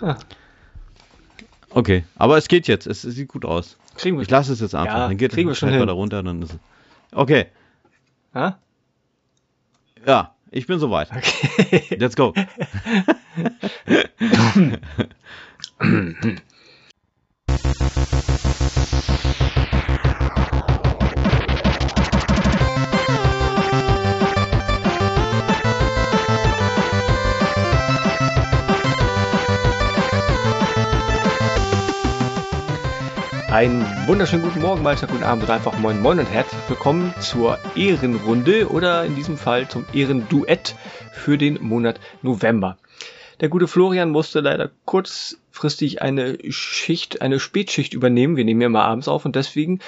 [0.00, 0.16] Ah.
[1.70, 2.86] Okay, aber es geht jetzt.
[2.86, 3.76] Es, es sieht gut aus.
[3.96, 4.94] Kriegen wir Ich lasse es jetzt einfach.
[4.94, 5.86] Ja, dann geht kriegen wir schon hin.
[5.86, 6.58] da runter, dann ist es.
[7.12, 7.46] Okay,
[8.34, 8.58] Ha?
[10.06, 11.10] ja, ich bin soweit.
[11.10, 11.96] Okay.
[11.96, 12.34] Let's go.
[33.58, 37.58] Einen wunderschönen guten Morgen, Mahlzeit, guten Abend oder einfach moin moin und herzlich willkommen zur
[37.74, 40.76] Ehrenrunde oder in diesem Fall zum Ehrenduett
[41.10, 42.78] für den Monat November.
[43.40, 48.36] Der gute Florian musste leider kurzfristig eine Schicht, eine Spätschicht übernehmen.
[48.36, 49.80] Wir nehmen ja mal abends auf und deswegen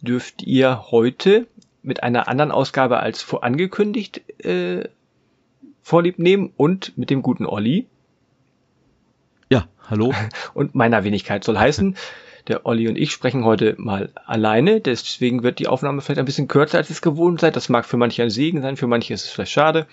[0.00, 1.46] dürft ihr heute
[1.82, 4.88] mit einer anderen Ausgabe als vorangekündigt äh,
[5.82, 7.88] vorlieb nehmen und mit dem guten Olli
[9.50, 10.14] Ja, hallo.
[10.54, 11.94] und meiner Wenigkeit soll heißen.
[12.48, 16.48] Der Olli und ich sprechen heute mal alleine, deswegen wird die Aufnahme vielleicht ein bisschen
[16.48, 17.56] kürzer, als es gewohnt seid.
[17.56, 19.86] Das mag für manche ein Segen sein, für manche ist es vielleicht schade.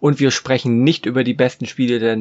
[0.00, 2.16] Und wir sprechen nicht über die besten Spiele der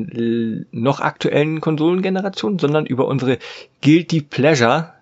[0.71, 3.39] noch aktuellen Konsolengeneration, sondern über unsere
[3.81, 4.93] Guilty Pleasure.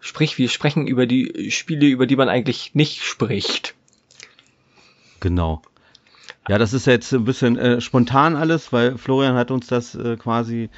[0.00, 3.74] Sprich, wir sprechen über die Spiele, über die man eigentlich nicht spricht.
[5.20, 5.62] Genau.
[6.48, 10.16] Ja, das ist jetzt ein bisschen äh, spontan alles, weil Florian hat uns das äh,
[10.16, 10.70] quasi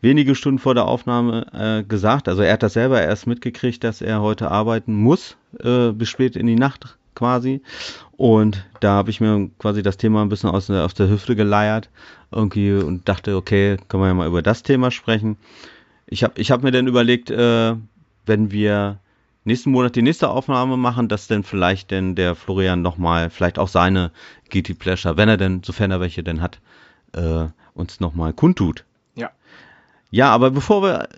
[0.00, 2.26] wenige Stunden vor der Aufnahme äh, gesagt.
[2.26, 6.36] Also er hat das selber erst mitgekriegt, dass er heute arbeiten muss, äh, bis spät
[6.36, 7.60] in die Nacht quasi.
[8.16, 11.36] Und da habe ich mir quasi das Thema ein bisschen aus der, aus der Hüfte
[11.36, 11.90] geleiert
[12.32, 15.36] irgendwie und dachte, okay, können wir ja mal über das Thema sprechen.
[16.06, 17.74] Ich habe ich hab mir dann überlegt, äh,
[18.26, 18.98] wenn wir
[19.44, 23.68] nächsten Monat die nächste Aufnahme machen, dass denn vielleicht denn der Florian nochmal, vielleicht auch
[23.68, 24.10] seine
[24.48, 26.60] GT Pleasure, wenn er denn, sofern er welche denn hat,
[27.12, 28.84] äh, uns nochmal kundtut.
[29.14, 29.30] Ja.
[30.10, 31.08] Ja, aber bevor wir,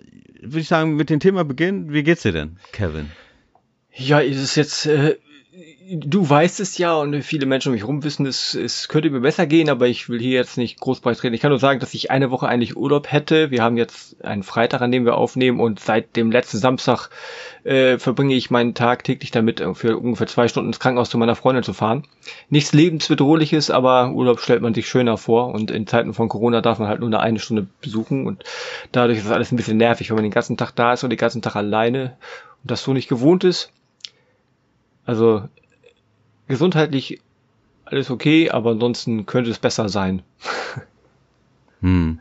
[0.41, 3.11] würde ich sagen, mit dem Thema beginnen, wie geht's dir denn, Kevin?
[3.91, 5.17] Ja, ist es jetzt, äh,
[5.89, 9.19] du weißt es ja und viele Menschen um mich herum wissen, es, es könnte mir
[9.19, 11.33] besser gehen, aber ich will hier jetzt nicht groß beitreten.
[11.33, 13.51] Ich kann nur sagen, dass ich eine Woche eigentlich Urlaub hätte.
[13.51, 17.09] Wir haben jetzt einen Freitag, an dem wir aufnehmen und seit dem letzten Samstag
[17.63, 21.17] äh, verbringe ich meinen Tag täglich damit, äh, für ungefähr zwei Stunden ins Krankenhaus zu
[21.17, 22.03] meiner Freundin zu fahren.
[22.49, 26.79] Nichts lebensbedrohliches, aber Urlaub stellt man sich schöner vor und in Zeiten von Corona darf
[26.79, 28.43] man halt nur eine, eine Stunde besuchen und
[28.91, 31.19] dadurch ist alles ein bisschen nervig, wenn man den ganzen Tag da ist und den
[31.19, 32.17] ganzen Tag alleine
[32.61, 33.71] und das so nicht gewohnt ist.
[35.05, 35.43] Also
[36.47, 37.21] gesundheitlich
[37.85, 40.21] alles okay, aber ansonsten könnte es besser sein.
[41.81, 42.19] Hm.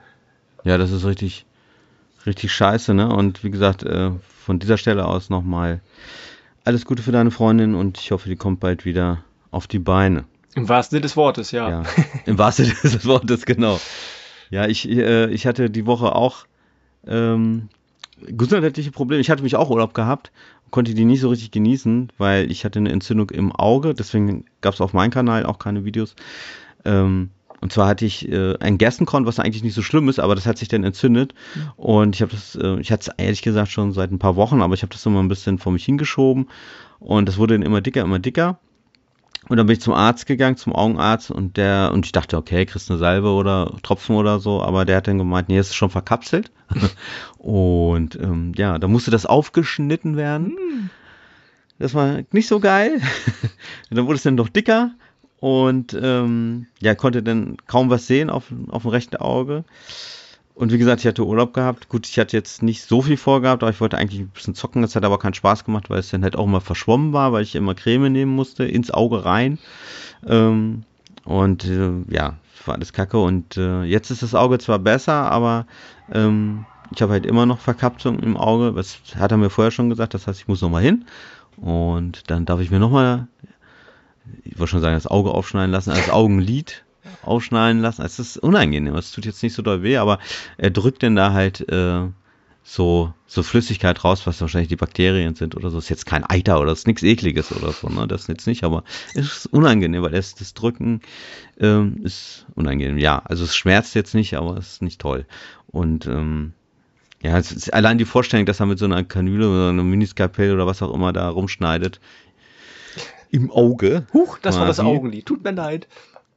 [0.64, 1.46] Ja, das ist richtig,
[2.26, 3.08] richtig scheiße, ne?
[3.08, 4.10] Und wie gesagt, äh,
[4.44, 5.80] von dieser Stelle aus nochmal
[6.64, 10.24] alles Gute für deine Freundin und ich hoffe, die kommt bald wieder auf die Beine.
[10.54, 11.70] Im wahrsten Sinne des Wortes, ja.
[11.70, 11.82] Ja,
[12.26, 13.80] im wahrsten Sinne des Wortes, genau.
[14.50, 16.46] Ja, ich, äh, ich hatte die Woche auch
[17.06, 17.68] ähm,
[18.26, 19.20] gesundheitliche Probleme.
[19.20, 20.32] Ich hatte mich auch Urlaub gehabt,
[20.70, 23.94] konnte die nicht so richtig genießen, weil ich hatte eine Entzündung im Auge.
[23.94, 26.14] Deswegen gab es auf meinem Kanal auch keine Videos.
[26.84, 30.34] Ähm, und zwar hatte ich äh, ein Gerstenkorn, was eigentlich nicht so schlimm ist, aber
[30.34, 31.32] das hat sich dann entzündet.
[31.76, 34.62] Und ich habe das, äh, ich hatte es ehrlich gesagt schon seit ein paar Wochen,
[34.62, 36.48] aber ich habe das immer ein bisschen vor mich hingeschoben.
[36.98, 38.58] Und das wurde dann immer dicker, immer dicker.
[39.48, 42.64] Und dann bin ich zum Arzt gegangen, zum Augenarzt und der, und ich dachte, okay,
[42.64, 45.74] kriegst eine Salbe oder Tropfen oder so, aber der hat dann gemeint, nee, es ist
[45.74, 46.52] schon verkapselt.
[47.38, 50.90] und ähm, ja, da musste das aufgeschnitten werden.
[51.78, 53.00] Das war nicht so geil.
[53.90, 54.92] dann wurde es dann doch dicker
[55.40, 59.64] und ähm, ja, konnte dann kaum was sehen auf, auf dem rechten Auge.
[60.54, 61.88] Und wie gesagt, ich hatte Urlaub gehabt.
[61.88, 64.82] Gut, ich hatte jetzt nicht so viel vorgehabt, aber ich wollte eigentlich ein bisschen zocken.
[64.82, 67.42] Das hat aber keinen Spaß gemacht, weil es dann halt auch immer verschwommen war, weil
[67.42, 69.58] ich immer Creme nehmen musste, ins Auge rein.
[70.26, 70.84] Ähm,
[71.24, 72.36] und äh, ja,
[72.66, 73.18] war alles kacke.
[73.18, 75.66] Und äh, jetzt ist das Auge zwar besser, aber
[76.12, 78.72] ähm, ich habe halt immer noch Verkapselung im Auge.
[78.72, 80.12] Das hat er mir vorher schon gesagt.
[80.12, 81.06] Das heißt, ich muss nochmal hin.
[81.56, 83.26] Und dann darf ich mir nochmal,
[84.44, 86.84] ich wollte schon sagen, das Auge aufschneiden lassen, als Augenlid
[87.22, 88.02] aufschneiden lassen.
[88.02, 88.94] Es ist unangenehm.
[88.94, 90.18] Es tut jetzt nicht so doll weh, aber
[90.58, 92.08] er drückt denn da halt äh,
[92.64, 95.78] so, so Flüssigkeit raus, was wahrscheinlich die Bakterien sind oder so.
[95.78, 98.06] Ist jetzt kein Eiter oder ist nichts ekliges oder so, ne?
[98.06, 98.84] Das jetzt nicht, aber
[99.14, 101.00] es ist unangenehm, weil das, das Drücken
[101.58, 102.98] ähm, ist unangenehm.
[102.98, 105.26] Ja, also es schmerzt jetzt nicht, aber es ist nicht toll.
[105.66, 106.52] Und ähm,
[107.22, 110.52] ja, es ist allein die Vorstellung, dass er mit so einer Kanüle oder einer Miniskalpell
[110.52, 112.00] oder was auch immer da rumschneidet.
[113.30, 114.06] Im Auge.
[114.12, 114.88] Huch, das war das Quasi.
[114.88, 115.24] Augenlid.
[115.24, 115.88] Tut mir leid.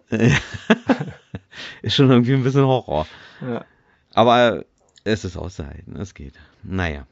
[1.81, 3.07] ist schon irgendwie ein bisschen Horror.
[3.41, 3.65] Ja.
[4.13, 4.63] Aber
[5.03, 6.33] es ist auszuhalten, es geht.
[6.63, 7.05] Naja.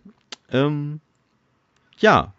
[0.52, 1.00] Ähm,
[2.00, 2.34] ja.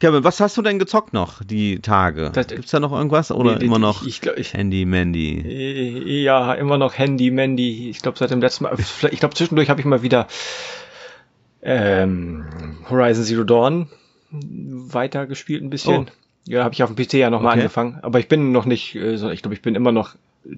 [0.00, 2.30] Kevin, was hast du denn gezockt noch die Tage?
[2.32, 5.40] Das- Gibt's da noch irgendwas oder Nee, immer noch Ich, ich, Handy Mandy?
[5.40, 7.90] Äh, Ja, immer noch Handy, Mandy.
[7.90, 8.76] Ich glaube seit dem letzten Mal.
[8.76, 10.28] vielleicht- Ich glaube zwischendurch habe ich mal wieder
[11.62, 12.44] ähm,
[12.88, 13.88] Horizon Zero Dawn
[14.30, 16.06] weitergespielt ein bisschen.
[16.08, 16.12] Oh.
[16.48, 17.60] Ja, habe ich auf dem PC ja nochmal Okay.
[17.60, 17.98] angefangen.
[18.02, 20.14] Aber ich bin noch nicht, äh, ich glaube, ich bin immer noch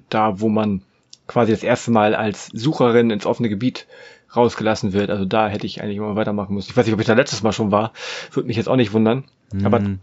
[0.09, 0.81] da, wo man
[1.27, 3.87] quasi das erste Mal als Sucherin ins offene Gebiet
[4.35, 5.09] rausgelassen wird.
[5.09, 6.69] Also da hätte ich eigentlich immer weitermachen müssen.
[6.71, 7.91] Ich weiß nicht, ob ich da letztes Mal schon war.
[8.31, 9.25] Würde mich jetzt auch nicht wundern.
[9.63, 9.99] Aber Hm,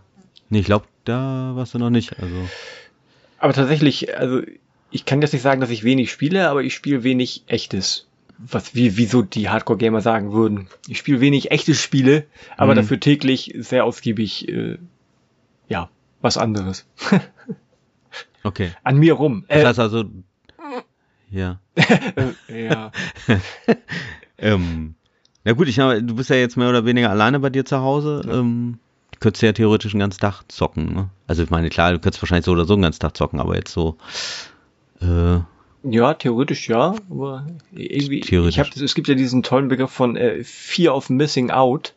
[0.51, 2.19] nee, ich glaube, da warst du noch nicht.
[2.21, 2.45] Also
[3.39, 4.43] Aber tatsächlich, also
[4.91, 8.07] ich kann jetzt nicht sagen, dass ich wenig spiele, aber ich spiele wenig echtes.
[8.39, 10.69] Was wie wieso die Hardcore-Gamer sagen würden.
[10.87, 12.25] Ich spiele wenig echte Spiele,
[12.57, 12.77] aber Mhm.
[12.77, 14.77] dafür täglich sehr ausgiebig, äh,
[15.69, 15.89] ja,
[16.21, 16.87] was anderes.
[18.45, 18.73] okay.
[18.85, 19.45] An mir rum.
[19.49, 20.05] Das Äh, heißt also,
[21.31, 21.61] ja.
[22.49, 22.91] ja.
[24.41, 24.95] Ähm,
[25.43, 27.81] na gut, ich habe, du bist ja jetzt mehr oder weniger alleine bei dir zu
[27.81, 28.23] Hause.
[28.31, 28.79] Ähm,
[29.11, 30.95] du könntest ja theoretisch den ganzen Tag zocken.
[30.95, 31.11] Ne?
[31.27, 33.57] Also ich meine, klar, du könntest wahrscheinlich so oder so den ganzen Tag zocken, aber
[33.57, 33.97] jetzt so.
[35.01, 35.41] Äh,
[35.83, 38.59] ja, theoretisch ja, aber irgendwie, Theoretisch.
[38.59, 41.95] ich hab, es gibt ja diesen tollen Begriff von äh, Fear of Missing Out.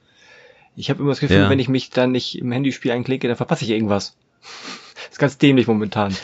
[0.75, 1.49] Ich habe immer das Gefühl, Ja.
[1.49, 4.15] wenn ich mich dann nicht im Handyspiel einklicke, dann verpasse ich irgendwas.
[5.11, 6.15] ist ganz dämlich momentan.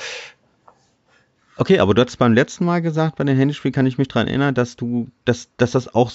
[1.58, 4.28] okay, aber du hast beim letzten Mal gesagt, bei dem Handyspiel kann ich mich dran
[4.28, 6.12] erinnern, dass du, dass, dass das auch,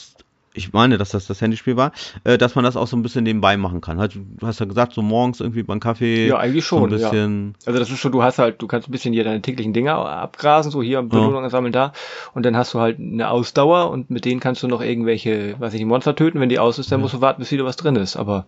[0.54, 1.92] ich meine, dass das das Handyspiel war,
[2.24, 3.98] äh, dass man das auch so ein bisschen nebenbei machen kann.
[3.98, 6.28] Halt, du hast ja gesagt, so morgens irgendwie beim Kaffee.
[6.28, 7.08] Ja, eigentlich so ein schon, ja.
[7.08, 7.54] bisschen.
[7.64, 9.94] Also das ist schon, du hast halt, du kannst ein bisschen hier deine täglichen Dinge
[9.94, 11.92] abgrasen, so hier Belohnungen sammeln da
[12.34, 15.72] und dann hast du halt eine Ausdauer und mit denen kannst du noch irgendwelche, weiß
[15.72, 16.40] ich nicht, Monster töten.
[16.40, 18.16] Wenn die aus ist, dann musst du warten, bis wieder was drin ist.
[18.16, 18.46] Aber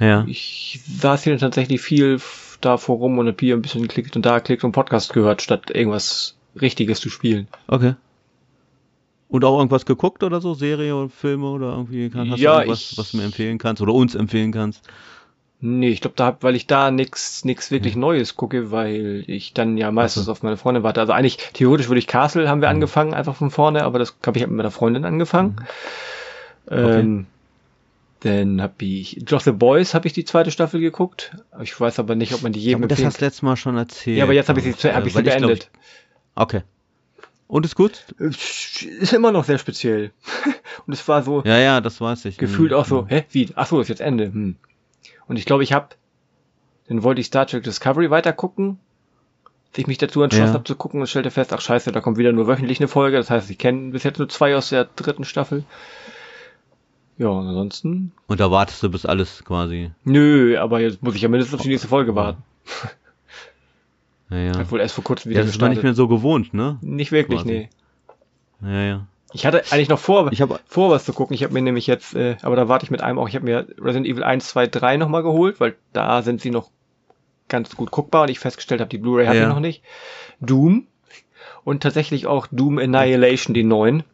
[0.00, 0.24] Ja.
[0.26, 2.20] ich saß hier tatsächlich viel
[2.60, 5.70] da vor rum und hier ein bisschen geklickt und da geklickt und Podcast gehört, statt
[5.70, 7.48] irgendwas Richtiges zu spielen.
[7.68, 7.94] Okay.
[9.28, 10.54] Und auch irgendwas geguckt oder so?
[10.54, 12.08] Serie oder Filme oder irgendwie?
[12.10, 14.82] Kann, hast Ja, du irgendwas, ich- was du mir empfehlen kannst oder uns empfehlen kannst?
[15.60, 19.54] Nee, ich glaube, da hab, weil ich da nix, nix wirklich Neues gucke, weil ich
[19.54, 20.32] dann ja meistens so.
[20.32, 21.00] auf meine Freundin warte.
[21.00, 24.36] Also eigentlich, theoretisch würde ich Castle haben wir angefangen, einfach von vorne, aber das habe
[24.36, 25.56] ich halt mit meiner Freundin angefangen.
[26.70, 27.26] Ähm,
[28.20, 31.36] dann habe ich Just the Boys habe ich die zweite Staffel geguckt.
[31.62, 33.56] Ich weiß aber nicht, ob man die Ich jedem glaube, das hast du letztes Mal
[33.56, 34.18] schon erzählt.
[34.18, 35.70] Ja, aber jetzt habe ich sie, hab ich sie glaub, beendet.
[36.34, 36.62] okay.
[37.46, 38.04] Und ist gut?
[38.18, 40.12] Ist immer noch sehr speziell.
[40.86, 42.38] Und es war so, Ja, ja, das weiß ich.
[42.38, 42.76] gefühlt Mhm.
[42.76, 43.50] auch so, hä, wie?
[43.54, 44.26] Ach so, ist jetzt Ende.
[44.26, 44.56] Hm.
[45.26, 45.88] Und ich glaube, ich habe,
[46.88, 48.78] dann wollte ich Star Trek Discovery weiter gucken,
[49.70, 50.54] als ich mich dazu entschlossen Ja.
[50.54, 53.16] habe zu gucken und stellte fest, ach scheiße, da kommt wieder nur wöchentlich eine Folge.
[53.18, 55.64] Das heißt, ich kenne bis jetzt nur zwei aus der dritten Staffel.
[57.18, 59.92] Ja, und ansonsten, Und da wartest du bis alles quasi.
[60.04, 62.42] nö, aber jetzt muss ich ja mindestens auf die nächste Folge warten.
[62.82, 62.90] Ja,
[64.38, 64.58] ja.
[64.58, 65.98] Hat wohl erst vor kurzem wieder Ja, das ist man nicht gestartet.
[65.98, 66.78] mehr so gewohnt, ne?
[66.80, 67.68] Nicht wirklich, quasi.
[68.62, 68.70] nee.
[68.72, 69.06] Ja, ja.
[69.32, 71.34] Ich hatte eigentlich noch vor, Ich habe vor, was zu gucken.
[71.34, 73.44] Ich habe mir nämlich jetzt, äh, aber da warte ich mit einem auch, ich habe
[73.44, 76.70] mir Resident Evil 1, 2, 3 nochmal geholt, weil da sind sie noch
[77.48, 79.42] ganz gut guckbar und ich festgestellt habe, die Blu-ray hat Ja.
[79.42, 79.82] ich noch nicht.
[80.40, 80.86] Doom
[81.64, 84.04] und tatsächlich auch Doom Annihilation, die neuen.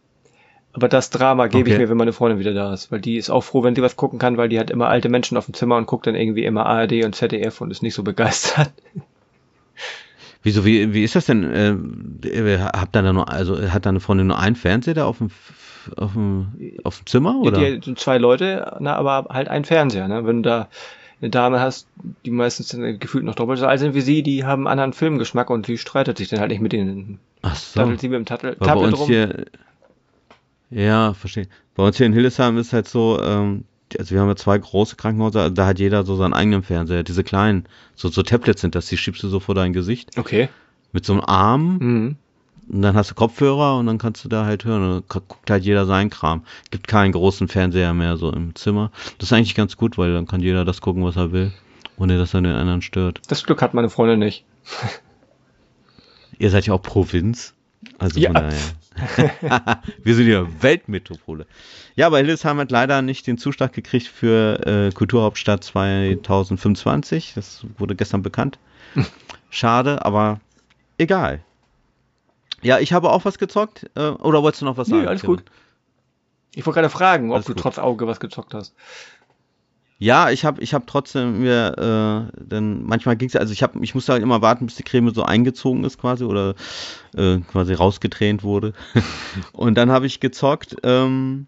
[0.73, 1.83] Aber das Drama gebe ich Okay.
[1.83, 3.97] mir, wenn meine Freundin wieder da ist, weil die ist auch froh, wenn sie was
[3.97, 6.45] gucken kann, weil die hat immer alte Menschen auf dem Zimmer und guckt dann irgendwie
[6.45, 8.71] immer ARD und ZDF und ist nicht so begeistert.
[10.43, 11.45] Wieso, wie, wie ist das denn?
[11.45, 15.31] Äh, habt ihr da nur, also hat deine Freundin nur einen Fernseher da auf dem,
[15.97, 16.49] auf dem,
[16.83, 17.59] auf dem Zimmer, oder?
[17.59, 20.25] Die sind zwei Leute, na, aber halt ein Fernseher, ne?
[20.25, 20.69] Wenn du da
[21.21, 21.87] eine Dame hast,
[22.25, 25.51] die meistens gefühlt noch doppelt so alt sind wie sie, die haben einen anderen Filmgeschmack
[25.51, 27.19] und sie streitet sich dann halt nicht mit denen.
[27.43, 27.81] Ach so.
[27.81, 29.09] Dattelt sie mit dem Tattel, Tablet uns rum.
[29.09, 29.45] hier,
[30.71, 31.49] ja, verstehe.
[31.75, 33.65] Bei uns hier in Hildesheim ist halt so, ähm,
[33.99, 37.03] also wir haben ja zwei große Krankenhäuser, also da hat jeder so seinen eigenen Fernseher.
[37.03, 40.49] Diese kleinen, so, so Tablets sind das, die schiebst du so vor dein Gesicht Okay.
[40.93, 42.17] mit so einem Arm Mhm.
[42.73, 44.83] und dann hast du Kopfhörer und dann kannst du da halt hören.
[44.97, 46.45] Und guckt halt jeder seinen Kram.
[46.71, 48.91] Gibt keinen großen Fernseher mehr so im Zimmer.
[49.19, 51.53] Das ist eigentlich ganz gut, weil dann kann jeder das gucken, was er will,
[51.97, 53.21] ohne dass er den anderen stört.
[53.29, 54.45] Das Glück hat meine Freundin nicht.
[56.39, 57.55] Ihr seid ja auch Provinz.
[57.99, 58.31] Also Ja.
[60.05, 61.47] Wir sind ja Weltmetropole.
[61.97, 67.33] Ja, aber Hildesheim hat leider nicht den Zuschlag gekriegt für äh, Kulturhauptstadt 2025.
[67.35, 68.59] Das wurde gestern bekannt.
[69.51, 70.41] Schade, aber
[70.99, 71.41] egal.
[72.63, 73.89] Ja, ich habe auch was gezockt.
[73.95, 75.09] Äh, oder wolltest du noch was Nee, sagen?
[75.09, 75.37] alles Kevin?
[75.37, 75.45] gut.
[76.55, 77.63] Ich wollte gerade fragen, ob Alles du gut.
[77.63, 78.75] trotz Auge was gezockt hast.
[80.03, 83.95] Ja, ich habe ich hab trotzdem mir, äh, dann manchmal ging's also ich habe ich
[83.95, 86.55] musste halt immer warten, bis die Creme so eingezogen ist quasi oder
[87.15, 88.73] äh, quasi rausgetränt wurde.
[89.53, 90.77] Und dann habe ich gezockt.
[90.85, 91.47] Ähm,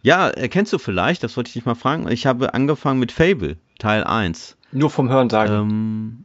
[0.00, 2.10] ja, erkennst du vielleicht, das wollte ich dich mal fragen.
[2.10, 4.56] Ich habe angefangen mit Fable, Teil 1.
[4.72, 5.52] Nur vom Hören sagen.
[5.52, 6.24] Ähm,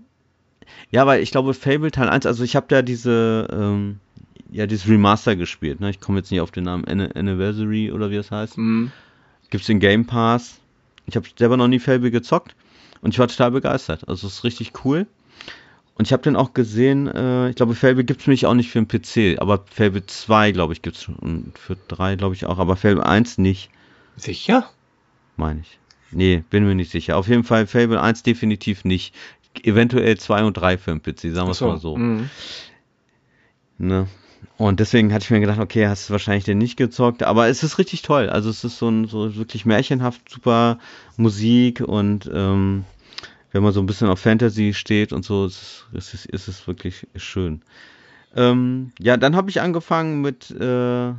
[0.91, 3.99] ja, weil ich glaube Fable Teil 1, also ich habe da diese, ähm,
[4.49, 5.81] ja, dieses Remaster gespielt.
[5.81, 5.89] Ne?
[5.89, 8.57] Ich komme jetzt nicht auf den Namen, Anni- Anniversary oder wie das heißt.
[8.57, 8.93] Mhm.
[9.49, 10.61] Gibt's den Game Pass.
[11.09, 12.55] Ich habe selber noch nie Fable gezockt
[13.01, 14.07] und ich war total begeistert.
[14.07, 15.07] Also es ist richtig cool.
[15.95, 18.71] Und ich habe den auch gesehen, äh, ich glaube, Fable gibt es nämlich auch nicht
[18.71, 21.15] für den PC, aber Fable 2, glaube ich, gibt es schon.
[21.15, 23.69] Und für 3, glaube ich, auch, aber Fable 1 nicht.
[24.15, 24.69] Sicher?
[25.35, 25.77] Meine ich.
[26.11, 27.17] Nee, bin mir nicht sicher.
[27.17, 29.13] Auf jeden Fall Fable 1 definitiv nicht.
[29.61, 31.97] Eventuell 2 und 3 für den PC, sagen wir es mal so.
[31.97, 32.29] Mhm.
[33.77, 34.07] Ne?
[34.58, 37.63] Und deswegen hatte ich mir gedacht, okay, hast du wahrscheinlich den nicht gezockt, aber es
[37.63, 38.29] ist richtig toll.
[38.29, 40.79] Also es ist so ein so wirklich märchenhaft super
[41.17, 42.84] Musik und ähm,
[43.51, 46.67] wenn man so ein bisschen auf Fantasy steht und so, ist, ist, ist, ist es
[46.67, 47.62] wirklich schön.
[48.36, 51.13] Ähm, ja, dann habe ich angefangen mit äh,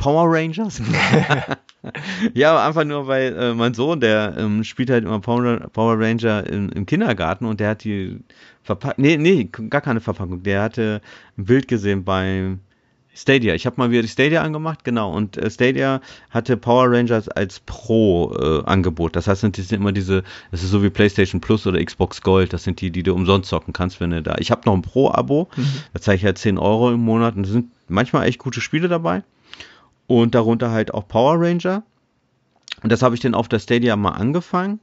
[0.00, 0.80] Power Rangers.
[2.34, 6.46] ja, einfach nur, weil äh, mein Sohn, der ähm, spielt halt immer Power, Power Ranger
[6.46, 8.18] im, im, Kindergarten und der hat die
[8.62, 10.42] Verpackung, nee, nee, gar keine Verpackung.
[10.42, 11.00] Der hatte
[11.36, 12.60] ein Bild gesehen beim
[13.14, 13.54] Stadia.
[13.54, 15.12] Ich habe mal wieder die Stadia angemacht, genau.
[15.12, 19.12] Und äh, Stadia hatte Power Rangers als Pro-Angebot.
[19.12, 22.22] Äh, das heißt, das sind immer diese, das ist so wie PlayStation Plus oder Xbox
[22.22, 22.52] Gold.
[22.52, 24.36] Das sind die, die du umsonst zocken kannst, wenn du da.
[24.38, 25.48] Ich habe noch ein Pro-Abo.
[25.56, 25.66] Mhm.
[25.92, 27.36] Da zahle ich halt 10 Euro im Monat.
[27.36, 29.22] Und da sind manchmal echt gute Spiele dabei
[30.10, 31.84] und darunter halt auch Power Ranger.
[32.82, 34.80] Und das habe ich dann auf der Stadia mal angefangen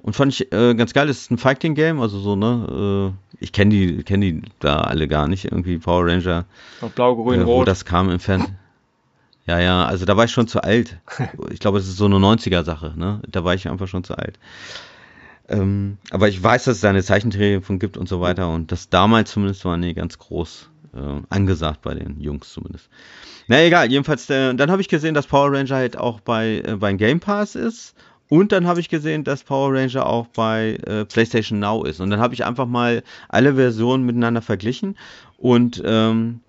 [0.00, 1.08] und fand ich äh, ganz geil.
[1.08, 3.12] Das ist ein Fighting Game, also so ne.
[3.12, 6.44] Äh, ich kenne die, kenne die da alle gar nicht irgendwie Power Ranger.
[6.94, 7.68] Blau, grün, äh, wo rot.
[7.68, 8.58] das kam im Fernsehen.
[9.44, 11.00] Ja, ja, also da war ich schon zu alt.
[11.50, 13.20] Ich glaube, es ist so eine 90er Sache, ne?
[13.28, 14.38] Da war ich einfach schon zu alt.
[15.48, 18.70] Ähm, aber ich weiß, dass es da eine Zeichentrickfilm von gibt und so weiter und
[18.70, 22.88] das damals zumindest war nee, ganz groß äh, angesagt bei den Jungs zumindest.
[23.48, 26.76] Na egal, jedenfalls, äh, dann habe ich gesehen, dass Power Ranger halt auch bei, äh,
[26.76, 27.94] beim Game Pass ist.
[28.28, 32.00] Und dann habe ich gesehen, dass Power Ranger auch bei äh, PlayStation Now ist.
[32.00, 34.96] Und dann habe ich einfach mal alle Versionen miteinander verglichen.
[35.36, 36.40] Und ähm,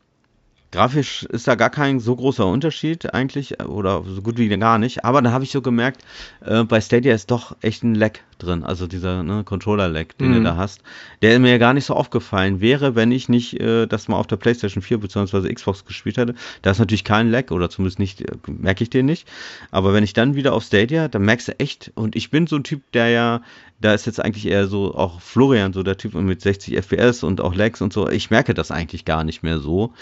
[0.72, 5.04] Grafisch ist da gar kein so großer Unterschied eigentlich oder so gut wie gar nicht.
[5.04, 6.01] Aber da habe ich so gemerkt,
[6.46, 8.63] äh, bei Stadia ist doch echt ein Lag drin.
[8.63, 10.34] Also dieser ne, Controller-Lag, den mhm.
[10.36, 10.82] du da hast.
[11.22, 14.28] Der mir ja gar nicht so aufgefallen wäre, wenn ich nicht äh, das mal auf
[14.28, 15.54] der PlayStation 4 bzw.
[15.54, 16.36] Xbox gespielt hätte.
[16.62, 19.28] Da ist natürlich kein Lag oder zumindest nicht, äh, merke ich den nicht.
[19.72, 22.56] Aber wenn ich dann wieder auf Stadia, dann merkst du echt, und ich bin so
[22.56, 23.42] ein Typ, der ja
[23.82, 27.42] da ist jetzt eigentlich eher so auch Florian, so der Typ mit 60 FPS und
[27.42, 28.08] auch Lags und so.
[28.08, 29.94] Ich merke das eigentlich gar nicht mehr so.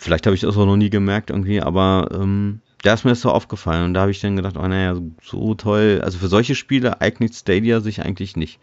[0.00, 3.20] Vielleicht habe ich das auch noch nie gemerkt irgendwie, aber ähm, da ist mir das
[3.20, 6.00] so aufgefallen und da habe ich dann gedacht, oh naja, so, toll.
[6.02, 8.60] Also für solche Spiele eignet Stadia sich eigentlich nicht.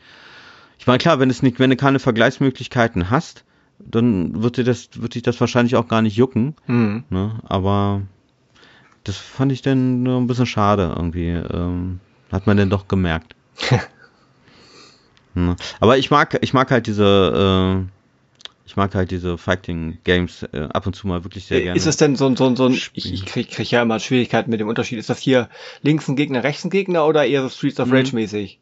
[0.80, 3.44] Ich meine, klar, wenn es nicht, wenn du keine Vergleichsmöglichkeiten hast,
[3.78, 6.56] dann wird dir das, wird dich das wahrscheinlich auch gar nicht jucken.
[6.66, 7.04] Mhm.
[7.12, 7.36] Ne?
[7.44, 8.02] Aber
[9.04, 11.30] das fand ich dann nur ein bisschen schade irgendwie.
[11.30, 12.00] Ähm,
[12.32, 13.36] hat man denn doch gemerkt.
[15.36, 15.56] ne?
[15.80, 17.97] Aber ich mag, ich mag halt diese, äh,
[18.68, 21.78] ich mag halt diese Fighting Games äh, ab und zu mal wirklich sehr gerne.
[21.78, 24.00] Ist es denn so ein, so ein, so ein ich, ich krieg, krieg ja immer
[24.00, 25.00] Schwierigkeiten mit dem Unterschied.
[25.00, 25.50] Ist das hier
[25.82, 28.16] links ein Gegner, rechts ein Gegner oder eher so Streets of Rage mhm.
[28.20, 28.60] mäßig?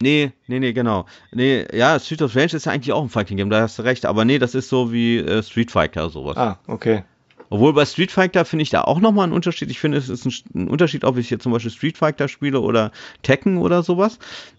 [0.00, 1.04] Nee, nee, nee, genau.
[1.32, 3.82] Nee, ja, Streets of Rage ist ja eigentlich auch ein Fighting Game, da hast du
[3.82, 6.38] recht, aber nee, das ist so wie äh, Street Fighter sowas.
[6.38, 7.04] Ah, okay.
[7.50, 9.70] Obwohl bei Street Fighter finde ich da auch nochmal einen Unterschied.
[9.70, 12.60] Ich finde, es ist ein, ein, Unterschied, ob ich jetzt zum Beispiel Street Fighter spiele
[12.60, 12.90] oder
[13.22, 14.18] Tekken oder sowas.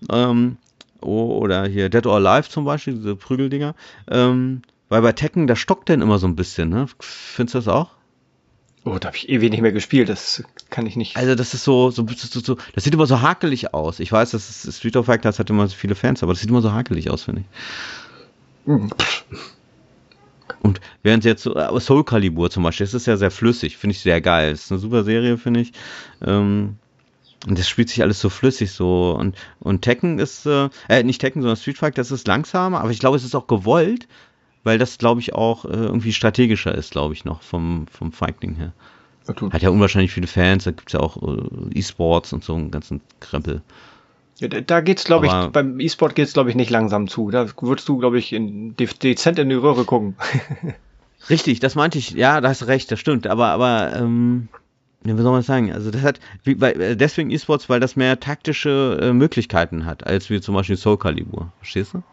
[0.09, 0.57] Ähm,
[1.07, 3.75] oder hier Dead or Alive zum Beispiel, diese Prügeldinger.
[4.09, 6.87] Ähm, weil bei Tekken, da stockt denn immer so ein bisschen, ne?
[6.99, 7.91] Findest du das auch?
[8.85, 11.17] Oh, da habe ich ewig nicht mehr gespielt, das kann ich nicht.
[11.17, 13.99] Also das ist so, so, so, so das sieht immer so hakelig aus.
[13.99, 16.49] Ich weiß, das ist Street of Fighters hat immer so viele Fans, aber das sieht
[16.49, 18.67] immer so hakelig aus, finde ich.
[18.67, 18.89] Mhm.
[20.61, 23.99] Und während jetzt so, Soul Calibur zum Beispiel, das ist ja sehr flüssig, finde ich
[23.99, 24.51] sehr geil.
[24.51, 25.73] Das ist eine super Serie, finde ich.
[26.25, 26.77] Ähm,
[27.45, 29.15] und das spielt sich alles so flüssig so.
[29.17, 32.89] Und, und Tekken ist, äh, äh, nicht Tekken, sondern Street Fighter, das ist langsamer, aber
[32.89, 34.07] ich glaube, es ist auch gewollt,
[34.63, 38.55] weil das, glaube ich, auch äh, irgendwie strategischer ist, glaube ich, noch vom, vom Fighting
[38.55, 38.73] her.
[39.27, 39.49] Okay.
[39.51, 42.71] Hat ja unwahrscheinlich viele Fans, da gibt es ja auch äh, E-Sports und so einen
[42.71, 43.61] ganzen Krempel.
[44.39, 47.31] Ja, da geht's, glaube ich, beim E-Sport geht's, glaube ich, nicht langsam zu.
[47.31, 50.15] Da würdest du, glaube ich, in, dezent in die Röhre gucken.
[51.29, 52.11] Richtig, das meinte ich.
[52.11, 53.25] Ja, da hast du recht, das stimmt.
[53.25, 54.47] Aber, aber, ähm,
[55.05, 55.71] ja, wie soll man sagen?
[55.71, 60.05] Also das hat, wie, weil, äh, deswegen E-Sports, weil das mehr taktische äh, Möglichkeiten hat,
[60.05, 61.51] als wie zum Beispiel Soul Calibur.
[61.59, 62.03] Verstehst du?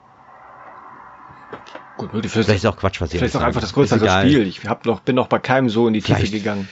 [1.97, 4.47] Gut, vielleicht, vielleicht ist auch Quatsch, was ich Vielleicht ist auch einfach das größere Spiel.
[4.47, 6.69] Ich hab noch, bin noch bei keinem so in die Tiefe gegangen.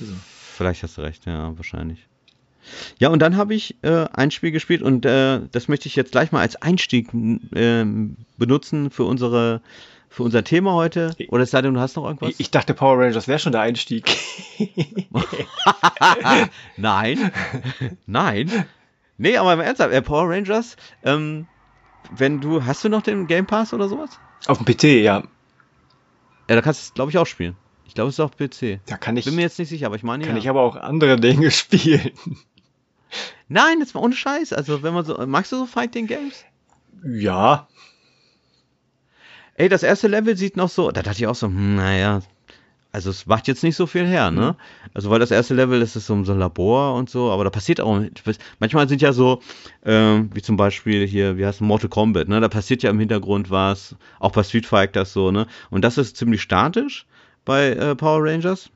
[0.00, 0.12] Also.
[0.56, 2.06] Vielleicht hast du recht, ja, wahrscheinlich.
[2.98, 6.12] Ja, und dann habe ich äh, ein Spiel gespielt und äh, das möchte ich jetzt
[6.12, 7.08] gleich mal als Einstieg
[7.54, 7.84] äh,
[8.36, 9.60] benutzen für unsere
[10.08, 11.14] für unser Thema heute?
[11.28, 12.34] Oder es sei denn, du hast noch irgendwas?
[12.38, 14.16] Ich dachte, Power Rangers wäre schon der Einstieg.
[16.76, 17.30] nein.
[18.06, 18.66] Nein.
[19.18, 21.46] Nee, aber im Ernst, äh, Power Rangers, ähm,
[22.10, 24.18] wenn du, hast du noch den Game Pass oder sowas?
[24.46, 25.22] Auf dem PC, ja.
[26.48, 27.56] Ja, da kannst du es, glaube ich, auch spielen.
[27.86, 28.80] Ich glaube, es ist auf PC.
[28.86, 29.24] Da kann ich.
[29.24, 30.42] Bin mir jetzt nicht sicher, aber ich meine Kann ja.
[30.42, 32.10] ich aber auch andere Dinge spielen.
[33.48, 34.52] Nein, das war ohne Scheiß.
[34.52, 35.24] Also, wenn man so.
[35.26, 36.44] Magst du so Fighting Games?
[37.04, 37.68] Ja.
[39.58, 40.90] Ey, das erste Level sieht noch so.
[40.90, 42.20] Da dachte ich auch so, hm, naja.
[42.92, 44.52] Also, es macht jetzt nicht so viel her, ne?
[44.52, 44.90] Mhm.
[44.94, 47.50] Also, weil das erste Level das ist so, so ein Labor und so, aber da
[47.50, 48.00] passiert auch.
[48.58, 49.42] Manchmal sind ja so,
[49.84, 52.40] ähm, wie zum Beispiel hier, wie heißt es, Mortal Kombat, ne?
[52.40, 53.96] Da passiert ja im Hintergrund was.
[54.18, 55.46] Auch bei Street Fighter so, ne?
[55.70, 57.06] Und das ist ziemlich statisch
[57.44, 58.70] bei äh, Power Rangers.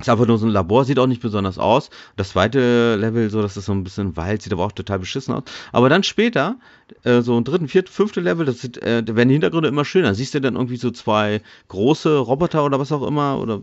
[0.00, 1.90] Ist einfach nur so ein Labor, sieht auch nicht besonders aus.
[2.16, 5.34] Das zweite Level, so, das ist so ein bisschen Wald, sieht aber auch total beschissen
[5.34, 5.42] aus.
[5.72, 6.56] Aber dann später,
[7.04, 9.84] äh, so ein dritten, vierten, fünfte Level, das sieht, äh, da werden die Hintergründe immer
[9.84, 10.14] schöner.
[10.14, 13.60] Siehst du dann irgendwie so zwei große Roboter oder was auch immer, oder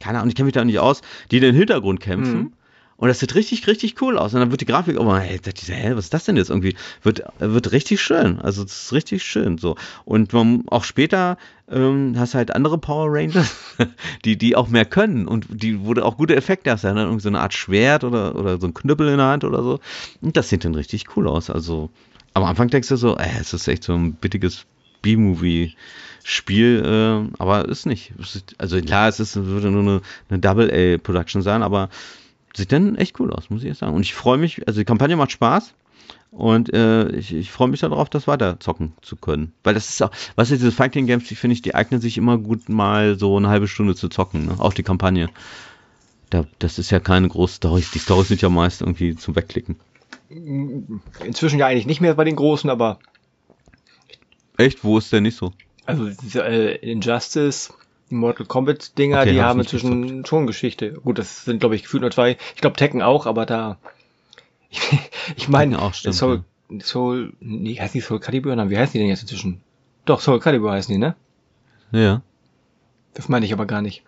[0.00, 2.38] keine Ahnung, ich kenne mich da nicht aus, die den Hintergrund kämpfen.
[2.38, 2.52] Mhm.
[2.96, 4.34] Und das sieht richtig, richtig cool aus.
[4.34, 6.76] Und dann wird die Grafik mal, hey, hä, was ist das denn jetzt irgendwie?
[7.02, 8.40] Wird, wird richtig schön.
[8.40, 9.76] Also, es ist richtig schön, so.
[10.04, 11.36] Und man, auch später,
[11.68, 13.54] ähm, hast halt andere Power Rangers,
[14.24, 16.84] die, die auch mehr können und die, du auch gute Effekte hast.
[16.84, 19.62] Ja, irgendwie so eine Art Schwert oder, oder so ein Knüppel in der Hand oder
[19.62, 19.80] so.
[20.20, 21.50] Und das sieht dann richtig cool aus.
[21.50, 21.90] Also,
[22.32, 24.66] am Anfang denkst du so, äh, es ist echt so ein bittiges
[25.02, 25.74] B-Movie.
[26.26, 28.14] Spiel, äh, aber ist nicht.
[28.56, 31.90] Also klar, es ist, würde nur eine, eine Double-A-Production sein, aber
[32.56, 33.94] sieht dann echt cool aus, muss ich jetzt sagen.
[33.94, 35.74] Und ich freue mich, also die Kampagne macht Spaß.
[36.30, 39.52] Und äh, ich, ich freue mich darauf, das weiter zocken zu können.
[39.62, 42.18] Weil das ist auch, was ist diese Fighting Games, die finde ich, die eignen sich
[42.18, 44.56] immer gut mal so eine halbe Stunde zu zocken, ne?
[44.58, 45.30] Auch die Kampagne.
[46.30, 47.84] Da, das ist ja keine große Story.
[47.94, 49.76] Die Storys sind ja meist irgendwie zum Wegklicken.
[50.28, 52.98] Inzwischen ja eigentlich nicht mehr bei den großen, aber.
[54.56, 54.82] Echt?
[54.82, 55.52] Wo ist der nicht so?
[55.86, 56.08] Also
[56.40, 57.72] äh, Injustice,
[58.10, 60.92] die Mortal Kombat Dinger, okay, die haben inzwischen schon Geschichte.
[60.92, 62.36] Gut, das sind glaube ich gefühlt nur zwei.
[62.54, 63.78] Ich glaube Tekken auch, aber da
[64.70, 64.80] ich,
[65.36, 66.80] ich meine auch stimmt, Soul, ja.
[66.80, 68.54] Soul, nee, heißt die Soul Calibur?
[68.54, 69.60] Nein, wie heißen die denn jetzt inzwischen?
[70.04, 71.14] Doch, Soul Calibur heißen die, ne?
[71.92, 72.22] Ja.
[73.14, 74.02] Das meine ich aber gar nicht.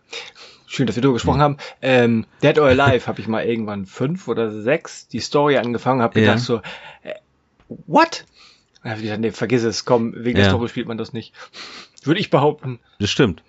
[0.66, 1.44] Schön, dass wir darüber gesprochen ja.
[1.44, 1.56] haben.
[1.80, 6.20] Ähm, Dead or Alive habe ich mal irgendwann fünf oder sechs die Story angefangen, habe
[6.20, 6.44] gedacht ja.
[6.44, 6.56] so,
[7.02, 7.14] äh,
[7.86, 8.24] what?
[8.82, 10.44] Da habe ich gedacht, nee, vergiss es, komm, wegen ja.
[10.44, 11.32] der Story spielt man das nicht.
[12.02, 12.80] Würde ich behaupten.
[12.98, 13.42] Das stimmt.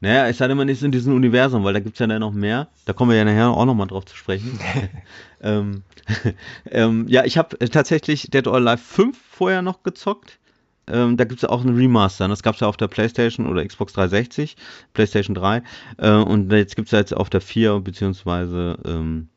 [0.00, 2.32] Naja, es sei denn, man ist in diesem Universum, weil da gibt's ja dann noch
[2.32, 2.68] mehr.
[2.84, 4.58] Da kommen wir ja nachher auch nochmal drauf zu sprechen.
[5.42, 5.82] ähm,
[6.70, 10.38] ähm, ja, ich habe tatsächlich Dead or Alive 5 vorher noch gezockt.
[10.86, 12.28] Ähm, da gibt's ja auch einen Remaster.
[12.28, 14.56] Das gab's ja auf der PlayStation oder Xbox 360,
[14.94, 15.62] PlayStation 3.
[15.98, 19.28] Äh, und jetzt gibt's ja jetzt auf der 4 beziehungsweise ähm,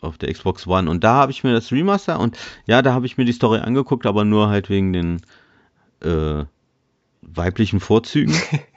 [0.00, 0.88] auf der Xbox One.
[0.88, 3.58] Und da habe ich mir das Remaster und ja, da habe ich mir die Story
[3.58, 5.20] angeguckt, aber nur halt wegen den
[6.02, 6.44] äh,
[7.22, 8.34] weiblichen Vorzügen.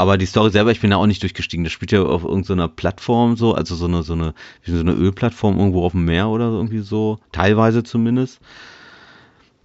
[0.00, 1.64] Aber die Story selber, ich bin da auch nicht durchgestiegen.
[1.64, 4.32] Das spielt ja auf irgendeiner Plattform so, also so eine, so eine,
[4.64, 7.18] so eine Ölplattform irgendwo auf dem Meer oder irgendwie so.
[7.32, 8.38] Teilweise zumindest.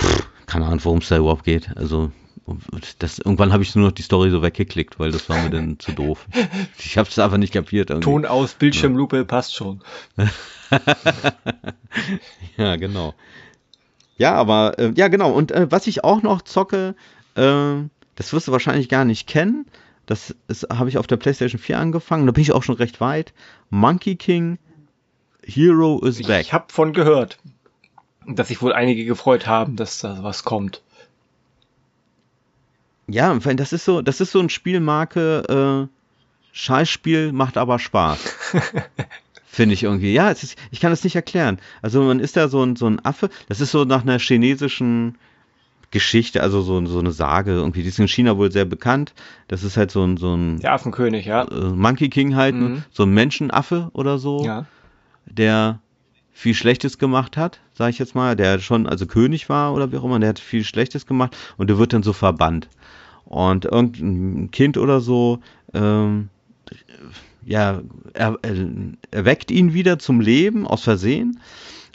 [0.02, 1.78] Pff, keine Ahnung, worum es da überhaupt geht.
[1.78, 2.12] Also,
[2.98, 5.78] das, irgendwann habe ich nur noch die Story so weggeklickt, weil das war mir dann
[5.78, 6.26] zu doof.
[6.80, 7.92] Ich habe es einfach nicht kapiert.
[7.92, 8.06] Irgendwie.
[8.06, 9.24] Ton aus, Bildschirmlupe, ja.
[9.26, 9.84] passt schon.
[12.58, 13.14] ja, genau.
[14.18, 15.32] Ja, aber, äh, ja, genau.
[15.32, 16.96] Und äh, was ich auch noch zocke,
[17.36, 17.76] äh,
[18.16, 19.68] das wirst du wahrscheinlich gar nicht kennen,
[20.06, 20.36] das
[20.72, 22.26] habe ich auf der PlayStation 4 angefangen.
[22.26, 23.34] Da bin ich auch schon recht weit.
[23.70, 24.58] Monkey King
[25.46, 26.42] Hero is Back.
[26.42, 27.38] Ich habe von gehört,
[28.28, 30.82] dass sich wohl einige gefreut haben, dass da was kommt.
[33.08, 35.94] Ja, das ist so, das ist so ein Spielmarke, äh,
[36.54, 38.20] Scheißspiel macht aber Spaß.
[39.46, 40.14] Finde ich irgendwie.
[40.14, 41.60] Ja, ist, ich kann es nicht erklären.
[41.82, 45.18] Also man ist da so ein, so ein Affe, das ist so nach einer chinesischen
[45.94, 49.14] Geschichte, also so, so eine Sage, irgendwie, die ist in China wohl sehr bekannt.
[49.48, 50.60] Das ist halt so ein, so ein.
[50.60, 51.44] Der Affenkönig, ja.
[51.44, 52.84] Äh, Monkey King halt, mhm.
[52.92, 54.44] so ein Menschenaffe oder so.
[54.44, 54.66] Ja.
[55.28, 55.80] Der
[56.32, 59.98] viel Schlechtes gemacht hat, sage ich jetzt mal, der schon also König war oder wie
[59.98, 62.68] auch immer, der hat viel Schlechtes gemacht und der wird dann so verbannt.
[63.26, 65.40] Und irgendein Kind oder so,
[65.76, 66.30] ähm,
[67.46, 67.82] ja,
[68.14, 68.56] er, er,
[69.12, 71.40] erweckt ihn wieder zum Leben aus Versehen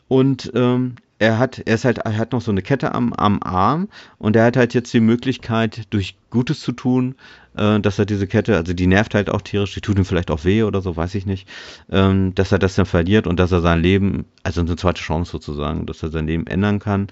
[0.07, 3.43] und ähm, er hat, er ist halt, er hat noch so eine Kette am, am
[3.43, 7.17] Arm und er hat halt jetzt die Möglichkeit, durch Gutes zu tun,
[7.57, 10.31] äh, dass er diese Kette, also die nervt halt auch tierisch, die tut ihm vielleicht
[10.31, 11.49] auch weh oder so, weiß ich nicht,
[11.91, 15.31] ähm, dass er das dann verliert und dass er sein Leben, also eine zweite Chance
[15.33, 17.09] sozusagen, dass er sein Leben ändern kann.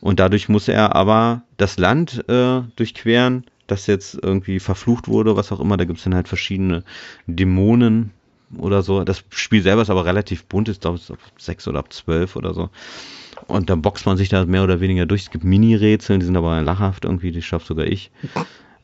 [0.00, 5.50] Und dadurch muss er aber das Land äh, durchqueren, das jetzt irgendwie verflucht wurde, was
[5.50, 5.76] auch immer.
[5.76, 6.84] Da gibt es dann halt verschiedene
[7.26, 8.12] Dämonen,
[8.56, 9.04] oder so.
[9.04, 12.36] Das Spiel selber ist aber relativ bunt, ist glaube ich ab sechs oder ab zwölf
[12.36, 12.70] oder so.
[13.46, 15.22] Und dann boxt man sich da mehr oder weniger durch.
[15.22, 18.10] Es gibt Mini-Rätsel, die sind aber lachhaft irgendwie, die schafft sogar ich.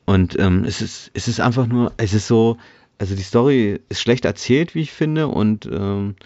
[0.04, 2.58] Und ähm, es, ist, es ist einfach nur, es ist so,
[2.98, 6.16] also die Story ist schlecht erzählt, wie ich finde, und ähm,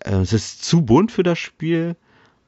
[0.00, 1.96] äh, es ist zu bunt für das Spiel.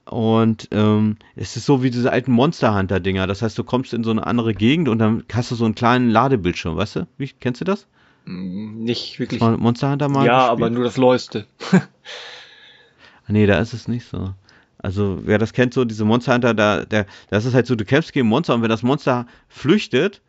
[0.05, 3.27] Und ähm, es ist so wie diese alten Monster Hunter-Dinger.
[3.27, 5.75] Das heißt, du kommst in so eine andere Gegend und dann hast du so einen
[5.75, 7.07] kleinen Ladebildschirm, weißt du?
[7.19, 7.87] Wie, kennst du das?
[8.25, 9.43] Mm, nicht wirklich.
[9.43, 10.25] Monster Hunter mal?
[10.25, 10.51] Ja, gespielt?
[10.51, 11.47] aber nur das Leueste.
[13.29, 14.33] nee, da ist es nicht so.
[14.79, 17.85] Also, wer das kennt, so diese Monster Hunter, da, der, das ist halt so, du
[17.85, 20.23] kämpfst gegen Monster und wenn das Monster flüchtet,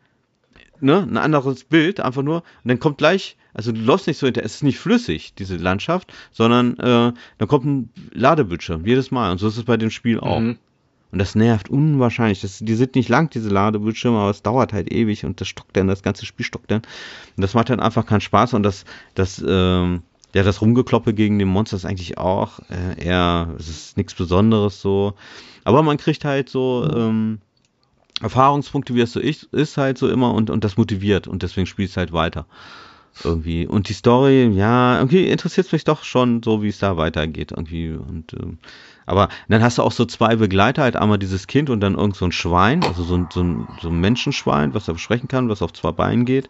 [0.80, 4.26] ne, ein anderes Bild, einfach nur, und dann kommt gleich, also du läufst nicht so
[4.26, 9.32] hinter, es ist nicht flüssig, diese Landschaft, sondern äh, dann kommt ein Ladebildschirm, jedes Mal.
[9.32, 10.40] Und so ist es bei dem Spiel auch.
[10.40, 10.58] Mhm.
[11.12, 12.40] Und das nervt unwahrscheinlich.
[12.40, 15.76] Das, die sind nicht lang, diese Ladebildschirme, aber es dauert halt ewig und das stockt
[15.76, 16.82] dann, das ganze Spiel stockt dann.
[17.36, 18.84] Und das macht dann einfach keinen Spaß und das,
[19.14, 20.02] das, ähm,
[20.34, 24.80] ja, das Rumgekloppe gegen den Monster ist eigentlich auch äh, eher, es ist nichts Besonderes
[24.80, 25.14] so.
[25.64, 27.40] Aber man kriegt halt so ähm,
[28.20, 31.66] Erfahrungspunkte, wie es so ist, ist halt so immer und, und das motiviert und deswegen
[31.66, 32.46] spielst halt weiter.
[33.24, 33.66] Irgendwie.
[33.66, 37.50] Und die Story, ja, irgendwie interessiert es mich doch schon so, wie es da weitergeht.
[37.50, 37.90] Irgendwie.
[37.90, 38.58] Und ähm,
[39.10, 42.14] aber dann hast du auch so zwei Begleiter, halt einmal dieses Kind und dann irgend
[42.14, 45.48] so ein Schwein, also so ein, so ein, so ein Menschenschwein, was da sprechen kann,
[45.48, 46.48] was auf zwei Beinen geht.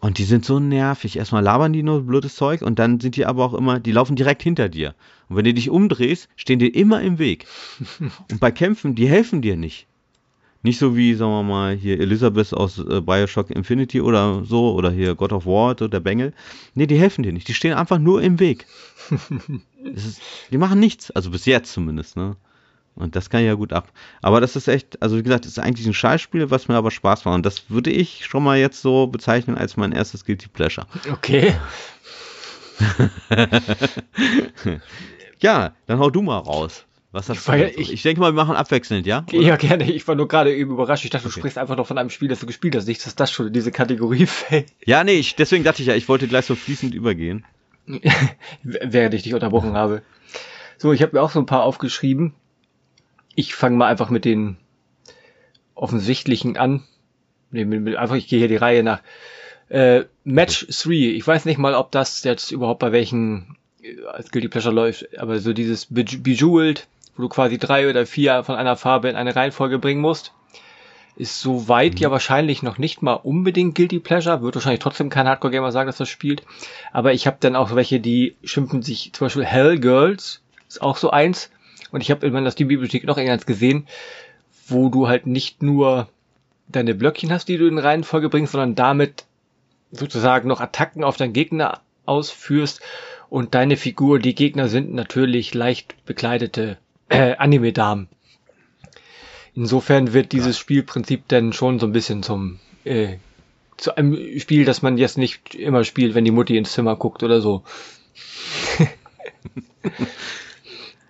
[0.00, 1.16] Und die sind so nervig.
[1.16, 4.16] Erstmal labern die nur blödes Zeug und dann sind die aber auch immer, die laufen
[4.16, 4.96] direkt hinter dir.
[5.28, 7.46] Und wenn du dich umdrehst, stehen die immer im Weg.
[8.30, 9.86] Und bei Kämpfen, die helfen dir nicht.
[10.62, 14.90] Nicht so wie, sagen wir mal, hier Elisabeth aus äh, Bioshock Infinity oder so, oder
[14.90, 16.32] hier God of War, so der Bengel.
[16.74, 17.48] Nee, die helfen dir nicht.
[17.48, 18.66] Die stehen einfach nur im Weg.
[19.84, 20.20] ist,
[20.50, 22.36] die machen nichts, also bis jetzt zumindest, ne?
[22.94, 23.90] Und das kann ich ja gut ab.
[24.20, 26.90] Aber das ist echt, also wie gesagt, das ist eigentlich ein Scheißspiel, was mir aber
[26.90, 27.36] Spaß macht.
[27.36, 30.86] Und das würde ich schon mal jetzt so bezeichnen als mein erstes Guilty Pleasure.
[31.10, 31.54] Okay.
[35.40, 36.84] ja, dann hau du mal raus.
[37.12, 39.26] Was hast ich, du ich, ich denke mal, wir machen abwechselnd, ja?
[39.28, 39.42] Oder?
[39.42, 39.90] Ja, gerne.
[39.90, 41.04] Ich war nur gerade eben überrascht.
[41.04, 41.34] Ich dachte, okay.
[41.34, 42.88] du sprichst einfach noch von einem Spiel, das du gespielt hast.
[42.88, 44.72] Nicht, dass das schon in diese Kategorie fällt.
[44.84, 47.44] Ja, nee, ich, deswegen dachte ich ja, ich wollte gleich so fließend übergehen.
[48.62, 50.00] Während ich dich unterbrochen habe.
[50.78, 52.32] So, ich habe mir auch so ein paar aufgeschrieben.
[53.34, 54.56] Ich fange mal einfach mit den
[55.74, 56.82] offensichtlichen an.
[57.50, 59.02] Nee, mit, mit, einfach, ich gehe hier die Reihe nach.
[59.68, 60.92] Äh, Match 3.
[60.92, 65.18] Ich weiß nicht mal, ob das jetzt überhaupt bei welchen äh, als Guilty Pleasure läuft,
[65.18, 69.36] aber so dieses Bejeweled wo du quasi drei oder vier von einer Farbe in eine
[69.36, 70.32] Reihenfolge bringen musst.
[71.14, 71.98] Ist soweit mhm.
[71.98, 75.98] ja wahrscheinlich noch nicht mal unbedingt Guilty Pleasure, wird wahrscheinlich trotzdem kein Hardcore-Gamer sagen, dass
[75.98, 76.42] das spielt.
[76.92, 80.96] Aber ich habe dann auch welche, die schimpfen sich, zum Beispiel Hell Girls, ist auch
[80.96, 81.50] so eins.
[81.90, 83.86] Und ich habe in der Steam-Bibliothek noch irgendwas gesehen,
[84.66, 86.08] wo du halt nicht nur
[86.68, 89.26] deine Blöckchen hast, die du in Reihenfolge bringst, sondern damit
[89.90, 92.80] sozusagen noch Attacken auf deinen Gegner ausführst
[93.28, 96.78] und deine Figur, die Gegner sind natürlich leicht bekleidete
[97.12, 98.08] äh, Anime-Damen.
[99.54, 103.16] Insofern wird dieses Spielprinzip dann schon so ein bisschen zum äh,
[103.76, 107.22] zu einem Spiel, das man jetzt nicht immer spielt, wenn die Mutti ins Zimmer guckt
[107.22, 107.62] oder so.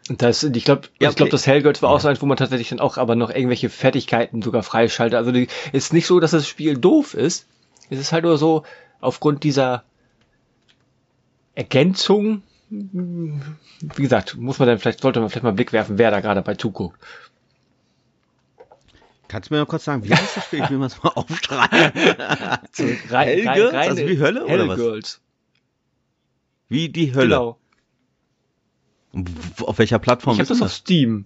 [0.08, 1.10] das, ich glaube, ja, okay.
[1.10, 3.30] ich glaube, das Hellgirls war auch so eins, wo man tatsächlich dann auch aber noch
[3.30, 5.16] irgendwelche Fertigkeiten sogar freischaltet.
[5.16, 7.46] Also es ist nicht so, dass das Spiel doof ist.
[7.90, 8.64] Es ist halt nur so,
[9.00, 9.84] aufgrund dieser
[11.54, 16.10] Ergänzung wie gesagt, muss man dann vielleicht, sollte man vielleicht mal einen Blick werfen, wer
[16.10, 16.98] da gerade bei zuguckt.
[19.28, 20.60] Kannst du mir noch kurz sagen, wie heißt das Spiel?
[20.62, 21.92] Ich will mal mal aufschreiben.
[22.72, 23.74] so, rein, Hellgirls?
[23.74, 24.76] Rein, also wie Hölle oder was?
[24.76, 25.20] Girls.
[26.68, 27.56] Wie die Hölle.
[29.12, 29.66] Genau.
[29.66, 30.56] Auf welcher Plattform ich ist das?
[30.56, 31.24] Ich habe das auf Steam.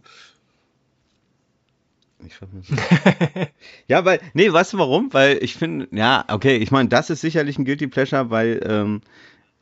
[3.86, 5.12] ja, weil, nee, weißt du warum?
[5.12, 9.02] Weil ich finde, ja, okay, ich meine, das ist sicherlich ein Guilty Pleasure, weil ähm,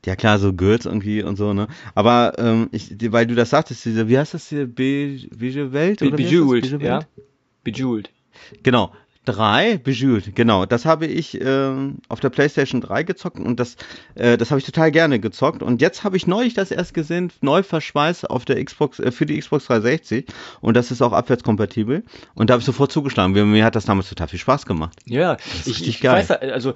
[0.07, 1.69] ja klar, so Girls irgendwie und so, ne?
[1.95, 4.67] Aber ähm, ich, weil du das sagtest, diese, wie heißt das hier?
[4.67, 6.01] Be Bejewelt?
[6.01, 7.01] Be Bejewelt, ja.
[7.63, 8.11] Bejewelt.
[8.63, 8.93] Genau.
[9.25, 10.67] Drei, Bejewelt, genau.
[10.67, 13.77] Das habe ich ähm, auf der PlayStation 3 gezockt und das,
[14.17, 15.63] äh, das habe ich total gerne gezockt.
[15.63, 19.25] Und jetzt habe ich neulich das erst gesehen, neu verschweißt auf der Xbox, äh, für
[19.25, 20.27] die Xbox 360
[20.61, 22.03] und das ist auch abwärtskompatibel.
[22.35, 23.33] Und da habe ich sofort zugeschlagen.
[23.33, 24.99] Mir, mir hat das damals total viel Spaß gemacht.
[25.07, 26.17] Ja, ich, ich geil.
[26.29, 26.75] weiß, also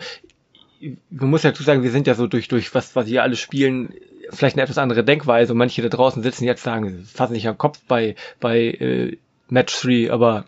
[1.11, 3.37] man muss ja dazu sagen, wir sind ja so durch, durch was, was wir alle
[3.37, 3.95] spielen,
[4.31, 5.53] vielleicht eine etwas andere Denkweise.
[5.53, 9.17] Und manche da draußen sitzen jetzt sagen, fassen sich am Kopf bei, bei äh,
[9.49, 10.45] Match 3, aber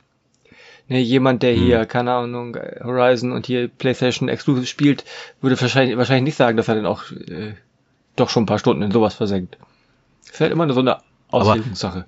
[0.88, 1.88] ne, jemand, der hier, hm.
[1.88, 5.04] keine Ahnung, Horizon und hier PlayStation Exclusive spielt,
[5.40, 7.54] würde wahrscheinlich, wahrscheinlich nicht sagen, dass er dann auch äh,
[8.16, 9.56] doch schon ein paar Stunden in sowas versenkt.
[10.22, 10.98] Das ist halt immer so eine
[11.30, 12.04] Auslegungssache.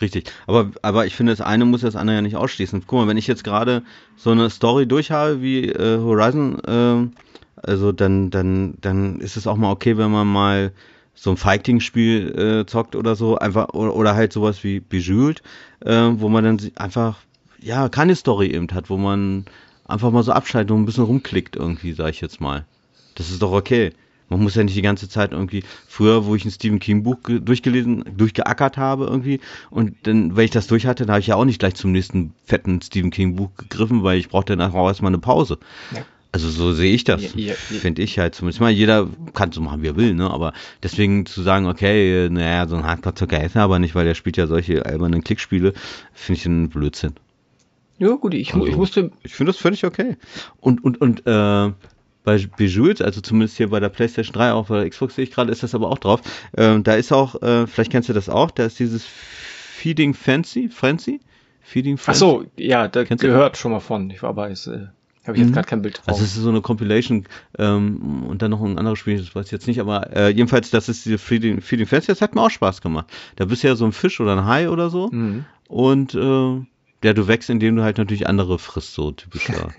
[0.00, 0.30] Richtig.
[0.46, 2.84] Aber, aber ich finde, das eine muss das andere ja nicht ausschließen.
[2.86, 3.82] Guck mal, wenn ich jetzt gerade
[4.16, 7.08] so eine Story durch habe wie äh, Horizon, äh,
[7.62, 10.72] also dann, dann, dann ist es auch mal okay, wenn man mal
[11.14, 15.42] so ein Fighting-Spiel äh, zockt oder so, einfach, oder, oder halt sowas wie Bejeweled,
[15.80, 17.18] äh, wo man dann einfach,
[17.60, 19.44] ja, keine Story eben hat, wo man
[19.84, 22.66] einfach mal so abschaltet und ein bisschen rumklickt irgendwie, sag ich jetzt mal.
[23.16, 23.92] Das ist doch okay.
[24.28, 27.16] Man muss ja nicht die ganze Zeit irgendwie, früher, wo ich ein Stephen King Buch
[27.26, 31.36] durchgelesen, durchgeackert habe irgendwie, und dann, wenn ich das durch hatte, dann habe ich ja
[31.36, 34.86] auch nicht gleich zum nächsten fetten Stephen King Buch gegriffen, weil ich brauchte dann auch
[34.88, 35.58] erstmal eine Pause.
[35.94, 36.02] Ja.
[36.30, 37.54] Also so sehe ich das, Ja, ja, ja.
[37.54, 38.60] finde ich halt zumindest.
[38.60, 40.30] Mal jeder kann so machen, wie er will, ne?
[40.30, 44.14] Aber deswegen zu sagen, okay, naja, so ein Hardcore-Zocker ist er aber nicht, weil der
[44.14, 45.72] spielt ja solche albernen Klickspiele,
[46.12, 47.14] finde ich ein Blödsinn.
[47.96, 49.10] Ja, gut, ich, Also- ich musste.
[49.22, 50.18] Ich finde das völlig okay.
[50.60, 51.72] Und, und, und äh,
[52.28, 55.30] bei Bejeweled, also zumindest hier bei der PlayStation 3, auch bei der Xbox sehe ich
[55.30, 56.20] gerade, ist das aber auch drauf.
[56.56, 60.68] Ähm, da ist auch, äh, vielleicht kennst du das auch, da ist dieses Feeding Fancy,
[60.68, 61.20] Frenzy?
[61.62, 62.18] Feeding Ach Frenzy?
[62.20, 64.10] so, ja, da Kennst du- gehört schon mal von.
[64.10, 64.88] Ich war aber jetzt, äh,
[65.26, 65.52] habe ich jetzt Mhm.
[65.54, 66.08] gerade kein Bild drauf.
[66.08, 67.24] Also es ist so eine Compilation
[67.58, 70.70] ähm, und dann noch ein anderes Spiel, das weiß ich jetzt nicht, aber äh, jedenfalls,
[70.70, 73.06] das ist diese Feeding, Feeding Fancy, das hat mir auch Spaß gemacht.
[73.36, 75.44] Da bist du ja so ein Fisch oder ein Hai oder so mhm.
[75.68, 76.60] und äh,
[77.04, 79.72] ja, du wächst, indem du halt natürlich andere frisst, so typischer.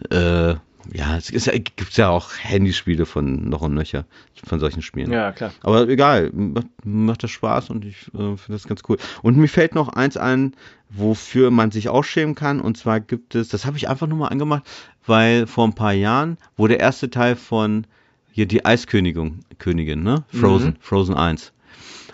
[0.10, 0.54] äh,
[0.92, 4.04] ja, es ist ja, gibt's ja auch Handyspiele von noch und nöcher,
[4.46, 5.12] von solchen Spielen.
[5.12, 5.52] Ja, klar.
[5.62, 8.98] Aber egal, macht, macht das Spaß und ich äh, finde das ganz cool.
[9.22, 10.54] Und mir fällt noch eins ein,
[10.88, 12.60] wofür man sich auch schämen kann.
[12.60, 14.64] Und zwar gibt es, das habe ich einfach nur mal angemacht,
[15.06, 17.86] weil vor ein paar Jahren wurde der erste Teil von
[18.32, 20.24] hier die Eiskönigin, Königin, ne?
[20.28, 20.76] Frozen, Mhm.
[20.80, 21.52] Frozen 1.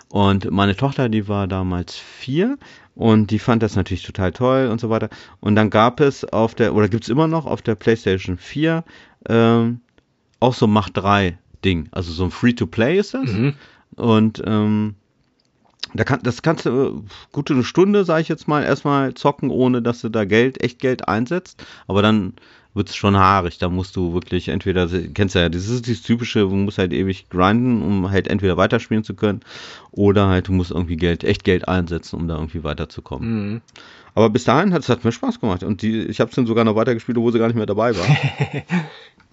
[0.09, 2.57] Und meine Tochter, die war damals vier
[2.97, 5.09] und die fand das natürlich total toll und so weiter.
[5.39, 8.83] Und dann gab es auf der, oder gibt's immer noch auf der PlayStation 4
[9.29, 9.81] ähm,
[10.39, 11.89] auch so Macht 3 Ding.
[11.91, 13.31] Also so ein Free-to-Play ist das.
[13.31, 13.53] Mhm.
[13.95, 14.95] Und ähm,
[15.93, 19.51] da kann, das kannst du äh, gute eine Stunde, sage ich jetzt mal, erstmal zocken,
[19.51, 21.63] ohne dass du da Geld, echt Geld einsetzt.
[21.85, 22.33] Aber dann
[22.77, 23.57] wird's schon haarig.
[23.57, 26.93] Da musst du wirklich entweder, kennst du ja, das ist dieses typische, du musst halt
[26.93, 29.41] ewig grinden, um halt entweder weiterspielen zu können,
[29.91, 33.51] oder halt du musst irgendwie Geld, echt Geld einsetzen, um da irgendwie weiterzukommen.
[33.51, 33.61] Mhm.
[34.17, 35.63] Aber bis dahin hat es hat mir Spaß gemacht.
[35.63, 37.95] Und die, ich habe es dann sogar noch weitergespielt, obwohl sie gar nicht mehr dabei
[37.95, 38.05] war.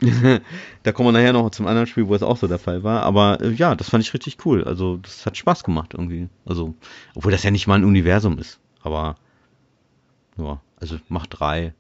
[0.82, 3.02] da kommen wir nachher noch zum anderen Spiel, wo es auch so der Fall war.
[3.02, 4.64] Aber äh, ja, das fand ich richtig cool.
[4.64, 6.28] Also das hat Spaß gemacht irgendwie.
[6.44, 6.74] Also,
[7.14, 8.60] obwohl das ja nicht mal ein Universum ist.
[8.82, 9.16] Aber
[10.36, 11.72] ja, also macht drei.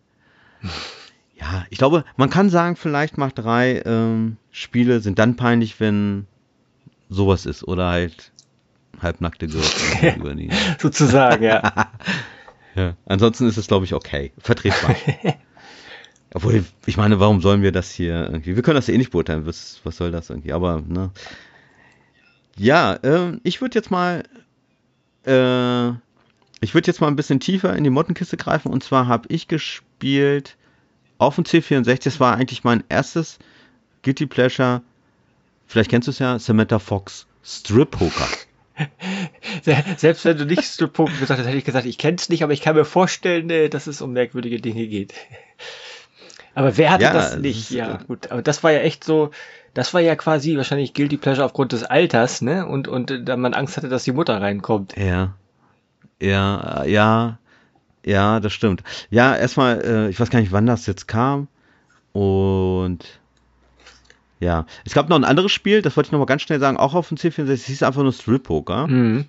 [1.36, 6.26] Ja, ich glaube, man kann sagen, vielleicht macht drei ähm, Spiele sind dann peinlich, wenn
[7.08, 8.32] sowas ist oder halt
[9.00, 9.74] halbnackte Girls
[10.16, 10.50] über die.
[10.78, 11.90] Sozusagen, ja.
[12.76, 12.96] Ja.
[13.06, 14.32] Ansonsten ist es, glaube ich, okay.
[14.38, 14.96] Vertretbar.
[16.34, 18.56] Obwohl, ich meine, warum sollen wir das hier irgendwie?
[18.56, 19.46] Wir können das ja eh nicht beurteilen.
[19.46, 20.52] Was, was soll das irgendwie?
[20.52, 21.12] Aber, ne.
[22.56, 24.24] Ja, ähm, ich würde jetzt mal,
[25.24, 25.90] äh,
[26.60, 28.72] ich würde jetzt mal ein bisschen tiefer in die Mottenkiste greifen.
[28.72, 30.56] Und zwar habe ich gespielt
[31.18, 32.04] auf dem C64.
[32.04, 33.38] Das war eigentlich mein erstes
[34.02, 34.82] Guilty Pleasure.
[35.66, 38.28] Vielleicht kennst du es ja, Samantha Fox Strip Poker.
[39.62, 42.28] Se- Selbst wenn du nicht Strip Poker gesagt hast, hätte ich gesagt, ich kenne es
[42.28, 45.14] nicht, aber ich kann mir vorstellen, äh, dass es um merkwürdige Dinge geht.
[46.56, 47.70] Aber wer hatte Ja, das nicht?
[47.70, 48.30] ja, äh, gut.
[48.30, 49.30] Aber das war ja echt so,
[49.74, 52.64] das war ja quasi wahrscheinlich Guilty Pleasure aufgrund des Alters, ne?
[52.66, 54.96] Und, und äh, da man Angst hatte, dass die Mutter reinkommt.
[54.96, 55.34] Ja.
[56.20, 57.38] Ja, ja,
[58.04, 58.82] ja, das stimmt.
[59.10, 61.48] Ja, erstmal, äh, ich weiß gar nicht, wann das jetzt kam.
[62.12, 63.20] Und
[64.40, 66.76] ja, es gab noch ein anderes Spiel, das wollte ich noch mal ganz schnell sagen,
[66.76, 68.86] auch auf dem C64, es hieß einfach nur Strip Poker.
[68.86, 69.26] Mhm.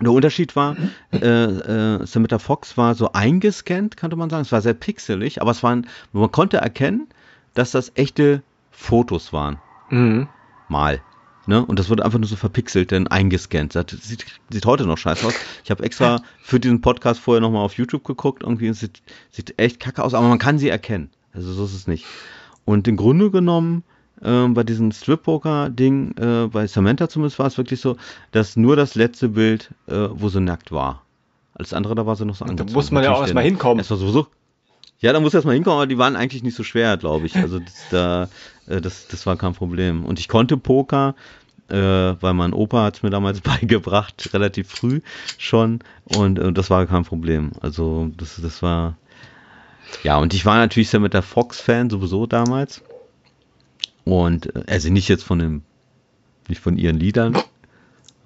[0.00, 0.76] Der Unterschied war,
[1.12, 4.42] äh, äh, Samantha Fox war so eingescannt, könnte man sagen.
[4.42, 7.06] Es war sehr pixelig, aber es waren, man konnte erkennen,
[7.54, 9.58] dass das echte Fotos waren
[9.90, 10.28] Mhm.
[10.68, 11.02] mal.
[11.46, 11.64] Ne?
[11.64, 13.74] Und das wurde einfach nur so verpixelt, dann eingescannt.
[13.74, 15.34] Das sieht, sieht heute noch scheiße aus.
[15.64, 18.42] Ich habe extra für diesen Podcast vorher nochmal auf YouTube geguckt.
[18.42, 21.10] Irgendwie es sieht, sieht echt kacke aus, aber man kann sie erkennen.
[21.32, 22.04] Also so ist es nicht.
[22.66, 23.84] Und im Grunde genommen,
[24.22, 27.96] ähm, bei diesem Strip-Poker-Ding, äh, bei Samantha zumindest war es wirklich so,
[28.32, 31.02] dass nur das letzte Bild, äh, wo sie nackt war.
[31.54, 32.74] Alles andere, da war sie noch so Da angezogen.
[32.74, 33.78] muss man ja auch Natürlich erstmal denn- hinkommen.
[33.78, 34.26] Erstmal sowieso.
[35.00, 37.36] Ja, da muss erstmal hinkommen, aber die waren eigentlich nicht so schwer, glaube ich.
[37.36, 38.28] Also das, da,
[38.66, 40.04] äh, das, das war kein Problem.
[40.04, 41.14] Und ich konnte Poker,
[41.68, 45.00] äh, weil mein Opa hat es mir damals beigebracht, relativ früh
[45.38, 45.80] schon.
[46.04, 47.52] Und äh, das war kein Problem.
[47.60, 48.96] Also das, das war.
[50.02, 52.82] Ja, und ich war natürlich sehr mit der Fox-Fan sowieso damals.
[54.04, 55.62] Und äh, also nicht jetzt von dem,
[56.48, 57.38] nicht von ihren Liedern,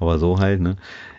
[0.00, 0.76] aber so halt, ne?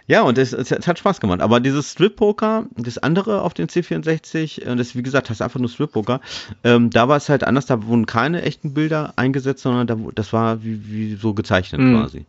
[0.07, 1.41] Ja, und es, es, es hat Spaß gemacht.
[1.41, 5.69] Aber dieses Strip-Poker, das andere auf dem C64, äh, das wie gesagt, heißt einfach nur
[5.69, 6.21] Strip-Poker,
[6.63, 10.31] ähm, da war es halt anders, da wurden keine echten Bilder eingesetzt, sondern da, das
[10.31, 11.95] war wie, wie so gezeichnet Mhm.
[11.95, 12.25] quasi.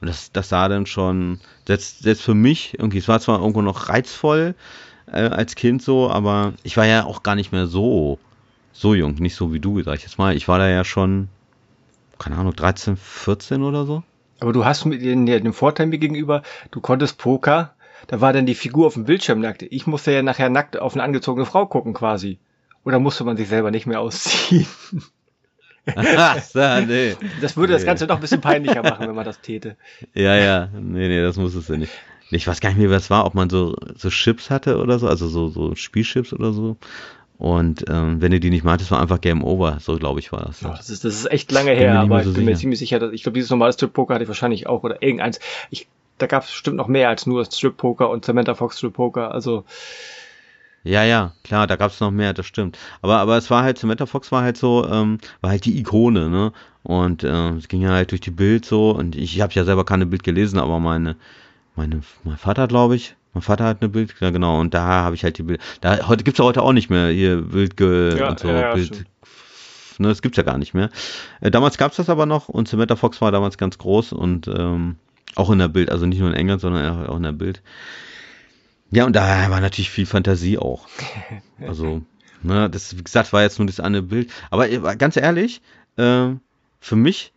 [0.00, 3.62] Und das, das sah dann schon, selbst, selbst für mich, irgendwie, es war zwar irgendwo
[3.62, 4.54] noch reizvoll
[5.06, 8.18] äh, als Kind so, aber ich war ja auch gar nicht mehr so,
[8.72, 10.36] so jung, nicht so wie du, sag ich jetzt mal.
[10.36, 11.28] Ich war da ja schon,
[12.18, 14.02] keine Ahnung, 13, 14 oder so.
[14.42, 17.74] Aber du hast mit den, den Vorteil mir gegenüber, du konntest Poker,
[18.08, 19.62] da war dann die Figur auf dem Bildschirm nackt.
[19.62, 22.40] Ich musste ja nachher nackt auf eine angezogene Frau gucken quasi.
[22.84, 24.66] Oder musste man sich selber nicht mehr ausziehen?
[25.96, 27.14] ja, nee.
[27.40, 27.86] Das würde das Nee.
[27.86, 29.76] Ganze noch ein bisschen peinlicher machen, wenn man das täte.
[30.12, 31.92] Ja, ja, nee, nee, das muss es ja nicht.
[32.32, 35.06] Ich weiß gar nicht mehr, was war, ob man so, so Chips hatte oder so,
[35.06, 36.78] also so, so Spielchips oder so.
[37.42, 39.78] Und ähm, wenn du die nicht meintest, war einfach Game Over.
[39.80, 40.60] So, glaube ich, war das.
[40.60, 42.44] Ja, das, ist, das ist echt lange her, aber ich bin sicher.
[42.44, 45.40] mir ziemlich sicher, dass ich glaube, dieses normale Strip-Poker hatte ich wahrscheinlich auch oder irgendeins.
[45.68, 49.32] Ich, da gab es bestimmt noch mehr als nur Strip-Poker und Samantha Fox Strip-Poker.
[49.32, 49.64] Also
[50.84, 52.78] ja, ja, klar, da gab's noch mehr, das stimmt.
[53.00, 56.28] Aber, aber es war halt, Samantha Fox war halt so, ähm, war halt die Ikone,
[56.28, 56.52] ne?
[56.84, 59.64] Und äh, es ging ja halt durch die Bild so und ich, ich habe ja
[59.64, 61.16] selber keine Bild gelesen, aber meine,
[61.74, 65.14] meine, mein Vater, glaube ich, mein Vater hat eine Bild, ja genau, und da habe
[65.14, 65.60] ich halt die Bild.
[65.80, 68.86] Da heute gibt's ja heute auch nicht mehr hier Bild ja, und so ja, Bild.
[68.86, 69.06] Stimmt.
[69.98, 70.90] Ne, das gibt's ja gar nicht mehr.
[71.40, 74.96] Äh, damals gab's das aber noch und Samantha Fox war damals ganz groß und ähm,
[75.34, 77.62] auch in der Bild, also nicht nur in England, sondern auch in der Bild.
[78.90, 80.86] Ja, und da war natürlich viel Fantasie auch.
[81.66, 82.02] Also,
[82.42, 84.30] ne, das, wie gesagt, war jetzt nur das eine Bild.
[84.50, 85.62] Aber äh, ganz ehrlich,
[85.96, 86.30] äh,
[86.80, 87.32] für mich,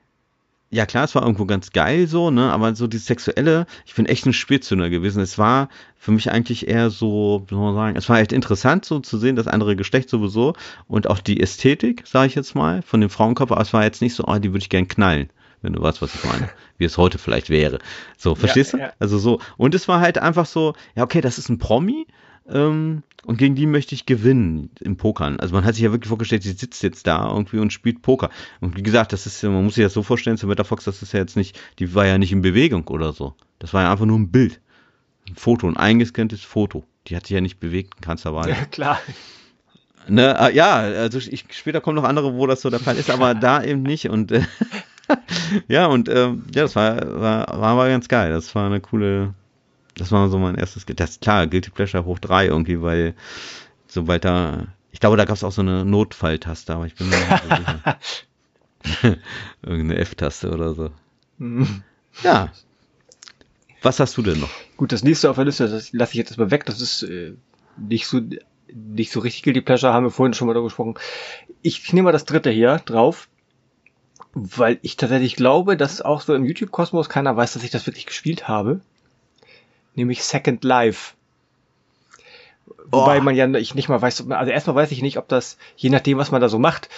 [0.76, 4.06] ja klar, es war irgendwo ganz geil so, ne, aber so die sexuelle, ich bin
[4.06, 5.22] echt ein Spätzünder gewesen.
[5.22, 8.86] Es war für mich eigentlich eher so, wie soll man sagen, es war echt interessant
[8.86, 10.54] so zu sehen, das andere Geschlecht sowieso
[10.88, 14.02] und auch die Ästhetik, sage ich jetzt mal, von dem Frauenkörper, aber es war jetzt
[14.02, 15.30] nicht so, oh, die würde ich gern knallen
[15.62, 16.50] wenn du weißt, was ich meine.
[16.78, 17.80] Wie es heute vielleicht wäre.
[18.18, 18.84] So, verstehst ja, du?
[18.86, 18.94] Ja.
[19.00, 19.40] Also so.
[19.58, 22.06] Und es war halt einfach so, ja, okay, das ist ein Promi.
[22.48, 25.40] Ähm, und gegen die möchte ich gewinnen im Pokern.
[25.40, 28.30] Also man hat sich ja wirklich vorgestellt, sie sitzt jetzt da irgendwie und spielt Poker.
[28.62, 31.14] Und wie gesagt, das ist, man muss sich das so vorstellen, Samantha Fox, das ist
[31.14, 33.34] ja jetzt nicht, die war ja nicht in Bewegung oder so.
[33.58, 34.62] Das war ja einfach nur ein Bild.
[35.28, 36.84] Ein Foto, ein eingescanntes Foto.
[37.08, 38.48] Die hat sich ja nicht bewegt, kannst aber.
[38.48, 39.00] Ja, klar.
[40.08, 43.10] Ne, äh, ja, also ich, später kommen noch andere, wo das so der Fall ist,
[43.10, 44.08] aber da eben nicht.
[44.10, 44.44] Und äh,
[45.68, 48.32] ja, und ähm, ja, das war, war, war aber ganz geil.
[48.32, 49.34] Das war eine coole,
[49.96, 53.16] das war so mein erstes, das ist klar, Guilty Pleasure hoch drei irgendwie, weil
[53.88, 57.18] sobald da, ich glaube, da gab es auch so eine Notfalltaste, aber ich bin mir
[57.18, 58.00] nicht sicher.
[59.62, 60.92] Irgendeine F-Taste oder so.
[61.38, 61.84] Mhm.
[62.24, 62.52] Ja.
[63.82, 64.50] Was hast du denn noch?
[64.78, 66.66] Gut, das nächste auf der Liste, das lasse ich jetzt erstmal weg.
[66.66, 67.34] Das ist äh,
[67.78, 68.22] nicht so
[68.74, 70.96] nicht so richtig Guilty Pleasure, haben wir vorhin schon mal darüber gesprochen.
[71.62, 73.28] Ich nehme mal das dritte hier drauf
[74.36, 78.06] weil ich tatsächlich glaube, dass auch so im YouTube-Kosmos keiner weiß, dass ich das wirklich
[78.06, 78.82] gespielt habe.
[79.96, 81.14] Nämlich Second Life.
[82.86, 83.22] Wobei oh.
[83.22, 86.18] man ja ich nicht mal weiß, also erstmal weiß ich nicht, ob das, je nachdem,
[86.18, 86.90] was man da so macht,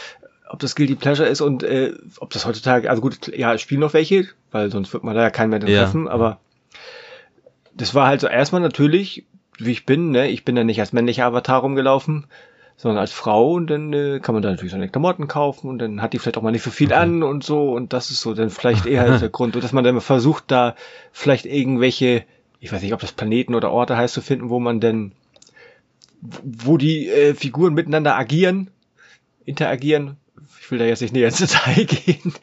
[0.50, 3.94] ob das Guilty Pleasure ist und äh, ob das heutzutage, also gut, ja, spielen noch
[3.94, 6.12] welche, weil sonst wird man da ja keinen mehr treffen, ja.
[6.12, 6.40] aber
[7.74, 9.26] das war halt so erstmal natürlich,
[9.58, 12.26] wie ich bin, ne, ich bin da nicht als männlicher Avatar rumgelaufen,
[12.76, 16.02] sondern als Frau und dann äh, kann man da natürlich seine Klamotten kaufen und dann
[16.02, 18.34] hat die vielleicht auch mal nicht so viel an und so und das ist so
[18.34, 20.76] dann vielleicht eher der Grund, dass man dann versucht da
[21.12, 22.24] vielleicht irgendwelche,
[22.60, 25.12] ich weiß nicht, ob das Planeten oder Orte heißt zu finden, wo man denn,
[26.22, 28.70] wo die äh, Figuren miteinander agieren,
[29.46, 30.18] interagieren.
[30.60, 32.34] Ich will da jetzt nicht näher ins Detail gehen.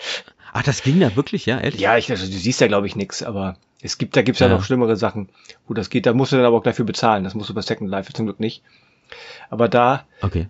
[0.53, 1.81] Ach, das ging da wirklich, ja, ehrlich?
[1.81, 4.46] Ja, ich, also, du siehst ja, glaube ich, nix, aber es gibt, da gibt's ja.
[4.46, 5.29] ja noch schlimmere Sachen,
[5.66, 6.07] wo das geht.
[6.07, 7.24] Da musst du dann aber auch dafür bezahlen.
[7.24, 8.62] Das musst du bei Second Life zum Glück nicht.
[9.50, 10.07] Aber da.
[10.22, 10.46] Okay.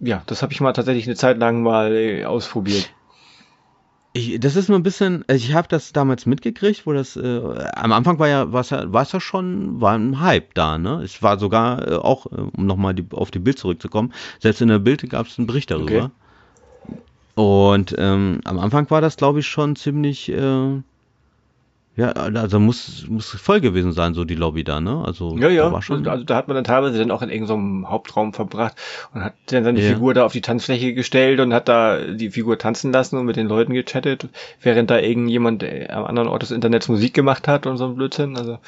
[0.00, 2.90] Ja, das habe ich mal tatsächlich eine Zeit lang mal äh, ausprobiert.
[4.14, 7.40] Ich, das ist nur ein bisschen, also ich habe das damals mitgekriegt, wo das äh,
[7.74, 11.00] am Anfang war ja war ja, war's ja schon war ein Hype da, ne?
[11.02, 14.80] Es war sogar äh, auch, äh, um nochmal auf die Bild zurückzukommen, selbst in der
[14.80, 16.10] Bild gab es einen Bericht darüber.
[16.86, 17.02] Okay.
[17.34, 20.82] Und ähm, am Anfang war das, glaube ich, schon ziemlich äh,
[21.94, 25.02] ja, also muss, muss voll gewesen sein, so die Lobby da, ne?
[25.04, 25.64] Also, ja, ja.
[25.64, 28.76] Da war schon also da hat man dann teilweise dann auch in irgendeinem Hauptraum verbracht
[29.12, 29.92] und hat dann seine ja.
[29.92, 33.36] Figur da auf die Tanzfläche gestellt und hat da die Figur tanzen lassen und mit
[33.36, 34.28] den Leuten gechattet,
[34.62, 37.94] während da irgendjemand äh, am anderen Ort des Internets Musik gemacht hat und so ein
[37.94, 38.38] Blödsinn.
[38.38, 38.58] Also.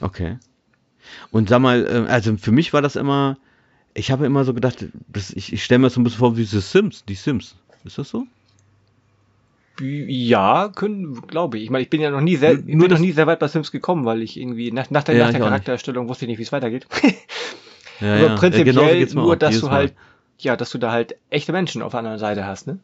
[0.00, 0.38] Okay.
[1.30, 3.36] Und sag mal, äh, also für mich war das immer,
[3.92, 4.86] ich habe immer so gedacht,
[5.34, 7.56] ich, ich stelle mir das so ein bisschen vor wie die Sims, die Sims.
[7.84, 8.26] Ist das so?
[9.80, 11.64] Ja, können, glaube ich.
[11.64, 13.48] Ich meine, ich bin ja noch nie sehr, ich bin noch nie sehr weit bei
[13.48, 16.38] Sims gekommen, weil ich irgendwie nach, nach der, ja, nach der Charaktererstellung wusste ich nicht,
[16.38, 16.86] wie es weitergeht.
[18.00, 18.36] ja, Aber ja.
[18.36, 19.94] prinzipiell genau nur, dass du halt,
[20.38, 22.78] ja, dass du da halt echte Menschen auf der anderen Seite hast, ne?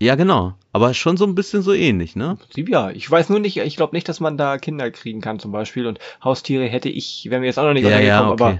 [0.00, 0.54] Ja, genau.
[0.72, 2.38] Aber schon so ein bisschen so ähnlich, ne?
[2.54, 5.50] Ja, ich weiß nur nicht, ich glaube nicht, dass man da Kinder kriegen kann zum
[5.50, 8.44] Beispiel und Haustiere hätte ich, wären wir jetzt auch noch nicht ja, ja, okay.
[8.44, 8.58] aber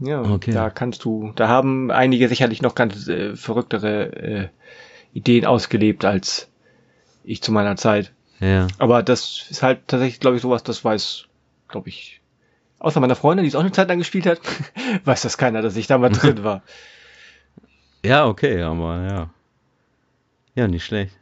[0.00, 0.52] ja, okay.
[0.52, 4.48] da kannst du, da haben einige sicherlich noch ganz äh, verrücktere äh,
[5.16, 6.48] Ideen ausgelebt als
[7.24, 8.12] ich zu meiner Zeit.
[8.38, 8.66] Ja.
[8.78, 11.24] Aber das ist halt tatsächlich, glaube ich, sowas, das weiß,
[11.68, 12.20] glaube ich,
[12.80, 14.40] außer meiner Freundin, die es auch eine Zeit lang gespielt hat,
[15.04, 16.62] weiß das keiner, dass ich da mal drin war.
[18.04, 19.30] Ja, okay, aber ja.
[20.54, 21.16] Ja, nicht schlecht.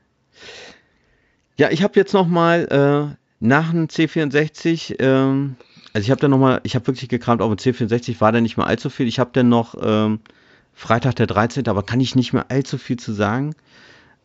[1.57, 5.57] Ja, ich habe jetzt noch mal äh, nach dem C64, ähm,
[5.95, 8.42] also ich habe dann noch mal, ich habe wirklich gekramt, auf dem C64 war da
[8.42, 9.07] nicht mehr allzu viel.
[9.07, 10.20] Ich habe dann noch ähm,
[10.75, 13.55] Freitag der 13., aber kann ich nicht mehr allzu viel zu sagen.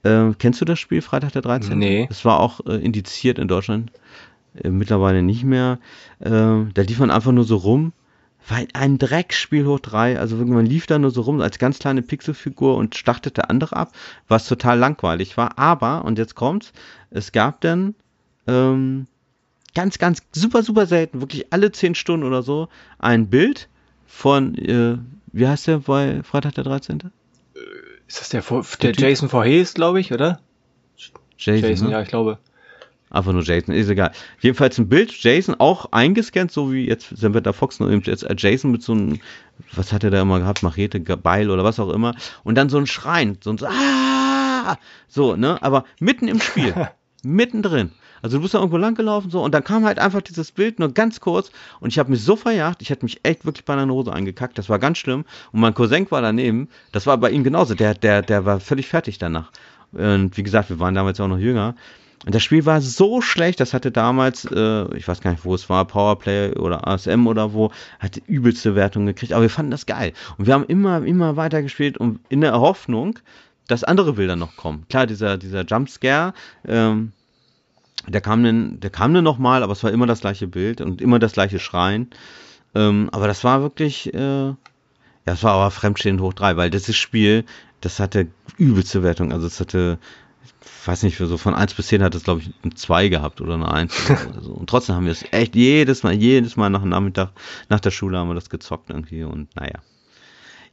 [0.03, 1.77] Äh, kennst du das Spiel Freitag der 13.?
[1.77, 2.07] Nee.
[2.09, 3.91] Es war auch äh, indiziert in Deutschland.
[4.55, 5.79] Äh, mittlerweile nicht mehr.
[6.19, 7.93] Äh, da lief man einfach nur so rum.
[8.47, 10.19] war ein Dreckspiel hoch drei.
[10.19, 13.91] Also man lief da nur so rum als ganz kleine Pixelfigur und startete andere ab,
[14.27, 15.59] was total langweilig war.
[15.59, 16.73] Aber, und jetzt kommt's,
[17.11, 17.95] es gab dann
[18.47, 19.07] ähm,
[19.75, 23.69] ganz, ganz super, super selten, wirklich alle zehn Stunden oder so, ein Bild
[24.07, 24.97] von, äh,
[25.31, 27.11] wie heißt der bei Freitag der 13.?
[28.07, 30.39] Ist das der, der, der Jason Voorhees, glaube ich, oder?
[31.37, 31.93] Jason, Jason ne?
[31.93, 32.39] ja, ich glaube.
[33.11, 34.11] Einfach nur Jason, ist egal.
[34.39, 38.71] Jedenfalls ein Bild, Jason auch eingescannt, so wie jetzt Samantha Fox nur eben jetzt Jason
[38.71, 39.19] mit so einem,
[39.73, 42.15] was hat er da immer gehabt, Machete, Beil oder was auch immer.
[42.43, 44.77] Und dann so ein Schrein, so ein so, ah!
[45.07, 45.61] so, ne?
[45.63, 46.73] Aber mitten im Spiel,
[47.23, 47.91] mittendrin.
[48.21, 50.79] Also du bist da irgendwo lang gelaufen so und dann kam halt einfach dieses Bild
[50.79, 53.73] nur ganz kurz und ich habe mich so verjagt, ich hätte mich echt wirklich bei
[53.73, 57.31] einer Hose eingekackt, das war ganz schlimm und mein Cousin war daneben, das war bei
[57.31, 59.51] ihm genauso, der der der war völlig fertig danach.
[59.91, 61.75] Und wie gesagt, wir waren damals auch noch jünger
[62.25, 65.55] und das Spiel war so schlecht, das hatte damals, äh, ich weiß gar nicht, wo
[65.55, 69.85] es war, Powerplay oder ASM oder wo, hatte übelste Wertungen gekriegt, aber wir fanden das
[69.85, 70.13] geil.
[70.37, 73.19] Und wir haben immer, immer weiter gespielt und in der Hoffnung,
[73.67, 74.85] dass andere Bilder noch kommen.
[74.89, 76.33] Klar, dieser, dieser Jumpscare,
[76.67, 77.13] ähm,
[78.09, 81.01] der kam dann, der kam dann nochmal, aber es war immer das gleiche Bild und
[81.01, 82.09] immer das gleiche Schreien.
[82.75, 84.55] Ähm, aber das war wirklich, äh, ja,
[85.25, 87.45] das war aber fremdstehend hoch drei, weil dieses Spiel,
[87.81, 89.31] das hatte übelste Wertung.
[89.31, 89.99] Also es hatte,
[90.43, 93.41] ich weiß nicht, so von 1 bis 10 hat es, glaube ich, ein 2 gehabt
[93.41, 94.51] oder eine 1 oder so.
[94.51, 97.31] Und trotzdem haben wir es echt jedes Mal, jedes Mal nach dem Nachmittag,
[97.69, 99.79] nach der Schule haben wir das gezockt irgendwie und naja.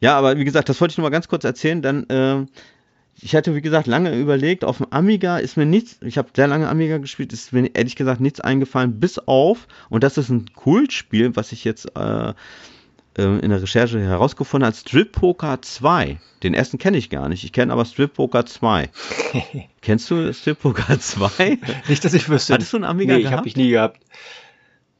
[0.01, 1.81] Ja, aber wie gesagt, das wollte ich nur mal ganz kurz erzählen.
[1.81, 2.47] Dann, äh,
[3.21, 6.49] ich hatte, wie gesagt, lange überlegt, auf dem Amiga ist mir nichts, ich habe sehr
[6.49, 10.53] lange Amiga gespielt, ist mir ehrlich gesagt nichts eingefallen, bis auf, und das ist ein
[10.55, 12.35] Kultspiel, was ich jetzt äh,
[13.17, 16.19] äh, in der Recherche herausgefunden habe, Strip Poker 2.
[16.43, 18.91] Den ersten kenne ich gar nicht, ich kenne aber Strip Poker 2.
[19.81, 21.59] Kennst du Strip Poker 2?
[21.89, 22.55] Nicht, dass ich wüsste.
[22.55, 23.33] Hattest du einen Amiga nee, gehabt?
[23.33, 24.03] ich habe ich nie gehabt.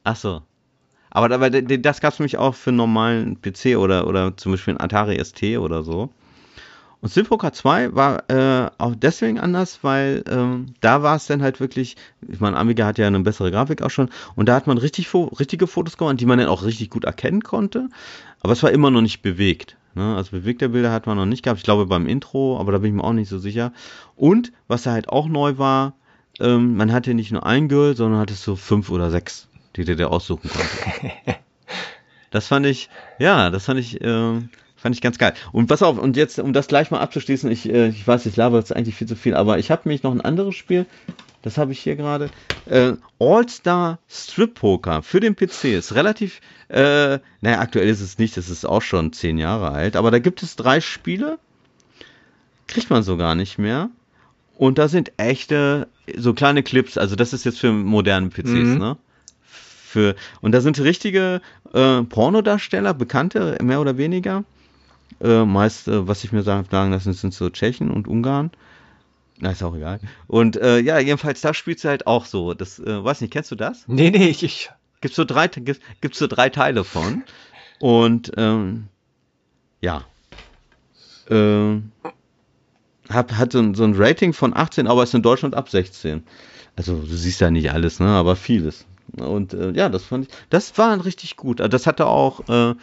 [0.03, 0.41] Ach so.
[1.11, 4.73] Aber, aber das gab es nämlich auch für einen normalen PC oder, oder zum Beispiel
[4.73, 6.09] einen Atari ST oder so.
[6.99, 11.59] Und Silpoker 2 war äh, auch deswegen anders, weil ähm, da war es dann halt
[11.59, 11.95] wirklich,
[12.27, 15.13] ich meine, Amiga hat ja eine bessere Grafik auch schon, und da hat man richtig
[15.13, 17.89] richtige Fotos gemacht, die man dann auch richtig gut erkennen konnte,
[18.41, 19.77] aber es war immer noch nicht bewegt.
[19.93, 20.15] Ne?
[20.15, 22.91] Also bewegte Bilder hat man noch nicht gehabt, ich glaube beim Intro, aber da bin
[22.91, 23.73] ich mir auch nicht so sicher.
[24.15, 25.93] Und was da halt auch neu war,
[26.39, 29.95] ähm, man hatte nicht nur ein Girl, sondern hatte so fünf oder sechs, die du
[29.95, 31.15] dir aussuchen konnte.
[32.31, 32.89] das fand ich,
[33.19, 34.41] ja, das fand ich, äh,
[34.87, 35.33] Fand ich ganz geil.
[35.51, 38.37] Und pass auf, und jetzt, um das gleich mal abzuschließen, ich, äh, ich weiß, ich
[38.37, 40.85] laber jetzt eigentlich viel zu viel, aber ich habe nämlich noch ein anderes Spiel,
[41.41, 42.29] das habe ich hier gerade.
[42.67, 48.37] Äh, All-Star Strip Poker für den PC ist relativ, äh, naja, aktuell ist es nicht,
[48.37, 51.37] das ist auch schon zehn Jahre alt, aber da gibt es drei Spiele,
[52.67, 53.89] kriegt man so gar nicht mehr.
[54.55, 58.77] Und da sind echte, so kleine Clips, also das ist jetzt für moderne PCs, mhm.
[58.77, 58.97] ne?
[59.43, 61.41] Für, und da sind richtige
[61.73, 64.45] äh, Pornodarsteller, bekannte, mehr oder weniger.
[65.21, 68.51] Äh, meist, äh, was ich mir sagen, sagen lassen, sind so Tschechen und Ungarn.
[69.39, 69.99] Na, ist auch egal.
[70.27, 72.53] Und äh, ja, jedenfalls, da spielt sie halt auch so.
[72.53, 73.87] Das, äh, weiß nicht, kennst du das?
[73.87, 74.43] Nee, nee, ich.
[74.43, 74.69] ich.
[74.99, 77.23] Gibt's so drei, gibt, gibt's so drei Teile von.
[77.79, 78.87] Und ähm,
[79.79, 80.03] ja.
[81.29, 81.81] Äh,
[83.09, 86.23] hat, hat so, ein, so ein Rating von 18, aber ist in Deutschland ab 16.
[86.75, 88.07] Also du siehst ja nicht alles, ne?
[88.07, 88.85] Aber vieles.
[89.17, 91.59] Und äh, ja, das fand ich, das war richtig gut.
[91.59, 92.75] Das hatte auch, äh,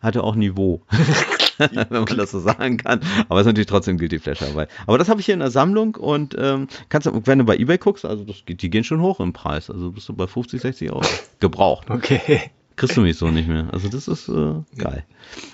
[0.00, 0.82] hatte auch Niveau.
[1.90, 3.00] wenn man das so sagen kann.
[3.28, 4.68] Aber es ist natürlich trotzdem Guilty Pleasure dabei.
[4.86, 7.56] Aber das habe ich hier in der Sammlung und ähm, kannst du, wenn du bei
[7.56, 9.70] Ebay guckst, also das, die gehen schon hoch im Preis.
[9.70, 11.02] Also bist du bei 50, 60 Euro
[11.40, 11.90] gebraucht.
[11.90, 12.50] Okay.
[12.76, 13.68] Kriegst du mich so nicht mehr.
[13.72, 15.04] Also das ist äh, geil.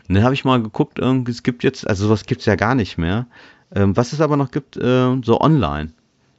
[0.08, 2.54] Und dann habe ich mal geguckt, irgendwie, es gibt jetzt, also sowas gibt es ja
[2.54, 3.26] gar nicht mehr.
[3.74, 5.92] Ähm, was es aber noch gibt, äh, so online.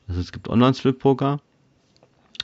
[0.08, 1.42] Also es gibt Online-Split-Poker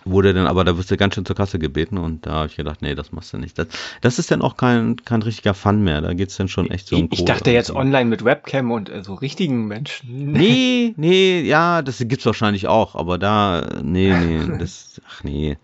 [0.05, 2.55] wurde dann aber, da wirst du ganz schön zur Kasse gebeten und da habe ich
[2.55, 3.57] gedacht, nee, das machst du nicht.
[3.57, 3.67] Das,
[4.01, 6.95] das ist dann auch kein, kein richtiger Fun mehr, da geht's dann schon echt so
[6.95, 7.75] um Ich dachte jetzt so.
[7.75, 10.31] online mit Webcam und äh, so richtigen Menschen.
[10.31, 15.57] Nee, nee, ja, das gibt's wahrscheinlich auch, aber da, nee, nee, das, ach nee,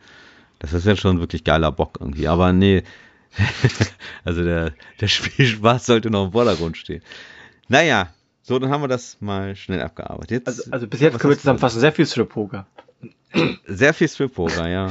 [0.59, 2.83] das ist ja schon wirklich geiler Bock irgendwie, aber nee,
[4.25, 7.01] also der, der Spielspaß sollte noch im Vordergrund stehen.
[7.67, 8.09] Naja,
[8.41, 10.31] so, dann haben wir das mal schnell abgearbeitet.
[10.31, 12.65] Jetzt, also, also bis jetzt können wir zusammenfassen, sehr viel Strip-Poker.
[13.65, 14.89] Sehr viel Strip-Poker, ja.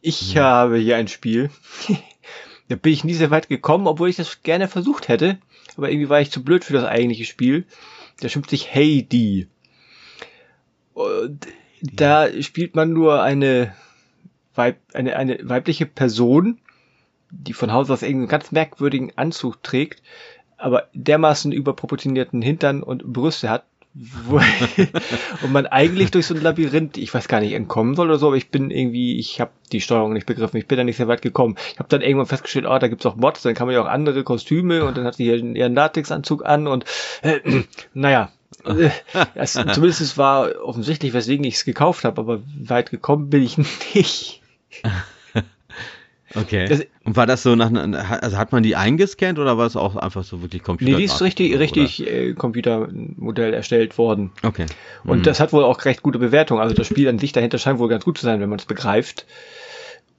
[0.00, 0.42] Ich ja.
[0.42, 1.50] habe hier ein Spiel.
[2.68, 5.38] da bin ich nie sehr weit gekommen, obwohl ich das gerne versucht hätte.
[5.76, 7.66] Aber irgendwie war ich zu blöd für das eigentliche Spiel.
[8.22, 9.48] Der schimpft sich Heidi.
[10.94, 11.46] Und
[11.82, 13.74] da spielt man nur eine,
[14.54, 16.58] Weib, eine, eine weibliche Person,
[17.30, 20.02] die von Haus aus irgendeinen ganz merkwürdigen Anzug trägt,
[20.56, 23.66] aber dermaßen überproportionierten Hintern und Brüste hat,
[25.42, 28.26] und man eigentlich durch so ein Labyrinth, ich weiß gar nicht, entkommen soll oder so,
[28.26, 31.08] aber ich bin irgendwie, ich habe die Steuerung nicht begriffen, ich bin da nicht sehr
[31.08, 31.56] weit gekommen.
[31.72, 33.88] Ich habe dann irgendwann festgestellt, oh, da gibt's auch Mods, dann kann man ja auch
[33.88, 36.84] andere Kostüme und dann hat sie hier ihren Latexanzug an und
[37.22, 37.40] äh,
[37.94, 38.30] naja,
[38.64, 38.90] äh,
[39.34, 43.56] es, zumindest es war offensichtlich, weswegen ich es gekauft habe, aber weit gekommen bin ich
[43.94, 44.42] nicht.
[46.36, 46.66] Okay.
[46.68, 47.70] Das, und war das so nach,
[48.20, 50.92] also hat man die eingescannt oder war es auch einfach so wirklich Computer?
[50.92, 54.32] Nee, die ist richtig, richtig äh, Computermodell erstellt worden.
[54.42, 54.66] Okay.
[55.04, 55.22] Und mhm.
[55.22, 56.60] das hat wohl auch recht gute Bewertung.
[56.60, 58.66] Also das Spiel an sich dahinter scheint wohl ganz gut zu sein, wenn man es
[58.66, 59.26] begreift.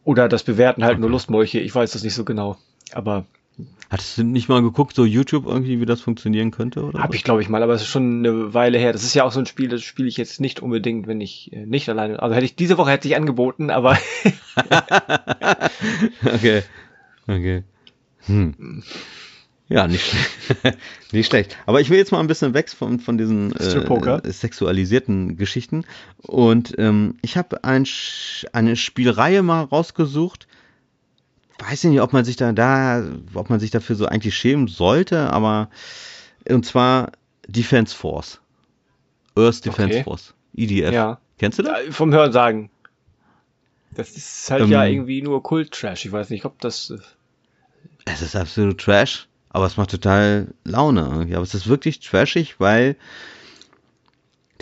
[0.04, 1.02] Oder das Bewerten halt okay.
[1.02, 1.60] nur Lustmolche.
[1.60, 2.58] Ich weiß das nicht so genau.
[2.94, 3.26] Aber
[3.90, 6.84] Hattest du nicht mal geguckt, so YouTube irgendwie, wie das funktionieren könnte?
[6.84, 8.92] Oder Hab ich, glaube ich, mal, aber es ist schon eine Weile her.
[8.92, 11.54] Das ist ja auch so ein Spiel, das spiele ich jetzt nicht unbedingt, wenn ich
[11.54, 12.22] äh, nicht alleine.
[12.22, 13.98] Also hätte ich diese Woche hätte ich angeboten, aber.
[16.26, 16.64] okay.
[17.28, 17.64] Okay.
[18.26, 18.84] Hm.
[19.70, 20.16] Ja, nicht,
[21.12, 21.58] nicht schlecht.
[21.66, 25.84] Aber ich will jetzt mal ein bisschen weg von, von diesen äh, sexualisierten Geschichten.
[26.22, 27.86] Und ähm, ich habe ein,
[28.54, 30.48] eine Spielreihe mal rausgesucht,
[31.60, 33.04] weiß ich nicht, ob man sich da, da,
[33.34, 35.70] ob man sich dafür so eigentlich schämen sollte, aber
[36.50, 37.12] und zwar
[37.48, 38.40] Defense Force.
[39.36, 40.04] Earth Defense okay.
[40.04, 40.34] Force.
[40.56, 40.94] EDF.
[40.94, 41.20] Ja.
[41.38, 41.86] Kennst du das?
[41.86, 42.70] Ja, vom Hören sagen.
[43.92, 46.06] Das ist halt ähm, ja irgendwie nur Kult-Trash.
[46.06, 46.90] Ich weiß nicht, ob das.
[46.90, 46.98] Äh,
[48.06, 51.36] es ist absolut Trash, aber es macht total Laune irgendwie.
[51.36, 52.96] Aber es ist wirklich trashig, weil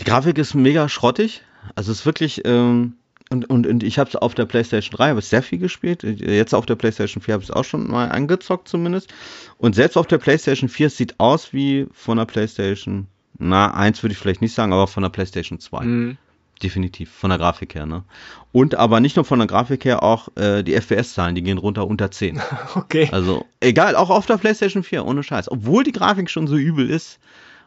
[0.00, 1.42] die Grafik ist mega schrottig.
[1.74, 2.94] Also es ist wirklich, ähm,
[3.28, 6.04] und, und, und ich habe es auf der PlayStation 3 habe ich sehr viel gespielt.
[6.04, 9.12] Jetzt auf der PlayStation 4 habe ich es auch schon mal angezockt zumindest.
[9.58, 13.08] Und selbst auf der PlayStation 4 es sieht aus wie von der PlayStation.
[13.38, 15.84] Na, eins würde ich vielleicht nicht sagen, aber von der PlayStation 2.
[15.84, 16.16] Mhm.
[16.62, 18.04] Definitiv, von der Grafik her, ne?
[18.50, 21.86] Und aber nicht nur von der Grafik her, auch äh, die FPS-Zahlen, die gehen runter
[21.86, 22.40] unter 10.
[22.74, 23.08] Okay.
[23.12, 25.50] Also, egal, auch auf der PlayStation 4, ohne Scheiß.
[25.50, 27.18] Obwohl die Grafik schon so übel ist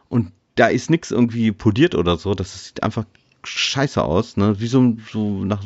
[0.08, 3.04] und da ist nichts irgendwie poliert oder so, das sieht einfach
[3.44, 4.60] scheiße aus, ne?
[4.60, 5.62] Wie so, so nach,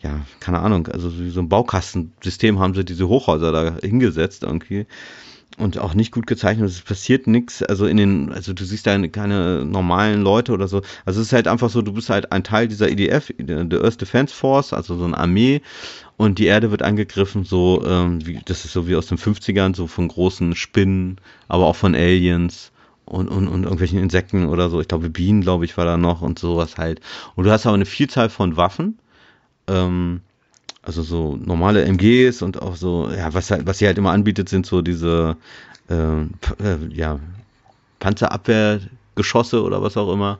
[0.00, 4.86] ja, keine Ahnung, also wie so ein Baukastensystem haben sie diese Hochhäuser da hingesetzt irgendwie.
[5.58, 8.98] Und auch nicht gut gezeichnet, es passiert nichts, also in den, also du siehst da
[9.08, 10.82] keine normalen Leute oder so.
[11.06, 14.00] Also es ist halt einfach so, du bist halt ein Teil dieser EDF, der Earth
[14.00, 15.62] Defense Force, also so eine Armee,
[16.18, 19.74] und die Erde wird angegriffen, so, ähm, wie, das ist so wie aus den 50ern,
[19.74, 21.16] so von großen Spinnen,
[21.48, 22.70] aber auch von Aliens
[23.06, 24.80] und, und, und irgendwelchen Insekten oder so.
[24.80, 27.00] Ich glaube, Bienen, glaube ich, war da noch und sowas halt.
[27.34, 28.98] Und du hast aber eine Vielzahl von Waffen.
[29.68, 30.20] Ähm,
[30.82, 34.48] also so normale MGs und auch so, ja, was halt, was sie halt immer anbietet,
[34.48, 35.36] sind so diese
[35.88, 37.18] äh, äh, ja,
[37.98, 40.38] Panzerabwehrgeschosse oder was auch immer.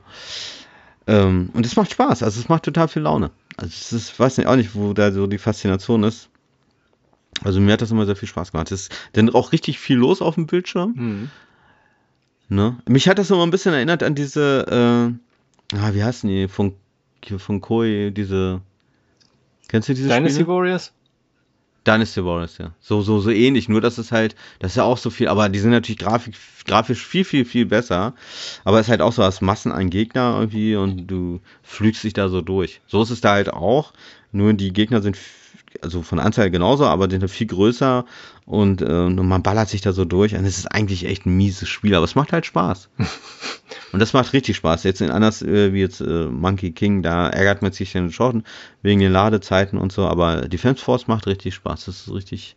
[1.05, 3.31] Ähm, und es macht Spaß, also es macht total viel Laune.
[3.57, 6.29] Also es ist, weiß nicht auch nicht, wo da so die Faszination ist.
[7.43, 8.71] Also mir hat das immer sehr viel Spaß gemacht.
[8.71, 10.93] Es ist dann auch richtig viel los auf dem Bildschirm.
[10.95, 11.31] Mhm.
[12.49, 12.77] Ne?
[12.87, 14.65] Mich hat das immer ein bisschen erinnert an diese,
[15.73, 16.73] äh, ah, wie heißen die, von,
[17.37, 18.61] von Koi, diese,
[19.67, 20.47] kennst du diese Dynasty Spiele?
[20.47, 20.93] Warriors?
[21.85, 22.73] Dynasty Warriors, ja.
[22.79, 25.49] So, so, so ähnlich, nur dass es halt, das ist ja auch so viel, aber
[25.49, 26.35] die sind natürlich grafik,
[26.65, 28.13] grafisch viel, viel, viel besser.
[28.65, 32.13] Aber es ist halt auch so, als Massen an Gegner irgendwie und du flügst dich
[32.13, 32.81] da so durch.
[32.87, 33.93] So ist es da halt auch,
[34.33, 35.17] nur die Gegner sind
[35.81, 38.05] also von Anzahl genauso, aber sind viel größer
[38.45, 40.35] und, äh, und man ballert sich da so durch.
[40.35, 42.89] Und es ist eigentlich echt ein mieses Spiel, aber es macht halt Spaß.
[43.91, 44.83] und das macht richtig Spaß.
[44.83, 48.43] Jetzt in anders äh, wie jetzt äh, Monkey King, da ärgert man sich den schon
[48.81, 51.85] wegen den Ladezeiten und so, aber Defense Force macht richtig Spaß.
[51.85, 52.55] Das ist richtig.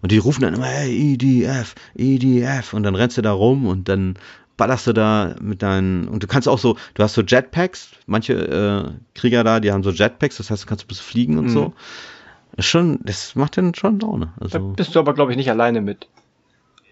[0.00, 3.88] Und die rufen dann immer, hey, EDF, EDF, und dann rennst du da rum und
[3.88, 4.14] dann
[4.56, 8.34] ballerst du da mit deinen und du kannst auch so, du hast so Jetpacks, manche
[8.34, 11.50] äh, Krieger da, die haben so Jetpacks, das heißt, du kannst bis fliegen und mhm.
[11.50, 11.74] so.
[12.58, 14.32] Schon, das macht dann schon Laune.
[14.38, 16.08] Also da bist du aber, glaube ich, nicht alleine mit.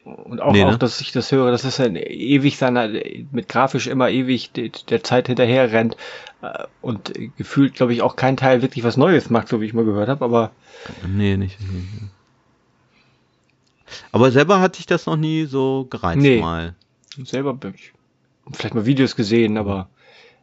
[0.05, 0.71] Und auch, nee, ne?
[0.71, 5.05] auch, dass ich das höre, dass es ein ewig seiner, mit grafisch immer ewig der
[5.05, 5.97] Zeit hinterher rennt
[6.41, 9.75] äh, und gefühlt, glaube ich, auch kein Teil wirklich was Neues macht, so wie ich
[9.75, 10.53] mal gehört habe, aber.
[11.07, 11.61] Nee, nicht.
[11.61, 12.11] nicht.
[14.13, 16.41] Aber selber hatte ich das noch nie so gereizt nee.
[16.41, 16.75] mal.
[17.25, 17.93] Selber ich
[18.53, 19.89] vielleicht mal Videos gesehen, aber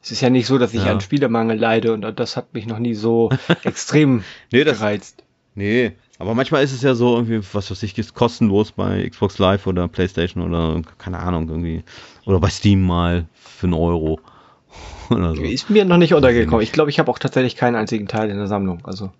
[0.01, 0.91] es ist ja nicht so, dass ich ja.
[0.91, 3.29] an Spielermangel leide und das hat mich noch nie so
[3.63, 5.23] extrem nee, das, gereizt.
[5.55, 9.37] Nee, aber manchmal ist es ja so irgendwie, was weiß ich, ist kostenlos bei Xbox
[9.37, 11.83] Live oder PlayStation oder keine Ahnung irgendwie.
[12.25, 14.19] Oder bei Steam mal für einen Euro.
[15.09, 15.41] Oder so.
[15.41, 16.61] Ist mir noch nicht untergekommen.
[16.61, 18.85] Ich glaube, ich habe auch tatsächlich keinen einzigen Teil in der Sammlung.
[18.85, 19.11] Also.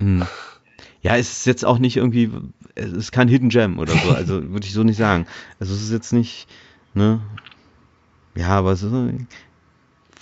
[0.00, 0.26] Hm.
[1.00, 2.30] Ja, es ist jetzt auch nicht irgendwie,
[2.74, 5.26] es ist kein Hidden Gem oder so, also würde ich so nicht sagen.
[5.60, 6.48] Also es ist jetzt nicht,
[6.94, 7.20] ne?
[8.34, 8.92] Ja, aber es ist,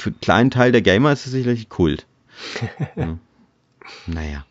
[0.03, 2.07] für einen kleinen Teil der Gamer ist es sicherlich Kult.
[2.97, 3.19] ja.
[4.07, 4.45] Naja.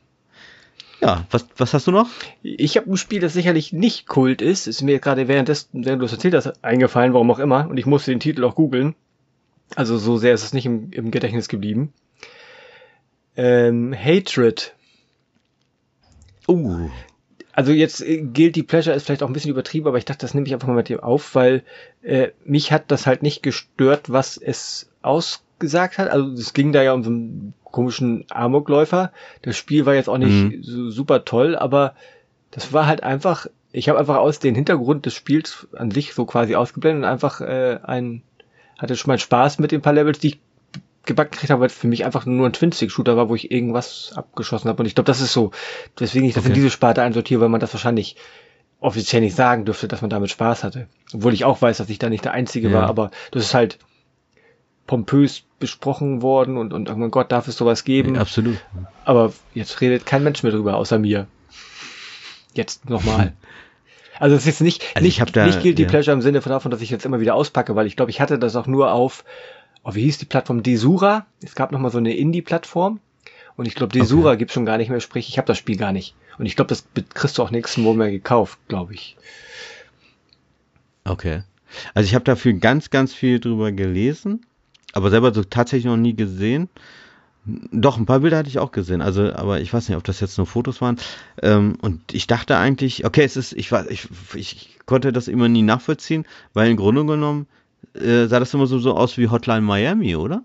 [1.02, 2.10] Ja, was, was hast du noch?
[2.44, 4.68] Ich habe ein Spiel, das sicherlich nicht Kult ist.
[4.68, 7.68] Ist mir gerade währenddessen, während du es erzählt hast, eingefallen, warum auch immer.
[7.68, 8.96] Und ich musste den Titel auch googeln.
[9.76, 11.92] Also so sehr ist es nicht im, im Gedächtnis geblieben.
[13.36, 14.76] Ähm, Hatred.
[16.48, 16.90] Uh.
[17.54, 20.34] Also jetzt äh, Guilty Pleasure ist vielleicht auch ein bisschen übertrieben, aber ich dachte, das
[20.34, 21.64] nehme ich einfach mal mit dem auf, weil
[22.04, 26.10] äh, mich hat das halt nicht gestört, was es ausgesagt hat.
[26.10, 29.12] Also es ging da ja um so einen komischen Amokläufer.
[29.42, 30.64] Das Spiel war jetzt auch nicht Mhm.
[30.64, 31.96] so super toll, aber
[32.52, 36.26] das war halt einfach, ich habe einfach aus den Hintergrund des Spiels an sich so
[36.26, 38.24] quasi ausgeblendet und einfach äh, ein,
[38.78, 40.40] hatte schon mal Spaß mit den paar Levels, die ich
[41.06, 44.12] gebacken gekriegt habe, weil es für mich einfach nur ein Twin-Stick-Shooter war, wo ich irgendwas
[44.16, 44.84] abgeschossen habe.
[44.84, 45.52] Und ich glaube, das ist so,
[46.00, 46.60] deswegen ich das in Okay.
[46.60, 48.18] diese Sparte einsortiere, weil man das wahrscheinlich
[48.80, 50.88] offiziell nicht sagen dürfte, dass man damit Spaß hatte.
[51.14, 52.74] Obwohl ich auch weiß, dass ich da nicht der Einzige Ja.
[52.74, 53.80] war, aber das ist halt
[54.92, 58.18] pompös besprochen worden und, und oh mein Gott, darf es sowas geben.
[58.18, 58.58] Absolut.
[59.06, 61.28] Aber jetzt redet kein Mensch mehr drüber, außer mir.
[62.54, 63.32] Jetzt nochmal.
[64.20, 65.88] Also es ist jetzt nicht, Also ich nicht, da- nicht Guilty ja.
[65.88, 68.22] Pleasure im Sinne von davon, dass ich jetzt immer wieder auspacke, weil ich glaube, ich
[68.22, 69.24] hatte das auch nur auf,
[69.84, 70.62] oh, wie hieß die Plattform?
[70.62, 71.26] Desura.
[71.42, 73.00] Es gab nochmal so eine Indie-Plattform.
[73.56, 75.92] Und ich glaube, Desura gibt's schon gar nicht mehr, sprich, ich habe das Spiel gar
[75.92, 76.14] nicht.
[76.38, 76.86] Und ich glaube, das
[77.16, 79.18] kriegst du auch nächsten Monat mehr gekauft, glaube ich.
[81.04, 81.42] Okay.
[81.96, 84.46] Also ich habe dafür ganz, ganz viel drüber gelesen,
[84.94, 86.70] aber selber so tatsächlich noch nie gesehen.
[87.44, 90.20] Doch, ein paar Bilder hatte ich auch gesehen, also, aber ich weiß nicht, ob das
[90.20, 90.98] jetzt nur Fotos waren.
[91.42, 95.50] Ähm, und ich dachte eigentlich, okay, es ist, ich war, ich, ich konnte das immer
[95.50, 97.48] nie nachvollziehen, weil im Grunde genommen
[97.96, 100.44] äh, sah das immer so, so aus wie Hotline Miami, oder?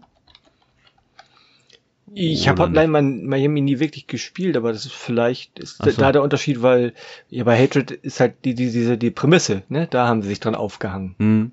[2.19, 5.91] Ich habe Hotline Miami nie wirklich gespielt, aber das ist vielleicht ist so.
[5.91, 6.95] da der Unterschied, weil
[7.29, 9.87] ja bei Hatred ist halt die, die diese die Prämisse, ne?
[9.91, 11.15] Da haben sie sich dran aufgehangen.
[11.19, 11.53] Hm.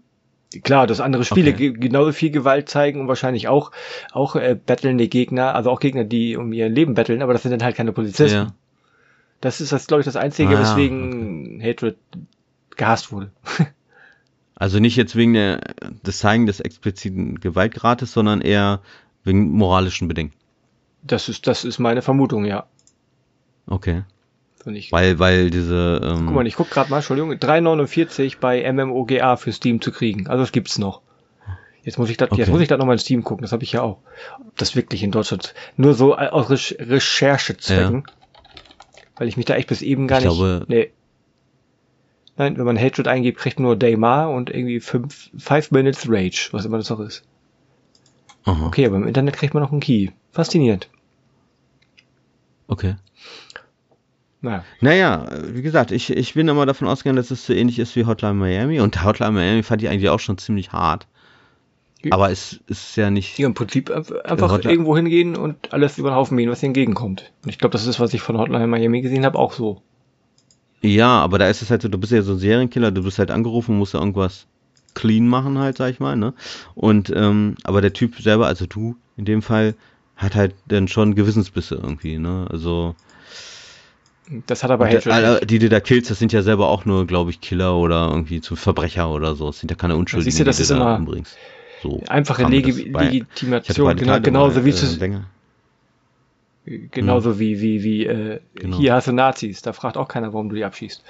[0.62, 1.72] Klar, dass andere Spiele Okay.
[1.72, 3.72] ge genauso viel Gewalt zeigen und wahrscheinlich auch
[4.12, 7.52] auch äh, battlende Gegner, also auch Gegner, die um ihr Leben battlen, aber das sind
[7.52, 8.36] dann halt keine Polizisten.
[8.36, 8.54] Ja.
[9.42, 11.98] Das ist das glaube ich das einzige, Ah, weswegen Hatred
[12.76, 13.32] gehasst wurde.
[14.56, 15.60] Also nicht jetzt wegen der,
[16.06, 18.82] des Zeigen des expliziten Gewaltgrades, sondern eher
[19.24, 20.36] wegen moralischen Bedenken.
[21.02, 22.68] Das ist das ist meine Vermutung, ja.
[23.68, 24.04] Okay.
[24.92, 29.52] Weil, weil diese, ähm, guck mal, ich guck gerade mal, Entschuldigung, 3,49 bei MMOGA für
[29.52, 30.28] Steam zu kriegen.
[30.28, 31.02] Also das gibt's noch.
[31.84, 32.50] Jetzt muss ich jetzt Okay.
[32.50, 33.98] muss ich da nochmal in Steam gucken, das habe ich ja auch.
[34.48, 38.06] Ob das wirklich in Deutschland nur so äh, aus Recher- Recherchezwecken.
[39.18, 40.34] Weil ich mich da echt bis eben gar Ich nicht.
[40.38, 40.92] glaube- nee.
[42.38, 46.50] Nein, wenn man Hatred eingibt, kriegt man nur Daymar und irgendwie 5 five Minutes Rage,
[46.52, 47.24] was immer das auch ist.
[48.46, 50.10] aha, Okay, aber im Internet kriegt man noch einen Key.
[50.32, 50.90] Faszinierend.
[52.68, 52.96] okay.
[54.44, 54.64] Naja.
[54.82, 58.06] Naja, wie gesagt, ich, ich bin immer davon ausgegangen, dass es so ähnlich ist wie
[58.06, 61.08] Hotline Miami und Hotline Miami fand ich eigentlich auch schon ziemlich hart.
[62.10, 65.98] Aber es ist ja nicht, Ja, im Prinzip einf- einfach Hotline- irgendwo hingehen und alles
[65.98, 67.32] über den Haufen mähen, was dir entgegenkommt.
[67.44, 69.82] Und ich glaube, das ist, was ich von Hotline Miami gesehen habe, auch so.
[70.82, 73.20] ja, aber da ist es halt so, du bist ja so ein Serienkiller, du bist
[73.20, 74.48] halt angerufen, musst ja irgendwas
[74.96, 76.34] clean machen halt, sag ich mal, ne?
[76.76, 79.76] Und, ähm, aber der Typ selber, also du in dem Fall,
[80.18, 82.48] hat halt dann schon Gewissensbisse irgendwie, ne?
[82.52, 82.96] Also,
[84.48, 85.08] Das hat aber Hatred.
[85.08, 88.08] alle, die du da killst, das sind ja selber auch nur, glaube ich, Killer oder
[88.10, 89.48] irgendwie zu Verbrecher oder so.
[89.48, 91.38] Das sind ja keine Unschuldigen, Siehst du, das die ist du da umbringst.
[91.82, 94.70] So Einfache Legi bei- Legitimation, genau, genauso mal, wie
[96.66, 98.78] äh, genauso wie, wie, wie, äh, Genau.
[98.78, 101.04] hier hast du Nazis, da fragt auch keiner, warum du die abschießt.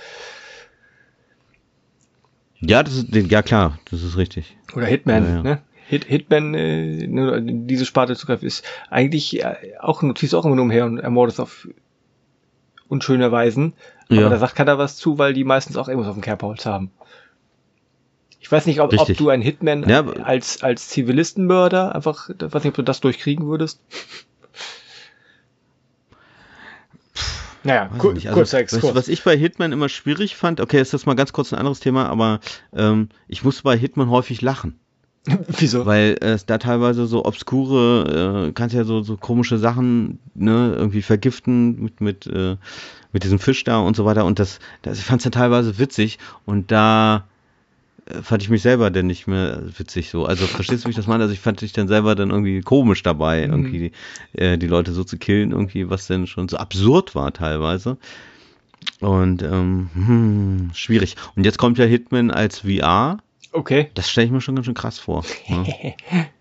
[2.61, 4.55] Ja, das ist, ja klar, das ist richtig.
[4.76, 5.43] Oder Hitman, Ja, ja.
[5.43, 5.61] ne?
[5.86, 10.45] Hit, Hitman, äh, in diese Sparte zu greifen, ist eigentlich äh, auch, du ziehst auch
[10.45, 11.68] immer nur umher und ermordest auf
[12.94, 13.74] unschöne Weisen.
[14.10, 14.30] Aber Ja.
[14.30, 16.91] da sagt keiner was zu, weil die meistens auch irgendwas auf dem Kerbholz haben.
[18.39, 22.64] Ich weiß nicht, ob, ob du einen Hitman Ja, als, als Zivilistenmörder einfach, ich weiß
[22.64, 23.80] nicht, ob du das durchkriegen würdest.
[27.64, 28.28] Naja, nicht.
[28.28, 28.96] Also, kurzer weißt du, Exkurs.
[28.96, 31.80] was ich bei Hitman immer schwierig fand, okay, ist das mal ganz kurz ein anderes
[31.80, 32.41] Thema, aber
[32.76, 34.80] ähm, ich musste bei Hitman häufig lachen.
[35.57, 35.86] Wieso?
[35.86, 41.01] Weil es da teilweise so obskure, äh, kannst ja so, so komische Sachen, ne, irgendwie
[41.01, 42.57] vergiften mit, mit, äh,
[43.13, 44.26] mit diesem Fisch da und so weiter.
[44.26, 47.26] Und das, das ich fand es ja teilweise witzig und da
[48.05, 50.26] äh, fand ich mich selber dann nicht mehr witzig so.
[50.26, 51.24] Also verstehst du, wie ich das meine?
[51.24, 53.53] Also ich fand dich dann selber dann irgendwie komisch dabei, Mhm.
[53.53, 53.91] irgendwie
[54.34, 57.97] äh, die Leute so zu killen, irgendwie, was denn schon so absurd war teilweise.
[58.99, 61.15] Und ähm, hm, schwierig.
[61.36, 63.19] Und jetzt kommt ja Hitman als VR.
[63.54, 63.89] Okay.
[63.93, 65.24] Das stelle ich mir schon ganz schön krass vor.
[65.47, 65.95] Ne?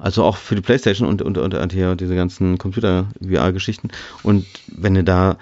[0.00, 3.90] Also auch für die Playstation und, und, und, und hier diese ganzen Computer-VR-Geschichten.
[4.22, 5.36] Und wenn du da,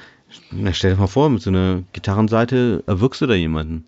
[0.51, 3.87] na, stell dir mal vor, mit so einer Gitarrenseite erwürgst du da jemanden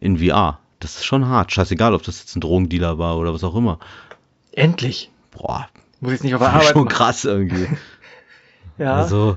[0.00, 0.58] in VR.
[0.80, 1.52] Das ist schon hart.
[1.52, 3.78] Scheißegal, ob das jetzt ein Drogendealer war oder was auch immer.
[4.52, 5.10] Endlich.
[5.30, 5.68] Boah,
[6.00, 6.88] Muss ich nicht auf der Arbeit schon machen.
[6.88, 7.68] krass irgendwie.
[8.78, 8.96] Ja.
[8.96, 9.36] Also,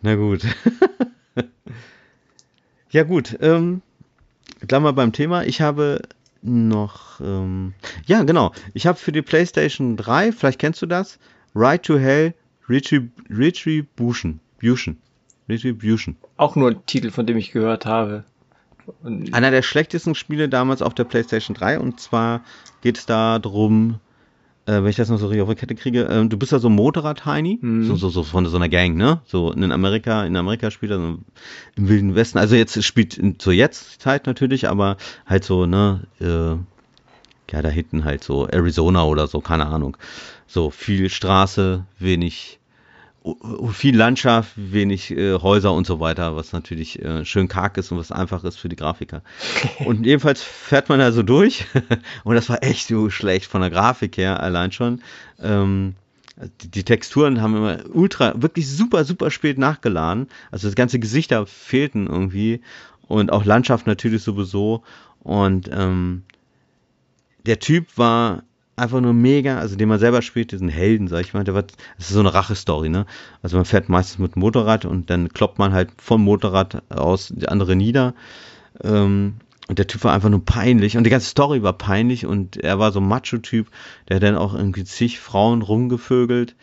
[0.00, 0.40] na gut.
[2.90, 3.82] ja gut, ähm,
[4.66, 5.44] wir beim Thema.
[5.44, 6.00] Ich habe
[6.42, 7.20] noch?
[7.20, 7.74] Ähm,
[8.06, 8.52] ja, genau.
[8.74, 11.18] Ich habe für die PlayStation 3, vielleicht kennst du das,
[11.54, 12.34] Ride to Hell
[12.68, 14.40] Retrib Retribution.
[14.62, 14.98] Retribution.
[15.48, 16.16] Retribution.
[16.36, 18.24] Auch nur ein Titel, von dem ich gehört habe.
[19.02, 22.42] Und Einer der schlechtesten Spiele damals auf der PlayStation 3 und zwar
[22.80, 24.00] geht es da drum,
[24.68, 26.58] äh, wenn ich das noch so richtig auf die Kette kriege, äh, du bist ja
[26.58, 27.84] so Motorrad-Heini, mhm.
[27.84, 29.22] so, so, so von so einer Gang, ne?
[29.24, 31.18] So in Amerika, in Amerika spielt er so
[31.76, 36.56] im Wilden Westen, also jetzt spielt in, zur Jetztzeit natürlich, aber halt so, ne, äh,
[37.50, 39.96] ja, da hinten halt so Arizona oder so, keine Ahnung.
[40.46, 42.58] So viel Straße, wenig
[43.72, 47.98] viel Landschaft, wenig äh, Häuser und so weiter, was natürlich äh, schön karg ist und
[47.98, 49.22] was einfach ist für die Grafiker.
[49.84, 51.66] Und jedenfalls fährt man da so durch
[52.24, 55.02] und das war echt so schlecht von der Grafik her allein schon.
[55.40, 55.94] Ähm,
[56.62, 60.28] die, die, Texturen haben immer ultra, wirklich super, super spät nachgeladen.
[60.50, 62.60] Also das ganze Gesichter fehlten irgendwie
[63.08, 64.82] und auch Landschaft natürlich sowieso.
[65.20, 66.22] Und ähm,
[67.46, 68.42] der Typ war
[68.78, 71.62] einfach nur mega, also den man selber spielt, diesen Helden, sag ich mal, der war,
[71.62, 73.06] das ist so eine Rache-Story, ne?
[73.42, 77.32] Also man fährt meistens mit dem Motorrad und dann kloppt man halt vom Motorrad aus
[77.34, 78.14] die andere nieder.
[78.82, 79.34] Ähm,
[79.68, 82.78] und der Typ war einfach nur peinlich und die ganze Story war peinlich und er
[82.78, 83.68] war so ein Macho-Typ,
[84.08, 86.56] der dann auch irgendwie zig Frauen rumgevögelt.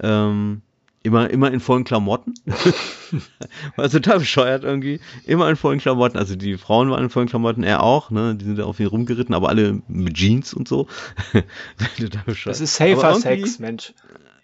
[0.00, 0.62] Ähm,
[1.04, 2.34] Immer, immer in vollen Klamotten.
[3.76, 5.00] War total bescheuert irgendwie.
[5.26, 6.16] Immer in vollen Klamotten.
[6.16, 8.36] Also die Frauen waren in vollen Klamotten, er auch, ne?
[8.36, 10.86] Die sind auf ihn rumgeritten, aber alle mit Jeans und so.
[11.98, 12.54] total bescheuert.
[12.54, 13.94] Das ist safer Sex, Mensch.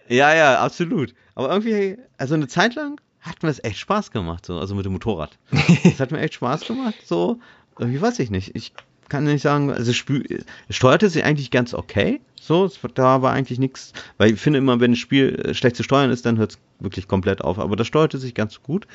[0.08, 1.14] Ja, ja, absolut.
[1.34, 4.84] Aber irgendwie, also eine Zeit lang hat mir das echt Spaß gemacht, so, also mit
[4.84, 5.38] dem Motorrad.
[5.84, 7.38] das hat mir echt Spaß gemacht, so.
[7.78, 8.56] Irgendwie weiß ich nicht.
[8.56, 8.72] Ich
[9.08, 10.04] kann nicht sagen, also es
[10.76, 12.20] steuerte sich eigentlich ganz okay.
[12.40, 15.82] So, da war eigentlich nichts, weil ich finde immer, wenn ein Spiel äh, schlecht zu
[15.82, 17.58] steuern ist, dann hört es wirklich komplett auf.
[17.58, 18.86] Aber das steuerte sich ganz gut.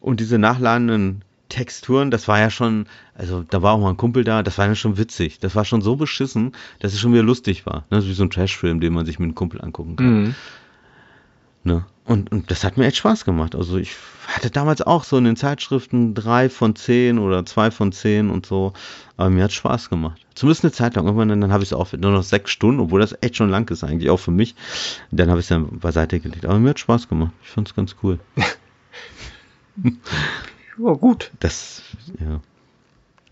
[0.00, 4.24] Und diese nachladenden Texturen, das war ja schon, also da war auch mal ein Kumpel
[4.24, 5.38] da, das war ja schon witzig.
[5.38, 7.84] Das war schon so beschissen, dass es schon wieder lustig war.
[7.90, 8.02] Ne?
[8.04, 10.22] Wie so ein Trashfilm, den man sich mit einem Kumpel angucken kann.
[10.22, 10.34] Mhm.
[11.64, 11.84] Ne?
[12.04, 13.54] Und, und das hat mir echt Spaß gemacht.
[13.54, 13.94] Also ich
[14.26, 18.44] hatte damals auch so in den Zeitschriften drei von zehn oder zwei von zehn und
[18.44, 18.72] so.
[19.16, 20.20] Aber mir hat Spaß gemacht.
[20.34, 21.06] Zumindest eine Zeit lang.
[21.06, 23.70] Irgendwann dann habe ich es auch nur noch sechs Stunden, obwohl das echt schon lang
[23.70, 24.56] ist eigentlich, auch für mich.
[25.12, 26.44] Dann habe ich es dann beiseite gelegt.
[26.44, 27.32] Aber mir hat Spaß gemacht.
[27.44, 28.18] Ich fand es ganz cool.
[29.84, 31.30] ja, gut.
[31.38, 31.82] Das,
[32.18, 32.40] ja.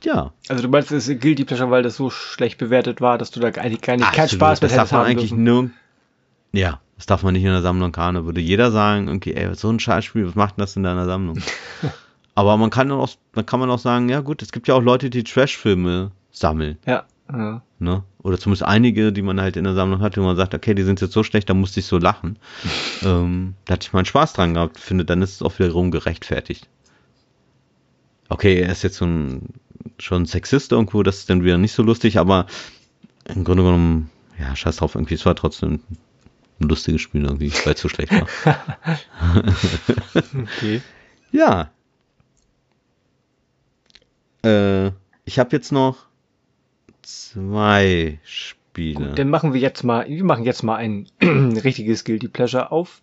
[0.02, 0.32] Ja.
[0.48, 3.40] Also du meinst, es gilt die Pleasure, weil das so schlecht bewertet war, dass du
[3.40, 5.70] da eigentlich gar nicht, keinen Spaß mit hättest haben eigentlich nur,
[6.52, 8.26] ja, das darf man nicht in der Sammlung haben.
[8.26, 11.38] würde jeder sagen, okay, ey, so ein Scheißspiel, was macht denn das in deiner Sammlung?
[12.34, 14.82] Aber man kann auch, dann kann man auch sagen, ja gut, es gibt ja auch
[14.82, 16.76] Leute, die Trashfilme sammeln.
[16.84, 17.04] Ja.
[17.32, 17.62] ja.
[17.78, 18.02] Ne?
[18.22, 20.82] Oder zumindest einige, die man halt in der Sammlung hat, wo man sagt, okay, die
[20.82, 22.38] sind jetzt so schlecht, da musste ich so lachen.
[23.02, 26.68] ähm, da hatte ich meinen Spaß dran gehabt, finde, dann ist es auch wiederum gerechtfertigt.
[28.28, 29.54] Okay, er ist jetzt so ein,
[29.98, 32.44] schon ein Sexist irgendwo, das ist dann wieder nicht so lustig, aber
[33.24, 35.80] im Grunde genommen, ja, scheiß drauf, irgendwie, es war trotzdem
[36.60, 38.26] ein lustiges Spiel irgendwie, weil es so schlecht war.
[40.14, 40.80] okay.
[41.32, 41.70] Ja.
[44.44, 44.90] Äh,
[45.24, 46.06] ich habe jetzt noch
[47.02, 48.94] zwei Spiele.
[48.94, 53.02] Gut, dann machen wir jetzt mal, wir machen jetzt mal ein richtiges Guilty Pleasure auf.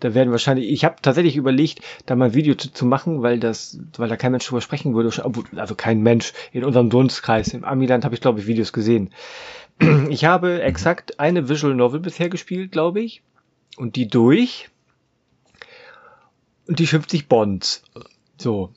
[0.00, 3.38] Da werden wahrscheinlich, ich habe tatsächlich überlegt, da mal ein Video zu, zu, machen, weil
[3.38, 5.10] das, weil da kein Mensch drüber sprechen würde,
[5.56, 7.52] also kein Mensch in unserem Dunstkreis.
[7.52, 9.10] Im Amiland habe ich glaube ich Videos gesehen.
[10.10, 13.22] Ich habe exakt eine Visual Novel bisher gespielt, glaube ich.
[13.76, 14.68] Und die durch.
[16.66, 17.82] Und die schimpft sich Bonds.
[18.36, 18.72] So.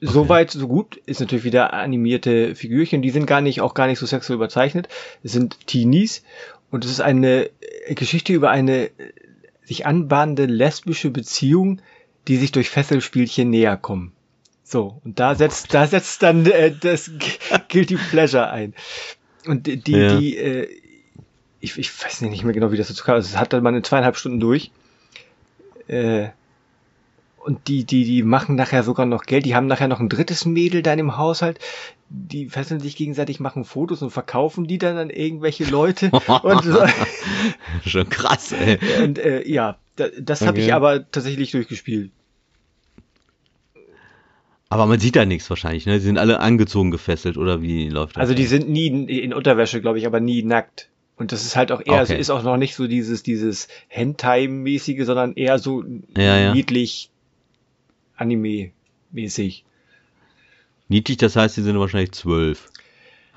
[0.00, 0.12] Okay.
[0.12, 0.96] Soweit, so gut.
[1.06, 3.02] Ist natürlich wieder animierte Figürchen.
[3.02, 4.88] Die sind gar nicht, auch gar nicht so sexuell überzeichnet.
[5.22, 6.22] Es sind Teenies.
[6.70, 7.50] Und es ist eine
[7.88, 8.90] Geschichte über eine
[9.64, 11.80] sich anbahnende lesbische Beziehung,
[12.26, 14.12] die sich durch Fesselspielchen näher kommen.
[14.62, 17.10] So, und da setzt, da setzt dann äh, das
[17.70, 18.74] Guilty Pleasure ein.
[19.48, 20.18] Und die, die, ja.
[20.18, 20.68] die äh,
[21.60, 23.16] ich, ich weiß nicht mehr genau, wie das dazu kam.
[23.16, 24.70] Also, es hat dann mal in zweieinhalb Stunden durch.
[25.88, 26.28] Äh,
[27.38, 29.46] und die, die, die machen nachher sogar noch Geld.
[29.46, 31.58] Die haben nachher noch ein drittes Mädel da im Haushalt.
[32.10, 36.10] Die fesseln sich gegenseitig, machen Fotos und verkaufen die dann an irgendwelche Leute.
[36.42, 36.84] und so.
[37.86, 38.78] Schon krass, ey.
[39.02, 40.48] Und äh, ja, das, das okay.
[40.48, 42.10] habe ich aber tatsächlich durchgespielt.
[44.70, 45.98] Aber man sieht da nichts wahrscheinlich, ne?
[45.98, 48.22] Sie sind alle angezogen gefesselt oder wie läuft das?
[48.22, 50.90] Also die sind nie in Unterwäsche, glaube ich, aber nie nackt.
[51.16, 51.98] Und das ist halt auch eher, okay.
[51.98, 55.82] also ist auch noch nicht so dieses, dieses Hentai-mäßige, sondern eher so
[56.16, 56.54] ja, ja.
[56.54, 57.10] niedlich
[58.16, 59.64] Anime-mäßig.
[60.88, 62.70] Niedlich, das heißt, sie sind wahrscheinlich zwölf.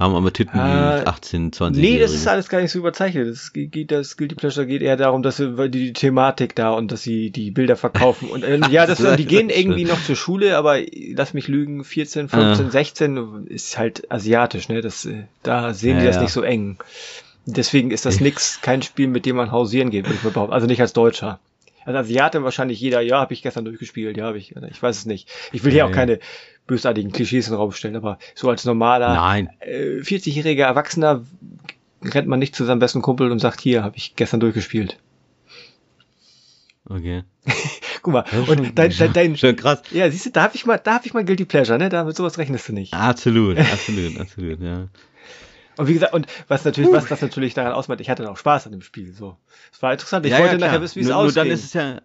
[0.02, 3.30] Haben aber Titten wie 18, 20 Nee, das ist alles gar nicht so überzeichnet.
[3.30, 6.72] Das geht, das Guilty Pleasure geht eher darum, dass sie, weil die, die Thematik da
[6.72, 8.30] und dass sie die Bilder verkaufen.
[8.30, 10.78] Und äh, ja, das, die gehen irgendwie noch zur Schule, aber
[11.14, 12.70] lass mich lügen, 14, 15, Ah.
[12.70, 14.82] 16 ist halt asiatisch, ne?
[14.82, 16.24] Das, äh, da sehen die das ja.
[16.24, 16.78] nicht so eng.
[17.46, 20.54] Deswegen ist das nix, kein Spiel, mit dem man hausieren geht, würde ich behaupten.
[20.54, 21.40] Also nicht als Deutscher.
[21.86, 25.06] Als Asiate wahrscheinlich jeder, ja, habe ich gestern durchgespielt, ja, habe ich, ich weiß es
[25.06, 25.28] nicht.
[25.52, 26.20] Ich will hier Ja, auch keine
[26.72, 31.26] bösartigen Klischees in den Raum stellen, aber so als normaler äh, 40-jähriger Erwachsener
[32.02, 34.98] rennt man nicht zu seinem besten Kumpel und sagt, hier, habe ich gestern durchgespielt.
[36.86, 37.24] Okay.
[38.02, 39.82] Guck mal, und dein, dein, dein Schon krass.
[39.92, 41.90] ja, siehst du, da habe ich mal, da habe ich mal Guilty Pleasure, ne?
[41.90, 42.94] Da mit sowas rechnest du nicht.
[42.94, 44.88] Absolut, absolut, absolut, ja.
[45.78, 48.68] Und wie gesagt, und was natürlich, was das natürlich daran ausmacht, ich hatte auch Spaß
[48.68, 49.38] an dem Spiel, so.
[49.74, 50.26] Es war interessant.
[50.26, 52.02] Ich ja, wollte ja, nachher wissen, wie es nur, nur dann ist es ja,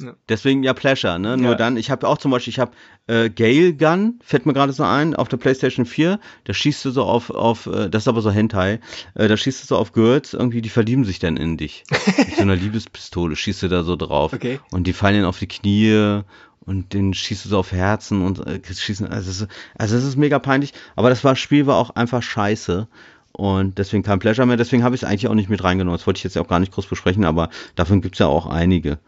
[0.00, 0.14] Ja.
[0.28, 1.36] deswegen ja Pleasure, ne?
[1.36, 1.56] Nur Ja.
[1.56, 2.72] dann, ich habe auch zum Beispiel, ich habe
[3.06, 6.90] äh, Gale Gun, fällt mir gerade so ein, auf der Playstation 4, da schießt du
[6.90, 8.80] so auf, auf äh, das ist aber so Hentai,
[9.14, 11.84] äh, da schießt du so auf Girls, irgendwie, die verlieben sich dann in dich.
[12.18, 14.32] Mit so einer Liebespistole schießt du da so drauf.
[14.32, 14.60] Okay.
[14.70, 16.22] Und die fallen dann auf die Knie
[16.60, 20.04] und den schießt du so auf Herzen und äh, schießen, also es, ist, also es
[20.04, 22.88] ist mega peinlich, aber das war, Spiel war auch einfach scheiße.
[23.32, 25.96] Und deswegen kein Pleasure mehr, deswegen habe ich es eigentlich auch nicht mit reingenommen.
[25.96, 28.98] Das wollte ich jetzt auch gar nicht groß besprechen, aber davon gibt's ja auch einige.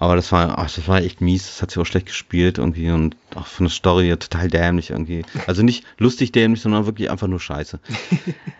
[0.00, 2.90] Aber das war, ach, das war echt mies, das hat sich auch schlecht gespielt irgendwie
[2.90, 5.26] und auch von der Story total dämlich irgendwie.
[5.46, 7.78] Also nicht lustig dämlich, sondern wirklich einfach nur scheiße.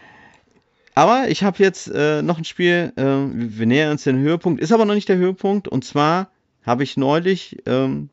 [0.95, 4.71] Aber ich habe jetzt äh, noch ein Spiel, äh, wir nähern uns den Höhepunkt, ist
[4.71, 5.67] aber noch nicht der Höhepunkt.
[5.67, 6.31] Und zwar
[6.67, 8.11] habe ich neulich ähm,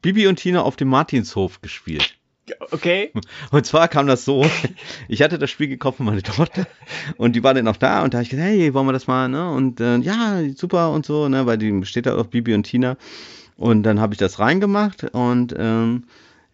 [0.00, 2.16] Bibi und Tina auf dem Martinshof gespielt.
[2.70, 3.12] Okay.
[3.50, 4.44] Und zwar kam das so,
[5.08, 6.66] ich hatte das Spiel gekauft für meine Tochter
[7.16, 9.06] und die war dann auch da und da habe ich gesagt, hey, wollen wir das
[9.06, 9.50] mal, ne?
[9.50, 11.46] Und äh, ja, super und so, ne?
[11.46, 12.96] Weil die steht da auf Bibi und Tina.
[13.56, 16.04] Und dann habe ich das reingemacht und ähm,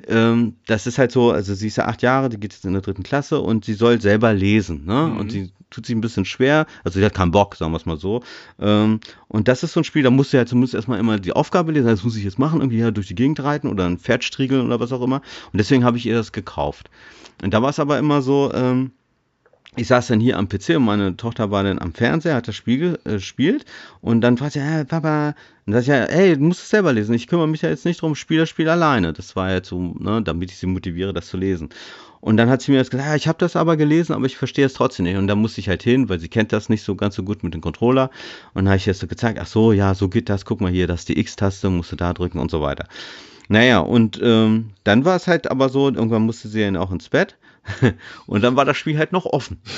[0.06, 2.72] ähm, das ist halt so, also sie ist ja acht Jahre, die geht jetzt in
[2.72, 5.08] der dritten Klasse und sie soll selber lesen, ne?
[5.12, 5.16] Mhm.
[5.18, 7.86] Und sie tut sich ein bisschen schwer, also sie hat keinen Bock, sagen wir es
[7.86, 8.22] mal so.
[8.60, 11.32] Ähm, und das ist so ein Spiel, da musst du ja zumindest erstmal immer die
[11.32, 13.98] Aufgabe lesen, das muss ich jetzt machen, irgendwie ja durch die Gegend reiten oder ein
[13.98, 15.20] Pferd striegeln oder was auch immer.
[15.52, 16.90] Und deswegen habe ich ihr das gekauft.
[17.42, 18.92] Und da war es aber immer so, ähm,
[19.76, 22.56] ich saß dann hier am PC und meine Tochter war dann am Fernseher, hat das
[22.56, 23.64] Spiel äh, gespielt
[24.00, 25.34] und dann fragt sie, hey, Papa,
[25.66, 27.68] und dann sag ich, ja, hey, du musst es selber lesen, ich kümmere mich ja
[27.68, 29.12] jetzt nicht drum, spiel das Spiel alleine.
[29.12, 31.68] Das war jetzt so, ne, damit ich sie motiviere, das zu lesen.
[32.20, 34.36] Und dann hat sie mir das gesagt, ja, ich habe das aber gelesen, aber ich
[34.36, 35.16] verstehe es trotzdem nicht.
[35.16, 37.44] Und da musste ich halt hin, weil sie kennt das nicht so ganz so gut
[37.44, 38.10] mit dem Controller.
[38.54, 40.72] Und dann habe ich das so gezeigt, ach so, ja, so geht das, guck mal
[40.72, 42.86] hier, das ist die X-Taste, musst du da drücken und so weiter.
[43.48, 47.08] Naja, und ähm, dann war es halt aber so, irgendwann musste sie dann auch ins
[47.08, 47.36] Bett.
[48.26, 49.60] und dann war das Spiel halt noch offen.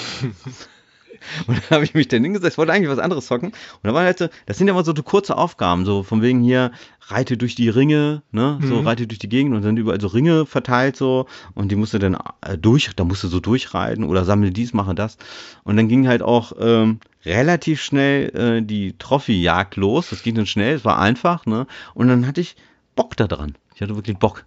[1.47, 3.49] Und dann habe ich mich dann hingesetzt, wollte eigentlich was anderes zocken.
[3.51, 6.41] Und da war halt so, das sind ja immer so kurze Aufgaben, so von wegen
[6.41, 6.73] hier,
[7.09, 8.87] reite durch die Ringe, ne, so Mhm.
[8.87, 12.17] reite durch die Gegend und dann überall so Ringe verteilt so und die musste dann
[12.41, 15.19] äh, durch, da musste so durchreiten oder sammle dies, mache das.
[15.65, 20.09] Und dann ging halt auch ähm, relativ schnell äh, die Trophy-Jagd los.
[20.11, 21.67] Das ging dann schnell, es war einfach, ne.
[21.93, 22.57] Und dann hatte ich
[22.97, 23.57] Bock da dran.
[23.75, 24.45] Ich hatte wirklich Bock.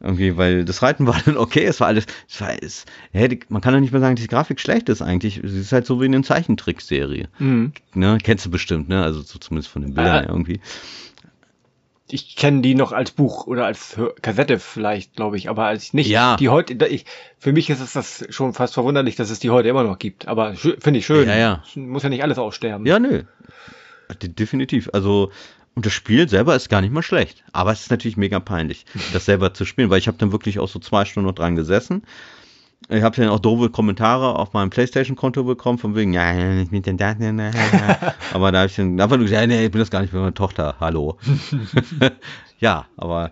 [0.00, 3.60] Irgendwie, weil das Reiten war dann okay, es war alles, es war, es, die, man
[3.62, 5.40] kann doch nicht mehr sagen, dass die Grafik schlecht ist eigentlich.
[5.42, 7.28] Sie ist halt so wie in einer Zeichentrickserie.
[7.38, 7.72] Mhm.
[7.94, 8.18] Ne?
[8.22, 9.02] Kennst du bestimmt, ne?
[9.02, 10.28] Also so zumindest von den Bildern Ah.
[10.28, 10.60] irgendwie.
[12.10, 16.08] Ich kenne die noch als Buch oder als Kassette vielleicht, glaube ich, aber als nicht.
[16.08, 16.36] Ja.
[16.38, 17.04] Die heute, ich,
[17.38, 20.26] für mich ist es das schon fast verwunderlich, dass es die heute immer noch gibt.
[20.26, 21.28] Aber finde ich schön.
[21.28, 21.62] Ja, ja.
[21.74, 22.86] Muss ja nicht alles aussterben.
[22.86, 23.24] Ja, nö.
[24.22, 24.88] De- Definitiv.
[24.94, 25.30] Also,
[25.78, 27.44] und das Spiel selber ist gar nicht mal schlecht.
[27.52, 30.58] Aber es ist natürlich mega peinlich, das selber zu spielen, weil ich habe dann wirklich
[30.58, 32.02] auch so zwei Stunden noch dran gesessen.
[32.88, 36.82] Ich habe dann auch doofe Kommentare auf meinem Playstation-Konto bekommen, von wegen, ja, ich bin
[36.82, 38.14] denn da, ne, ne, ne.
[38.32, 40.10] aber da habe ich dann einfach nur gesagt, ja, nee, ich bin das gar nicht
[40.10, 41.16] für meine Tochter, hallo.
[42.58, 43.30] ja, aber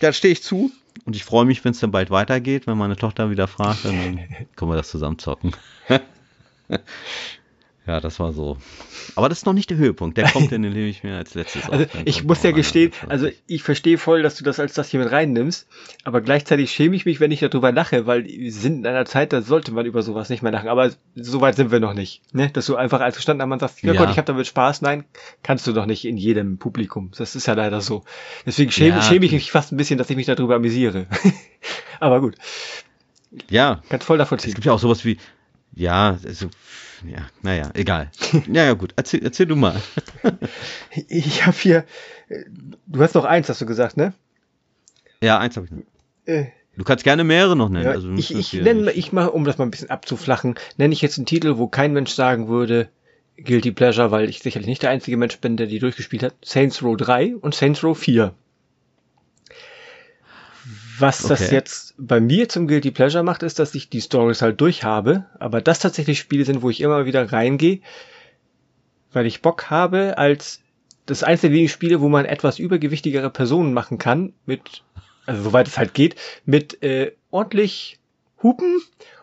[0.00, 0.72] da stehe ich zu
[1.04, 4.20] und ich freue mich, wenn es dann bald weitergeht, wenn meine Tochter wieder fragt, dann
[4.56, 5.52] können wir das zusammen zocken.
[7.86, 8.56] Ja, das war so.
[9.14, 11.68] Aber das ist noch nicht der Höhepunkt, der kommt dann nehme ich mir als letztes
[11.68, 15.00] Also ich muss ja gestehen, also ich verstehe voll, dass du das als das hier
[15.00, 15.66] mit reinnimmst,
[16.02, 19.32] aber gleichzeitig schäme ich mich, wenn ich darüber lache, weil wir sind in einer Zeit,
[19.34, 22.22] da sollte man über sowas nicht mehr lachen, aber so weit sind wir noch nicht,
[22.32, 22.50] ne?
[22.50, 24.00] Dass du einfach als gestanden Mann sagst, ja, Ja.
[24.00, 25.04] Gott, ich habe damit Spaß, nein,
[25.42, 27.10] kannst du doch nicht in jedem Publikum.
[27.18, 28.04] Das ist ja leider so.
[28.46, 29.02] Deswegen schäme, Ja.
[29.02, 31.06] schäme ich mich fast ein bisschen, dass ich mich darüber amüsiere.
[32.00, 32.36] aber gut,
[33.50, 34.54] Ja, kannst voll davon es ziehen.
[34.54, 35.18] gibt ja auch sowas wie,
[35.74, 36.48] ja, also,
[37.06, 38.10] ja, naja, egal.
[38.50, 39.80] ja, ja, gut, erzähl, erzähl du mal.
[41.08, 41.84] Ich habe hier,
[42.28, 42.44] äh,
[42.86, 44.12] du hast noch eins, hast du gesagt, ne?
[45.20, 45.82] Ja, eins habe ich noch.
[46.26, 46.46] Äh,
[46.76, 47.84] Du kannst gerne mehrere noch nennen.
[47.84, 51.02] Ja, also, ich ich nenne, ich mal, um das mal ein bisschen abzuflachen, nenne ich
[51.02, 52.88] jetzt einen Titel, wo kein Mensch sagen würde,
[53.36, 56.34] Guilty Pleasure, weil ich sicherlich nicht der einzige Mensch bin, der die durchgespielt hat.
[56.44, 58.34] Saints Row 3 und Saints Row 4.
[60.98, 61.54] Was das Okay.
[61.54, 65.60] jetzt bei mir zum Guilty Pleasure macht, ist, dass ich die Stories halt durchhabe, aber
[65.60, 67.80] das tatsächlich Spiele sind, wo ich immer wieder reingehe,
[69.12, 70.60] weil ich Bock habe, als
[71.06, 74.82] das eins der wenigen Spiele, wo man etwas übergewichtigere Personen machen kann, mit,
[75.26, 77.98] also soweit es halt geht, mit äh, ordentlich
[78.42, 78.80] Hupen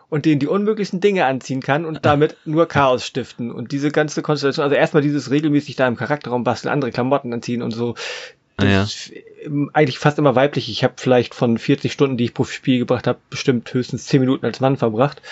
[0.08, 3.50] und denen die unmöglichsten Dinge anziehen kann und damit nur Chaos stiften.
[3.50, 7.62] Und diese ganze Konstellation, also erstmal dieses regelmäßig da im Charakterraum basteln, andere Klamotten anziehen
[7.62, 8.82] und so, das Ah, ja.
[8.82, 9.12] ist
[9.44, 10.68] ähm, eigentlich fast immer weiblich.
[10.68, 14.20] Ich habe vielleicht von 40 Stunden, die ich pro Spiel gebracht habe, bestimmt höchstens 10
[14.20, 15.22] Minuten als Mann verbracht.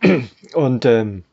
[0.54, 1.24] Und ähm,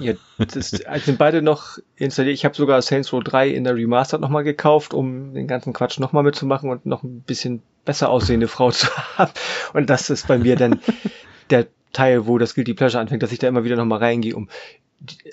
[0.00, 2.34] ja, das ist, also sind beide noch installiert.
[2.34, 5.98] Ich habe sogar Saints Row 3 in der Remastered nochmal gekauft, um den ganzen Quatsch
[5.98, 9.32] nochmal mitzumachen und noch ein bisschen besser aussehende Frau zu haben.
[9.72, 10.80] Und das ist bei mir dann
[11.50, 14.48] der Teil, wo das Guilty Pleasure anfängt, dass ich da immer wieder nochmal reingehe, um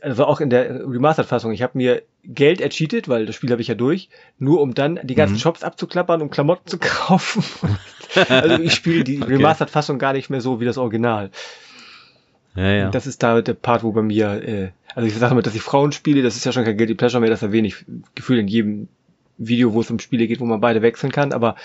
[0.01, 3.67] also auch in der Remastered-Fassung, ich habe mir Geld ercheatet, weil das Spiel habe ich
[3.67, 5.39] ja durch, nur um dann die ganzen Mhm.
[5.39, 7.43] Shops abzuklappern, um Klamotten zu kaufen.
[8.29, 9.33] also ich spiele die Okay.
[9.35, 11.31] Remastered-Fassung gar nicht mehr so wie das Original.
[12.55, 12.89] Ja, ja.
[12.89, 15.61] Das ist da der Part, wo bei mir, äh, also ich sage mal, dass ich
[15.61, 17.75] Frauen spiele, das ist ja schon kein Guilty Pleasure mehr, das erwähne ich
[18.15, 18.87] gefühlt in jedem
[19.37, 21.55] Video, wo es um Spiele geht, wo man beide wechseln kann, aber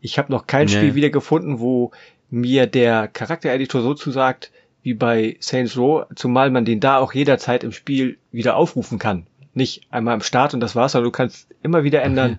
[0.00, 0.94] ich habe noch kein Ja, Spiel ja.
[0.96, 1.92] wieder gefunden, wo
[2.30, 4.50] mir der Charaktereditor so zusagt,
[4.84, 9.26] wie bei Saints Row, zumal man den da auch jederzeit im Spiel wieder aufrufen kann.
[9.54, 12.38] Nicht einmal im Start und das war's, sondern du kannst immer wieder ändern.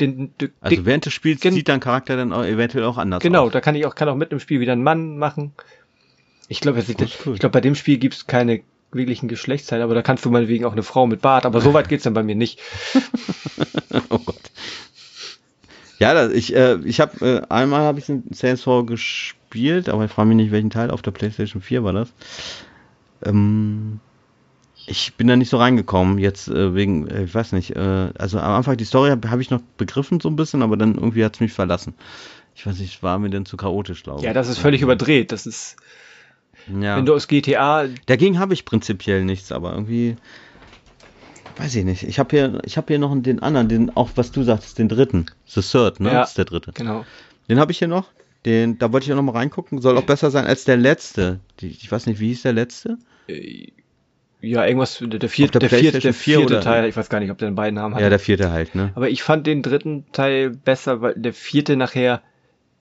[0.00, 3.46] Den, den, also während des Spiels sieht dein Charakter dann auch eventuell auch anders Genau,
[3.46, 3.52] aus.
[3.52, 5.52] da kann ich auch, kann auch mit im Spiel wieder einen Mann machen.
[6.48, 8.60] Ich glaube, Cool, ich glaube, bei dem Spiel gibt's keine
[8.92, 11.88] wirklichen Geschlechtsteile, aber da kannst du meinetwegen auch eine Frau mit Bart, aber so weit
[11.88, 12.60] geht's dann bei mir nicht.
[14.10, 14.50] oh Gott.
[15.98, 19.39] Ja, das, ich, äh, ich habe äh, einmal habe ich in Saints Row gespielt,
[19.88, 22.12] aber ich frage mich nicht, welchen Teil auf der PlayStation 4 war das.
[23.24, 24.00] Ähm,
[24.86, 28.38] ich bin da nicht so reingekommen, jetzt äh, wegen, äh, ich weiß nicht, äh, also
[28.38, 31.24] am Anfang die Story habe hab ich noch begriffen so ein bisschen, aber dann irgendwie
[31.24, 31.94] hat's mich verlassen.
[32.54, 34.24] Ich weiß nicht, war mir denn zu chaotisch, glaube ich.
[34.24, 35.32] Ja, das ist völlig überdreht.
[35.32, 35.76] Das ist,
[36.68, 36.96] Ja.
[36.96, 40.16] wenn du aus GTA, Dagegen habe ich prinzipiell nichts, aber irgendwie
[41.58, 42.02] weiß ich nicht.
[42.04, 44.88] Ich habe hier, ich habe hier noch den anderen, den auch was du sagtest, den
[44.88, 46.08] dritten, The Third, ne?
[46.08, 46.20] Ja.
[46.20, 46.72] Das ist der dritte.
[46.72, 47.04] genau.
[47.48, 48.06] Den habe ich hier noch.
[48.46, 49.80] Den, da wollte ich auch noch mal reingucken.
[49.80, 51.40] Soll auch besser sein als der letzte.
[51.60, 52.96] Die, ich weiß nicht, wie hieß der letzte?
[53.28, 53.68] Äh,
[54.40, 57.10] Ja, irgendwas, der, vierte, der der vierte, der PlayStation 4 vierte oder- Teil, ich weiß
[57.10, 58.00] gar nicht, ob der den beiden Namen hat.
[58.00, 58.90] Ja, der vierte halt, ne?
[58.94, 62.22] aber ich fand den dritten Teil besser, weil der vierte nachher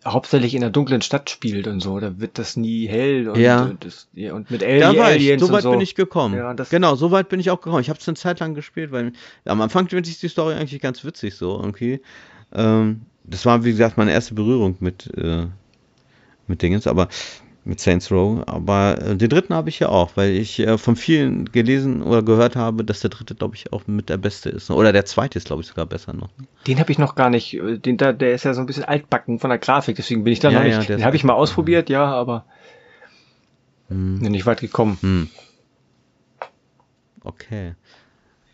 [0.05, 1.99] hauptsächlich in der dunklen Stadt spielt und so.
[1.99, 3.63] Da wird das nie hell und, Ja.
[3.63, 5.71] und, das, ja, und mit Da Alien, war ich, Aliens so weit so.
[5.71, 6.35] bin ich gekommen.
[6.37, 7.81] Ja, genau, so weit bin ich auch gekommen.
[7.81, 9.11] Ich habe es eine Zeit lang gespielt, weil
[9.43, 11.99] am Anfang finde ich die Story eigentlich ganz witzig so irgendwie.
[12.53, 15.47] Ähm, das war, wie gesagt, meine erste Berührung mit, äh,
[16.47, 17.07] mit Dingens, aber
[17.65, 18.41] mit Saints Row.
[18.47, 22.23] Aber äh, den dritten habe ich ja auch, weil ich äh, von vielen gelesen oder
[22.23, 24.69] gehört habe, dass der dritte, glaube ich, auch mit der beste ist.
[24.71, 26.29] Oder der zweite ist, glaube ich, sogar besser noch.
[26.67, 27.53] Den habe ich noch gar nicht.
[27.53, 30.33] äh, Den da, der ist ja so ein bisschen altbacken von der Grafik, deswegen bin
[30.33, 30.89] ich da Ja, noch ja, nicht.
[30.89, 32.45] den habe ich mal ausprobiert, ja, aber
[33.89, 34.19] Hm.
[34.19, 34.97] bin nicht weit gekommen.
[35.01, 35.29] Hm.
[37.23, 37.73] Okay.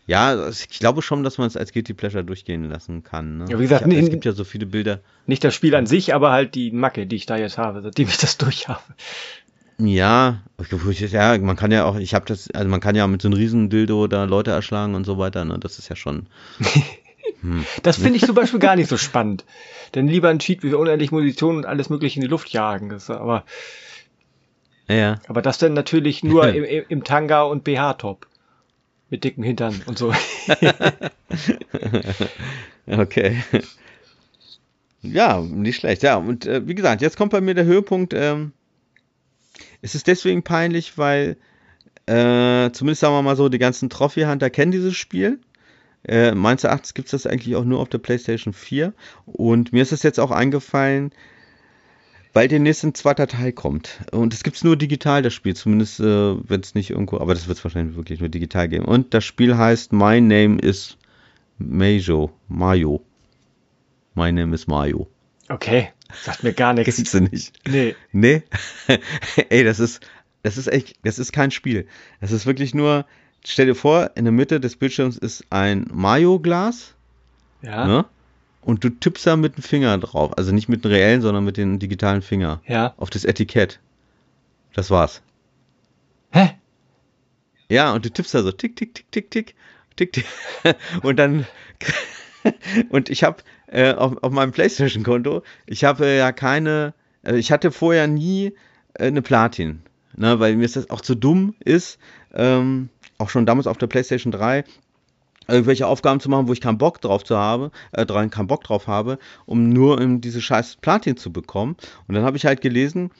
[0.06, 3.38] Ja, also ich glaube schon, dass man es als Guilty Pleasure durchgehen lassen kann.
[3.38, 3.46] Ne?
[3.48, 5.00] Ja, wie gesagt, hab, es gibt ja so viele Bilder.
[5.26, 8.08] Nicht das Spiel an sich, aber halt die Macke, die ich da jetzt habe, seitdem
[8.08, 8.82] ich das durch habe.
[9.78, 13.28] Ja, ja, man kann ja auch, ich habe das, also man kann ja mit so
[13.28, 15.58] einem riesen Dildo da Leute erschlagen und so weiter, ne?
[15.58, 16.26] Das ist ja schon.
[17.42, 17.66] Hm.
[17.82, 19.44] Das finde ich zum Beispiel gar nicht so spannend.
[19.94, 22.88] Denn lieber ein Cheat, wie wir unendlich Munition und alles mögliche in die Luft jagen.
[22.88, 23.44] Das, aber,
[24.88, 28.26] Ja, aber das dann natürlich nur im, im, im Tanga und BH-Top.
[29.08, 30.12] Mit dicken Hintern und so.
[32.86, 33.42] okay.
[35.02, 36.02] Ja, nicht schlecht.
[36.02, 38.12] Ja, und äh, wie gesagt, jetzt kommt bei mir der Höhepunkt.
[38.14, 38.52] Ähm,
[39.80, 41.36] es ist deswegen peinlich, weil
[42.06, 45.40] äh, zumindest sagen wir mal so, die ganzen Trophy-Hunter kennen dieses Spiel.
[46.04, 48.92] Äh, meines Erachtens gibt es das eigentlich auch nur auf der PlayStation 4.
[49.26, 51.12] Und mir ist es jetzt auch eingefallen,
[52.36, 53.98] weil demnächst ein zweiter Teil kommt.
[54.12, 57.32] Und es gibt es nur digital, das Spiel, zumindest äh, wenn es nicht irgendwo, aber
[57.32, 58.84] das wird es wahrscheinlich wirklich nur digital geben.
[58.84, 60.98] Und das Spiel heißt My Name is
[61.56, 62.30] Mayo.
[62.48, 63.02] Mayo.
[64.14, 65.08] My Name is Mayo.
[65.48, 65.88] Okay,
[66.24, 66.96] sagt mir gar nichts.
[66.96, 67.54] Kennst du nicht?
[67.66, 67.96] Nee.
[68.12, 68.42] Nee.
[69.48, 70.06] Ey, das ist,
[70.42, 71.86] das ist echt, das ist kein Spiel.
[72.20, 73.06] Das ist wirklich nur,
[73.46, 76.92] stell dir vor, in der Mitte des Bildschirms ist ein Mayo-Glas,
[77.62, 77.86] Ja.
[77.86, 78.04] ne?
[78.66, 80.36] Und du tippst da mit dem Finger drauf.
[80.36, 82.60] Also nicht mit dem reellen, sondern mit dem digitalen Finger.
[82.66, 82.94] Ja.
[82.96, 83.78] Auf das Etikett.
[84.74, 85.22] Das war's.
[86.32, 86.50] Hä?
[87.68, 89.54] Ja, und du tippst da so tick, tick, tick, tick, tick,
[89.94, 90.24] tick, tick.
[91.02, 91.46] Und dann,
[92.90, 96.92] und ich habe äh, auf, auf meinem PlayStation-Konto, ich habe ja keine,
[97.22, 98.52] äh, ich hatte vorher nie
[98.94, 99.82] äh, eine Platin,
[100.16, 101.98] ne, weil mir das auch zu dumm ist,
[102.34, 102.88] ähm,
[103.18, 104.64] auch schon damals auf der PlayStation 3,
[105.48, 108.64] irgendwelche Aufgaben zu machen, wo ich keinen Bock drauf zu habe, äh, dran keinen Bock
[108.64, 111.76] drauf habe, um nur um diese scheiß Platin zu bekommen.
[112.08, 113.10] Und dann habe ich halt gelesen,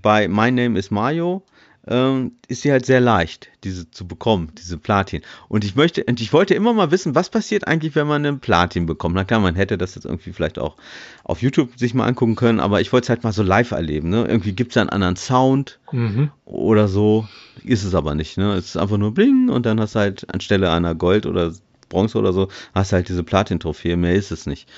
[0.00, 1.42] bei My Name is Mario
[1.86, 5.22] ähm, ist sie halt sehr leicht, diese zu bekommen, diese Platin.
[5.48, 8.38] Und ich möchte, und ich wollte immer mal wissen, was passiert eigentlich, wenn man einen
[8.38, 9.16] Platin bekommt.
[9.16, 10.76] Na klar, man hätte das jetzt irgendwie vielleicht auch
[11.24, 14.10] auf YouTube sich mal angucken können, aber ich wollte es halt mal so live erleben.
[14.10, 14.24] Ne?
[14.26, 16.30] Irgendwie gibt es einen anderen Sound mhm.
[16.44, 17.26] oder so.
[17.64, 18.38] Ist es aber nicht.
[18.38, 18.54] Ne?
[18.54, 21.52] Es ist einfach nur bling und dann hast du halt anstelle einer Gold oder
[21.92, 23.96] Bronze oder so, hast du halt diese Platin-Trophäe.
[23.96, 24.68] Mehr ist es nicht.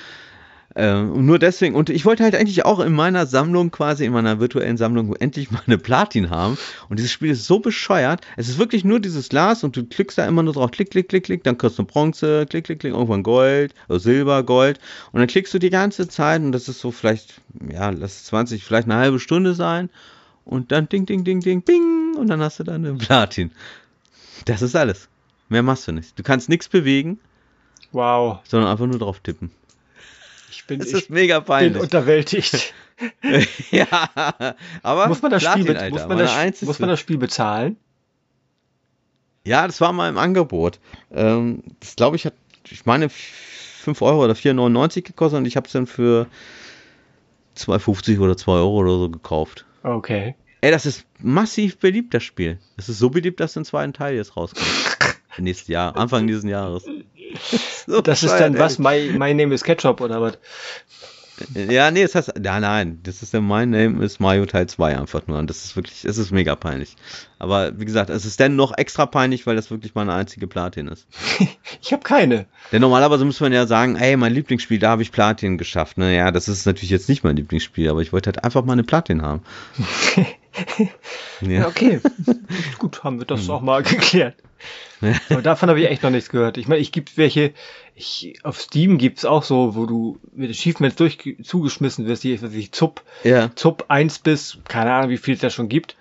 [0.77, 4.41] Ähm, nur deswegen, und ich wollte halt eigentlich auch in meiner Sammlung, quasi in meiner
[4.41, 6.59] virtuellen Sammlung, endlich mal eine Platin haben.
[6.89, 8.23] Und dieses Spiel ist so bescheuert.
[8.37, 11.09] Es ist wirklich nur dieses Glas und du klickst da immer nur drauf, klick, klick,
[11.09, 14.81] klick, klick, dann kriegst du Bronze, klick, klick, klick, irgendwann Gold, oder Silber, Gold.
[15.13, 17.35] Und dann klickst du die ganze Zeit und das ist so vielleicht,
[17.71, 19.91] ja, lass 20, vielleicht eine halbe Stunde sein.
[20.45, 23.53] Und dann ding, ding, ding, ding, bing, und dann hast du dann eine Platin.
[24.45, 25.09] Das ist alles.
[25.49, 26.19] Mehr machst du nicht.
[26.19, 27.19] Du kannst nichts bewegen.
[27.93, 28.41] Wow.
[28.45, 29.51] Sondern einfach nur drauf tippen.
[30.51, 31.75] Ich bin, das ist mega peinlich.
[31.75, 32.75] bin unterwältigt.
[33.71, 33.87] ja,
[34.83, 37.77] aber muss man das, Platin, Spiel, muss man das, muss man das Spiel bezahlen?
[39.45, 40.79] Ja, das war mal im Angebot.
[41.13, 42.35] Ähm, das glaube ich hat,
[42.71, 46.27] ich meine, 5 Euro oder 4,99 gekostet und ich habe es dann für
[47.57, 49.67] 2,50 oder 2 Euro oder so gekauft.
[49.83, 50.35] Okay.
[50.61, 52.59] Ey, das ist massiv beliebt, das Spiel.
[52.77, 54.67] Das ist so beliebt, dass ein zweiten Teil jetzt rauskommt.
[55.39, 56.85] Nächstes Jahr, Anfang dieses Jahres.
[57.87, 60.39] so das ist dann was, my, my Name is Ketchup oder was?
[61.55, 64.97] Ja, nee, das heißt, ja, nein, das ist der My Name is Mario Teil 2
[64.97, 65.39] einfach nur.
[65.39, 66.95] Und das ist wirklich, es ist mega peinlich.
[67.41, 70.87] Aber wie gesagt, es ist dann noch extra peinlich, weil das wirklich meine einzige Platin
[70.87, 71.09] ist.
[71.83, 72.47] ich habe keine.
[72.71, 75.99] Denn normalerweise muss man ja sagen, ey, mein Lieblingsspiel, da habe ich Platin geschafft.
[75.99, 78.85] Naja, das ist natürlich jetzt nicht mein Lieblingsspiel, aber ich wollte halt einfach mal eine
[78.85, 79.43] Platin haben.
[81.41, 81.67] ja.
[81.67, 82.01] okay.
[82.79, 83.51] Gut, haben wir das hm.
[83.51, 84.37] auch mal geklärt.
[85.31, 86.57] Aber davon habe ich echt noch nichts gehört.
[86.57, 87.53] Ich meine, ich gibt welche,
[87.95, 92.53] ich, auf Steam gibt's auch so, wo du mit Achievements durch zugeschmissen wirst, die, was
[92.53, 93.51] ich, Zup, ja.
[93.55, 95.97] Zup 1 bis, keine Ahnung, wie viel es da schon gibt.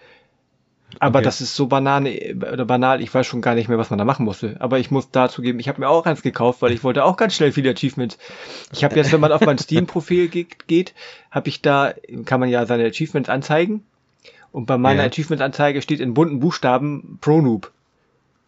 [0.99, 1.25] Aber okay.
[1.25, 4.05] das ist so banane oder banal, ich weiß schon gar nicht mehr, was man da
[4.05, 4.57] machen musste.
[4.59, 7.17] Aber ich muss dazu geben, ich habe mir auch eins gekauft, weil ich wollte auch
[7.17, 8.17] ganz schnell viele Achievements.
[8.71, 10.93] Ich habe jetzt, wenn man auf mein Steam-Profil geht,
[11.31, 11.93] habe ich da,
[12.25, 13.83] kann man ja seine Achievements anzeigen.
[14.51, 15.09] Und bei meiner ja.
[15.09, 17.71] Achievement-Anzeige steht in bunten Buchstaben Pro Noob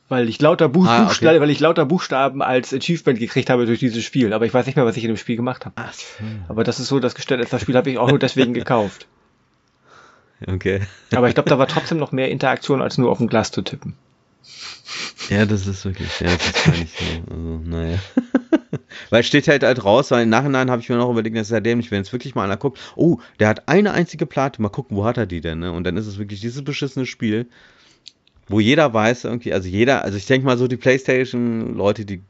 [0.08, 1.40] weil ich lauter Buch ah, okay.
[1.40, 4.34] weil ich lauter Buchstaben als Achievement gekriegt habe durch dieses Spiel.
[4.34, 5.74] Aber ich weiß nicht mehr, was ich in dem Spiel gemacht habe.
[5.78, 5.94] Ach,
[6.48, 7.50] Aber das ist so das Geständnis.
[7.50, 9.08] Das Spiel habe ich auch nur deswegen gekauft.
[10.46, 10.82] Okay.
[11.14, 13.62] Aber ich glaube, da war trotzdem noch mehr Interaktion, als nur auf ein Glas zu
[13.62, 13.96] tippen.
[15.30, 17.34] Ja, das ist wirklich, ja, das ist gar nicht so.
[17.34, 17.98] Also, naja.
[19.10, 21.48] weil es steht halt halt raus, weil im Nachhinein habe ich mir noch überlegt, das
[21.48, 24.62] ist ja dämlich, wenn jetzt wirklich mal einer guckt, oh, der hat eine einzige Platte,
[24.62, 25.72] mal gucken, wo hat er die denn, ne?
[25.72, 27.50] Und dann ist es wirklich dieses beschissene Spiel,
[28.48, 32.22] wo jeder weiß irgendwie, also jeder, also ich denke mal so die Playstation-Leute, die,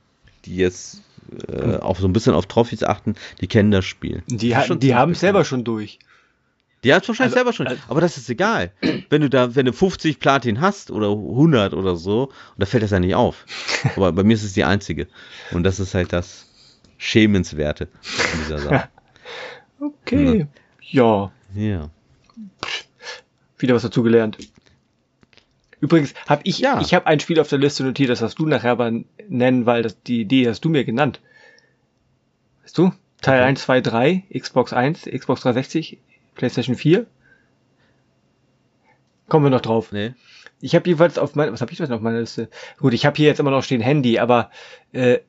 [0.46, 1.02] die jetzt
[1.48, 4.24] äh, auch so ein bisschen auf Trophys achten, die kennen das Spiel.
[4.28, 6.00] Die, ha die haben es selber schon durch.
[6.84, 7.68] Die hat es wahrscheinlich also, selber schon.
[7.68, 8.72] Also, aber das ist egal.
[9.10, 12.84] Wenn du da, wenn du 50 Platin hast oder 100 oder so, und da fällt
[12.84, 13.46] das ja nicht auf.
[13.96, 15.08] aber bei mir ist es die einzige.
[15.52, 16.46] Und das ist halt das
[16.98, 17.88] Schämenswerte
[18.34, 18.90] in dieser Sache.
[19.80, 20.48] okay.
[20.82, 21.32] Ja.
[21.56, 21.90] Ja.
[23.58, 24.38] Wieder was dazu gelernt.
[25.80, 26.80] Übrigens habe ich, ja.
[26.82, 28.92] ich habe ein Spiel auf der Liste notiert, das hast du nachher aber
[29.28, 31.22] nennen, weil das, die Idee hast du mir genannt.
[32.64, 32.92] Weißt du?
[33.22, 33.50] Teil okay.
[33.50, 36.00] 1, 2, 3, Xbox 1, Xbox 360,
[36.36, 37.06] PlayStation 4.
[39.28, 39.92] Kommen wir noch drauf.
[39.92, 40.14] Nee.
[40.62, 42.50] Ich habe jeweils auf meiner, was habe ich denn auf meiner Liste?
[42.78, 44.52] Gut, ich habe hier jetzt immer noch stehen Handy, aber
[44.94, 45.20] äh,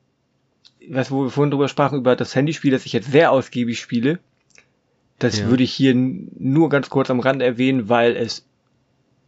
[0.89, 4.19] was wo wir vorhin drüber sprachen über das Handyspiel, das ich jetzt sehr ausgiebig spiele,
[5.19, 5.47] das ja.
[5.47, 8.46] würde ich hier nur ganz kurz am Rand erwähnen, weil es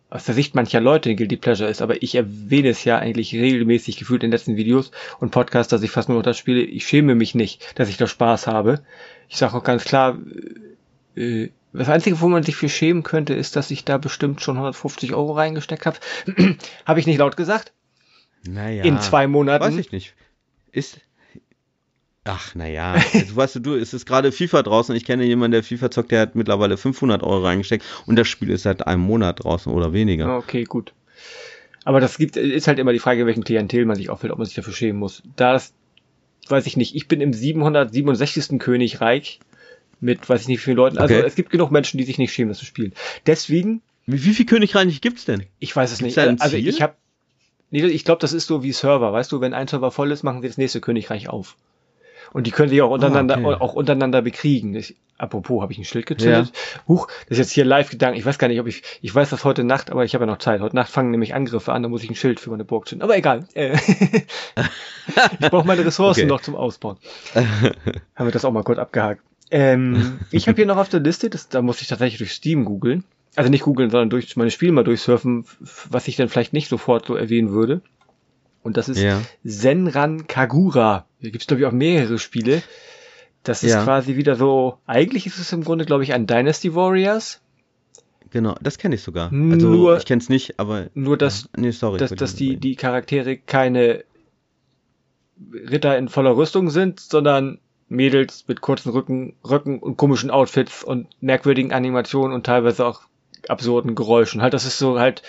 [0.09, 3.97] aus der Sicht mancher Leute Guilty Pleasure ist, aber ich erwähne es ja eigentlich regelmäßig
[3.97, 6.61] gefühlt in den letzten Videos und Podcasts, dass ich fast nur noch das spiele.
[6.61, 8.81] Ich schäme mich nicht, dass ich da Spaß habe.
[9.27, 10.17] Ich sage auch ganz klar,
[11.15, 14.55] äh, das Einzige, wo man sich für schämen könnte, ist, dass ich da bestimmt schon
[14.55, 15.99] 150 Euro reingesteckt habe.
[16.85, 17.73] habe ich nicht laut gesagt?
[18.47, 18.83] Naja.
[18.83, 19.63] In zwei Monaten.
[19.63, 20.15] Weiß ich nicht.
[20.71, 20.99] Ist,
[22.31, 24.95] Ach, naja, also, weißt du, du, es ist gerade FIFA draußen.
[24.95, 28.51] Ich kenne jemanden, der FIFA zockt, der hat mittlerweile 500 Euro reingesteckt und das Spiel
[28.51, 30.37] ist seit einem Monat draußen oder weniger.
[30.37, 30.93] Okay, gut.
[31.85, 34.45] Aber das gibt, ist halt immer die Frage, welchen Klientel man sich auffällt, ob man
[34.45, 35.23] sich dafür schämen muss.
[35.35, 35.73] Da das,
[36.47, 38.59] weiß ich nicht, ich bin im 767.
[38.59, 39.39] Königreich
[39.99, 40.97] mit, weiß ich nicht, wie vielen Leuten.
[40.97, 41.25] Also okay.
[41.25, 42.93] es gibt genug Menschen, die sich nicht schämen, das zu spielen.
[43.25, 43.81] Deswegen.
[44.05, 45.45] Wie, wie viel Königreich gibt's denn?
[45.59, 46.41] Ich weiß es gibt's nicht.
[46.41, 46.95] Also ich habe,
[47.71, 49.11] nee, ich glaube, das ist so wie Server.
[49.13, 51.55] Weißt du, wenn ein Server voll ist, machen sie das nächste Königreich auf.
[52.31, 53.57] Und die können sich auch untereinander, ah, okay.
[53.59, 54.75] auch untereinander bekriegen.
[54.75, 56.47] Ich, apropos, habe ich ein Schild gezündet?
[56.47, 56.81] Ja.
[56.87, 58.17] Huch, das ist jetzt hier live gedankt.
[58.17, 60.31] Ich weiß gar nicht, ob ich, ich weiß das heute Nacht, aber ich habe ja
[60.31, 60.61] noch Zeit.
[60.61, 63.03] Heute Nacht fangen nämlich Angriffe an, da muss ich ein Schild für meine Burg zünden.
[63.03, 63.45] Aber egal.
[63.53, 63.75] Äh,
[65.39, 66.29] ich brauche meine Ressourcen okay.
[66.29, 66.97] noch zum Ausbauen.
[67.33, 69.21] Haben wir das auch mal kurz abgehakt.
[69.51, 72.65] Ähm, ich habe hier noch auf der Liste, das, da muss ich tatsächlich durch Steam
[72.65, 73.03] googeln.
[73.35, 75.45] Also nicht googeln, sondern durch meine Spiele mal durchsurfen,
[75.89, 77.81] was ich dann vielleicht nicht sofort so erwähnen würde.
[78.61, 79.21] Und das ist ja.
[79.43, 81.05] Senran Kagura.
[81.19, 82.61] Hier gibt es, glaube ich, auch mehrere Spiele.
[83.43, 83.83] Das ist ja.
[83.83, 87.41] quasi wieder so, eigentlich ist es im Grunde, glaube ich, ein Dynasty Warriors.
[88.31, 89.31] Genau, das kenne ich sogar.
[89.31, 92.75] Also nur, ich kenne es nicht, aber nur dass, nee, sorry, dass, dass die die
[92.75, 94.03] Charaktere keine
[95.51, 101.07] Ritter in voller Rüstung sind, sondern Mädels mit kurzen Rücken, Rücken und komischen Outfits und
[101.21, 103.01] merkwürdigen Animationen und teilweise auch
[103.47, 104.41] absurden Geräuschen.
[104.41, 105.23] Halt, das ist so halt,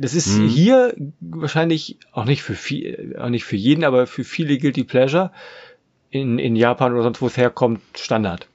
[0.00, 0.48] das ist mhm.
[0.48, 5.30] hier wahrscheinlich auch nicht für viel, auch nicht für jeden, aber für viele Guilty Pleasure
[6.08, 8.48] in, in Japan oder sonst wo es herkommt, Standard.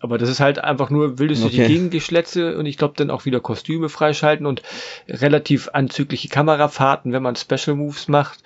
[0.00, 1.56] Aber das ist halt einfach nur wildes okay.
[1.56, 4.62] durch die Gegengeschlätze und ich glaube dann auch wieder Kostüme freischalten und
[5.06, 8.42] relativ anzügliche Kamerafahrten, wenn man Special Moves macht.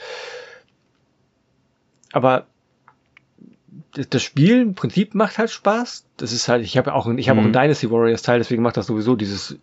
[2.13, 2.47] Aber
[3.93, 6.05] das Spiel im Prinzip macht halt Spaß.
[6.17, 7.41] Das ist halt, ich habe auch, ich habe mhm.
[7.41, 9.59] auch einen Dynasty Warriors Teil, deswegen macht das sowieso dieses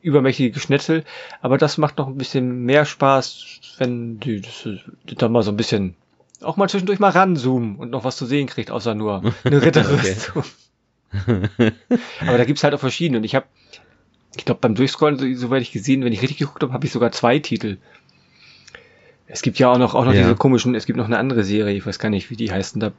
[0.00, 1.04] übermächtige Geschnetzel.
[1.40, 4.68] Aber das macht noch ein bisschen mehr Spaß, wenn die das,
[5.04, 5.94] da mal so ein bisschen
[6.40, 10.44] auch mal zwischendurch mal ranzoomen und noch was zu sehen kriegt, außer nur eine Ritterrüstung.
[12.20, 13.18] Aber da gibt's halt auch verschiedene.
[13.18, 13.46] Und ich habe,
[14.36, 17.10] ich glaube, beim Durchscrollen, soweit ich gesehen, wenn ich richtig geguckt habe, habe ich sogar
[17.12, 17.78] zwei Titel.
[19.26, 20.22] Es gibt ja auch noch, auch noch ja.
[20.22, 22.80] diese komischen, es gibt noch eine andere Serie, ich weiß gar nicht, wie die heißen,
[22.80, 22.92] da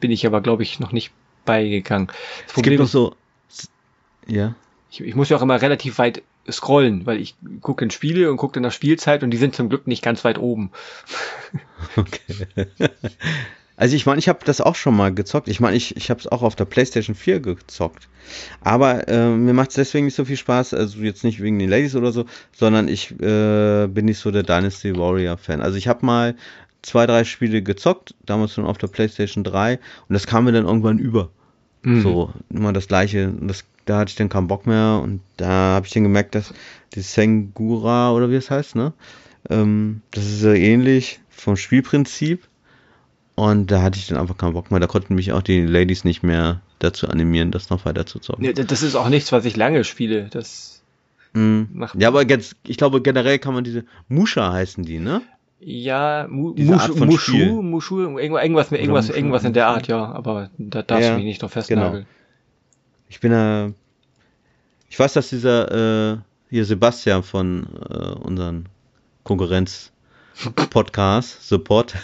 [0.00, 1.12] bin ich aber, glaube ich, noch nicht
[1.44, 2.08] beigegangen.
[2.46, 3.16] Das Problem es gibt noch so,
[4.26, 4.54] ja.
[4.90, 8.36] Ich, ich muss ja auch immer relativ weit scrollen, weil ich gucke in Spiele und
[8.36, 10.70] gucke nach Spielzeit und die sind zum Glück nicht ganz weit oben.
[11.96, 12.46] Okay.
[13.76, 15.46] Also ich meine, ich habe das auch schon mal gezockt.
[15.46, 18.08] Ich meine, ich, ich habe es auch auf der PlayStation 4 gezockt.
[18.60, 21.70] Aber äh, mir macht es deswegen nicht so viel Spaß, also jetzt nicht wegen den
[21.70, 25.60] Ladies oder so, sondern ich äh, bin nicht so der Dynasty Warrior Fan.
[25.60, 26.34] Also ich habe mal
[26.82, 30.66] zwei, drei Spiele gezockt, damals schon auf der PlayStation 3 und das kam mir dann
[30.66, 31.30] irgendwann über.
[31.82, 32.02] Mhm.
[32.02, 33.32] So, immer das gleiche.
[33.40, 36.52] Das, da hatte ich dann keinen Bock mehr und da habe ich dann gemerkt, dass
[36.94, 38.92] die Sengura oder wie es heißt, ne?
[39.48, 42.46] Ähm, das ist ja ähnlich vom Spielprinzip
[43.34, 44.80] und da hatte ich dann einfach keinen Bock mehr.
[44.80, 48.44] Da konnten mich auch die Ladies nicht mehr dazu animieren, das noch weiter zu zocken.
[48.44, 50.28] Ja, das ist auch nichts, was ich lange spiele.
[50.30, 50.82] Das
[51.34, 51.84] mm.
[51.96, 55.22] Ja, aber jetzt, ich glaube generell kann man diese Musha heißen die, ne?
[55.60, 60.12] Ja, Mu Mushu, Mushu, Mushu, irgendwas, irgendwas, irgendwas in der Art, ja.
[60.12, 62.04] Aber da darfst ja, du mich nicht drauf festnageln.
[62.04, 62.06] Genau.
[63.08, 63.72] Ich bin da.
[64.88, 66.18] Ich weiß, dass dieser äh,
[66.50, 68.68] hier Sebastian von äh, unseren
[69.24, 71.96] Konkurrenz-Podcast, Support,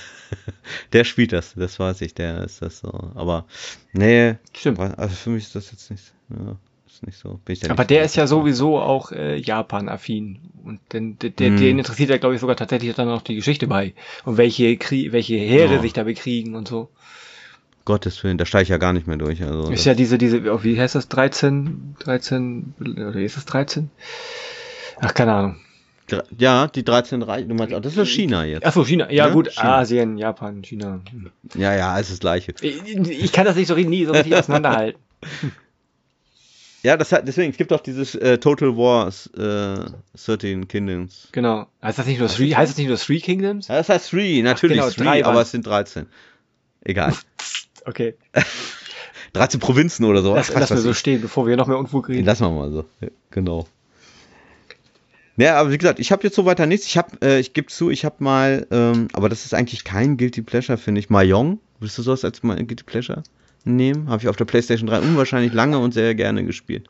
[0.93, 3.12] der spielt das, das weiß ich, der ist das so.
[3.14, 3.47] Aber
[3.93, 4.81] nee, Stimmt.
[4.81, 6.56] also für mich ist das jetzt nicht, ja,
[6.95, 7.41] ist nicht so.
[7.47, 10.39] Der Aber der ist ja sowieso auch äh, Japan-affin.
[10.65, 11.57] Und den, der, der, mm.
[11.57, 13.95] den interessiert ja, glaube ich, sogar tatsächlich dann noch die Geschichte bei.
[14.25, 15.83] Und welche, Krie welche Heere oh.
[15.83, 16.89] sich da bekriegen und so.
[17.85, 19.43] Gottes Willen, da steige ich ja gar nicht mehr durch.
[19.43, 23.91] Also ist ja diese, diese, oh, wie heißt das, 13, 13, oder ist es 13?
[25.01, 25.57] Ach, keine Ahnung.
[26.39, 27.49] Ja, die 13 Reichen.
[27.49, 28.65] Du meinst, oh, das ist China jetzt.
[28.65, 29.11] Achso, China.
[29.11, 29.33] Ja, ja?
[29.33, 29.79] gut, China.
[29.79, 31.01] Asien, Japan, China.
[31.55, 32.55] Ja, ja, ist das Gleiche.
[32.61, 35.01] Ich, ich kann das nicht so, nie so richtig auseinanderhalten.
[36.85, 39.90] Ja, das hat, deswegen, es gibt auch dieses äh, Total Wars äh,
[40.23, 41.28] 13 Kingdoms.
[41.32, 41.66] Genau.
[41.82, 43.69] Heißt das nicht nur Three, heißt das nicht nur Three Kingdoms?
[43.69, 46.05] Ja, das heißt Three, natürlich Ach, genau, Three, aber es sind 13.
[46.82, 47.15] Egal.
[47.86, 48.16] okay.
[49.32, 50.35] 13 Provinzen oder so.
[50.35, 52.27] Lass, lass wir so stehen, bevor wir noch mehr Unfug reden.
[52.27, 52.85] Lass wir mal so.
[53.31, 53.66] Genau.
[55.39, 56.86] Ja, aber wie gesagt, ich habe jetzt so weiter nichts.
[56.86, 60.19] Ich habe, äh, ich gebe zu, ich habe mal, ähm, aber das ist eigentlich kein
[60.19, 61.09] Guilty Pleasure, finde ich.
[61.09, 63.23] Mahjong, willst du sowas als mal Guilty Pleasure
[63.65, 64.09] nehmen?
[64.09, 66.89] Habe ich auf der PlayStation 3 unwahrscheinlich lange und sehr gerne gespielt.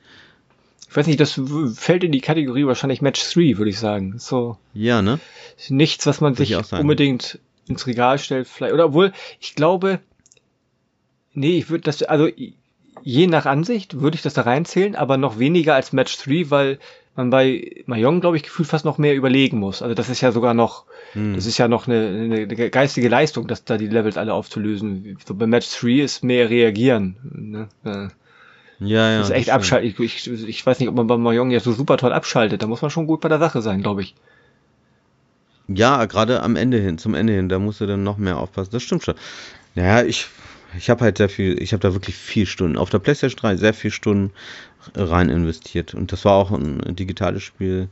[0.88, 1.40] Ich weiß nicht, das
[1.74, 4.14] fällt in die Kategorie wahrscheinlich Match 3, würde ich sagen.
[4.18, 4.58] So.
[4.74, 5.18] Ja, ne?
[5.68, 8.74] Nichts, was man sich unbedingt ins Regal stellt, vielleicht.
[8.74, 10.00] Oder obwohl, ich glaube,
[11.32, 12.28] nee, ich würde das, also
[13.02, 16.78] je nach Ansicht würde ich das da reinzählen, aber noch weniger als Match 3, weil
[17.16, 19.82] man bei Mayong, glaube ich, gefühlt fast noch mehr überlegen muss.
[19.82, 21.34] Also das ist ja sogar noch, hm.
[21.34, 25.16] das ist ja noch eine, eine geistige Leistung, dass da die Levels alle aufzulösen.
[25.24, 27.16] So bei Match 3 ist mehr reagieren.
[27.22, 27.68] Ne?
[28.80, 29.18] Ja, ja.
[29.18, 29.88] Das ist echt abschalten.
[29.88, 32.62] Ich, ich, ich, weiß nicht, ob man bei Mayong ja so super toll abschaltet.
[32.62, 34.14] Da muss man schon gut bei der Sache sein, glaube ich.
[35.68, 38.70] Ja, gerade am Ende hin, zum Ende hin, da musst du dann noch mehr aufpassen.
[38.72, 39.14] Das stimmt schon.
[39.74, 40.26] Naja, ich,
[40.76, 42.76] ich habe halt sehr viel, ich habe da wirklich viel Stunden.
[42.76, 44.32] Auf der PlayStation 3 sehr viel Stunden
[44.94, 45.94] rein investiert.
[45.94, 47.88] Und das war auch ein digitales Spiel.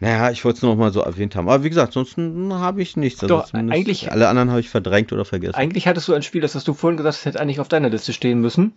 [0.00, 1.48] Naja, ich wollte es nur noch mal so erwähnt haben.
[1.48, 3.22] Aber wie gesagt, sonst habe ich nichts.
[3.22, 5.56] Also Doch, eigentlich, alle anderen habe ich verdrängt oder vergessen.
[5.56, 7.90] Eigentlich hattest du ein Spiel, das hast du vorhin gesagt, das hätte eigentlich auf deiner
[7.90, 8.72] Liste stehen müssen.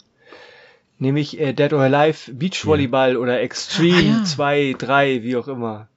[0.97, 3.17] Nämlich äh, Dead or Alive, Beachvolleyball ja.
[3.19, 4.23] oder Extreme ah, ja.
[4.23, 5.87] 2, 3, wie auch immer.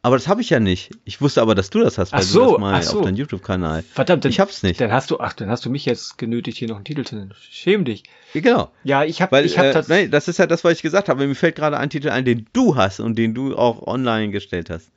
[0.00, 0.90] Aber das habe ich ja nicht.
[1.04, 2.98] Ich wusste aber, dass du das hast, weil ach so, du das mal so.
[2.98, 3.82] auf deinem YouTube-Kanal.
[3.82, 4.80] Verdammt, dann, ich hab's nicht.
[4.80, 7.16] Dann hast du, ach, dann hast du mich jetzt genötigt, hier noch einen Titel zu
[7.16, 7.34] nennen.
[7.50, 8.04] Schäm dich.
[8.32, 8.70] Ja, genau.
[8.84, 11.26] Ja, ich habe, ich habe äh, nein, das ist ja das, was ich gesagt habe.
[11.26, 14.70] Mir fällt gerade ein Titel ein, den du hast und den du auch online gestellt
[14.70, 14.92] hast.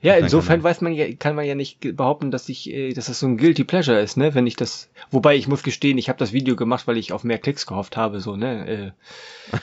[0.00, 3.20] Ja, insofern weiß man ja, kann man ja nicht behaupten, dass ich, äh, dass das
[3.20, 4.34] so ein guilty pleasure ist, ne?
[4.34, 7.22] Wenn ich das, wobei ich muss gestehen, ich habe das Video gemacht, weil ich auf
[7.22, 8.90] mehr Klicks gehofft habe, so ne, äh,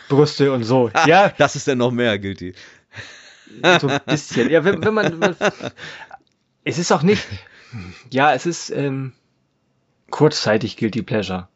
[0.08, 0.92] Brüste und so.
[1.08, 2.54] ja, das ist ja noch mehr guilty.
[3.82, 4.50] So ein bisschen.
[4.50, 5.36] Ja, wenn, wenn man, man
[6.64, 7.26] es ist auch nicht,
[8.12, 9.14] ja, es ist ähm,
[10.10, 11.48] kurzzeitig guilty pleasure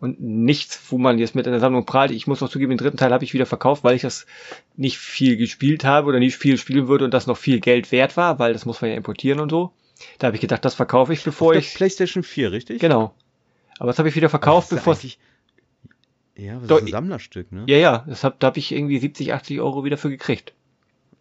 [0.00, 2.10] und nichts, wo man jetzt mit einer Sammlung prahlt.
[2.10, 4.26] Ich muss auch zugeben, den dritten Teil habe ich wieder verkauft, weil ich das
[4.76, 8.16] nicht viel gespielt habe oder nicht viel spielen würde und das noch viel Geld wert
[8.16, 9.72] war, weil das muss man ja importieren und so.
[10.18, 11.74] Da habe ich gedacht, das verkaufe ich, bevor Auf ich.
[11.74, 12.80] PlayStation 4, richtig?
[12.80, 13.14] Genau.
[13.78, 15.18] Aber das habe ich wieder verkauft, bevor ich.
[16.36, 17.64] Ja, das ist ein Sammlerstück, ne?
[17.66, 20.52] Ja, ja, das hab, da habe ich irgendwie 70, 80 Euro wieder für gekriegt.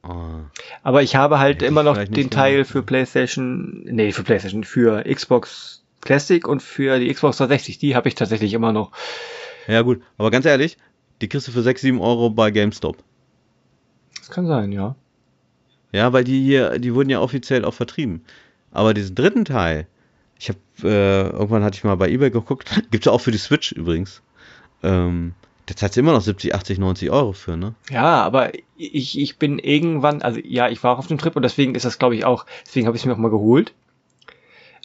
[0.06, 0.42] Oh.
[0.84, 2.72] Aber ich habe halt Hätte immer noch den Teil gemacht.
[2.72, 8.10] für PlayStation, nee, für PlayStation, für Xbox Classic und für die Xbox 360, die habe
[8.10, 8.92] ich tatsächlich immer noch.
[9.68, 10.78] Ja gut, aber ganz ehrlich,
[11.22, 12.98] die kriegst du für 6, 7 Euro bei GameStop.
[14.18, 14.96] Das kann sein, ja.
[15.94, 18.26] Ja, weil die hier, die wurden ja offiziell auch vertrieben.
[18.72, 19.88] Aber diesen dritten Teil,
[20.38, 23.38] ich habe, äh, irgendwann hatte ich mal bei eBay geguckt, gibt's ja auch für die
[23.38, 24.22] Switch übrigens.
[24.82, 25.34] Ähm,
[25.66, 27.74] da zahlst du immer noch 70, 80, 90 Euro für, ne?
[27.90, 31.44] Ja, aber ich, ich bin irgendwann, also ja, ich war auch auf dem Trip und
[31.44, 33.74] deswegen ist das, glaube ich, auch, deswegen habe ich es mir auch mal geholt.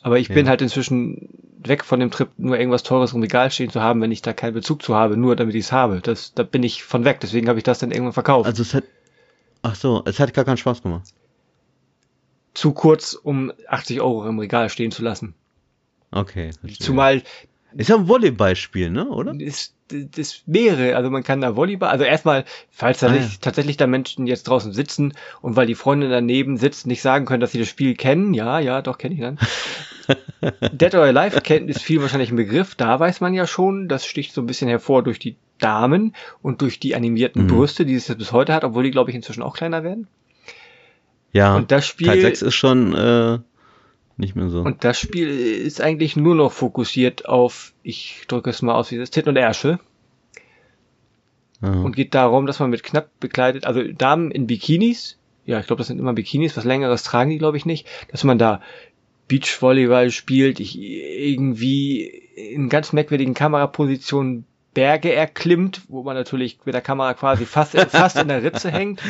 [0.02, 0.34] Aber ich ja.
[0.34, 1.28] bin halt inzwischen
[1.58, 4.32] weg von dem Trip, nur irgendwas Teures im Regal stehen zu haben, wenn ich da
[4.32, 6.00] keinen Bezug zu habe, nur damit ich es habe.
[6.00, 8.46] Das, da bin ich von weg, deswegen habe ich das dann irgendwann verkauft.
[8.46, 8.84] Also es hat,
[9.62, 11.12] ach so, es hat gar keinen Spaß gemacht.
[12.54, 15.34] Zu kurz, um 80 Euro im Regal stehen zu lassen.
[16.12, 16.52] Okay.
[16.60, 16.86] Verstehe.
[16.86, 17.22] Zumal.
[17.78, 19.32] Ist ja ein Volleyballspiel, ne, oder?
[19.38, 23.22] Ist, das wäre, also man kann da Volleyball, also erstmal, falls ah, ja.
[23.40, 27.40] tatsächlich da Menschen jetzt draußen sitzen und weil die Freundin daneben sitzt, nicht sagen können,
[27.40, 29.38] dass sie das Spiel kennen, ja, ja, doch kenne ich dann.
[30.72, 34.06] Dead or Alive kennt ist viel wahrscheinlich ein Begriff, da weiß man ja schon, das
[34.06, 37.46] sticht so ein bisschen hervor durch die Damen und durch die animierten mhm.
[37.46, 40.08] Brüste, die es bis heute hat, obwohl die, glaube ich, inzwischen auch kleiner werden.
[41.32, 43.38] Ja, und das Spiel, Teil 6 ist schon äh,
[44.18, 44.60] nicht mehr so.
[44.60, 48.98] Und das Spiel ist eigentlich nur noch fokussiert auf, ich drücke es mal aus, wie
[48.98, 49.78] das Titten und Ärsche.
[51.60, 51.82] Aha.
[51.82, 55.78] Und geht darum, dass man mit knapp bekleidet, also Damen in Bikinis, ja, ich glaube,
[55.78, 58.60] das sind immer Bikinis, was längeres tragen die, glaube ich, nicht, dass man da
[59.28, 62.02] Beachvolleyball spielt, ich irgendwie
[62.34, 68.16] in ganz merkwürdigen Kamerapositionen Berge erklimmt, wo man natürlich mit der Kamera quasi fast, fast
[68.16, 69.02] in der Ritze hängt.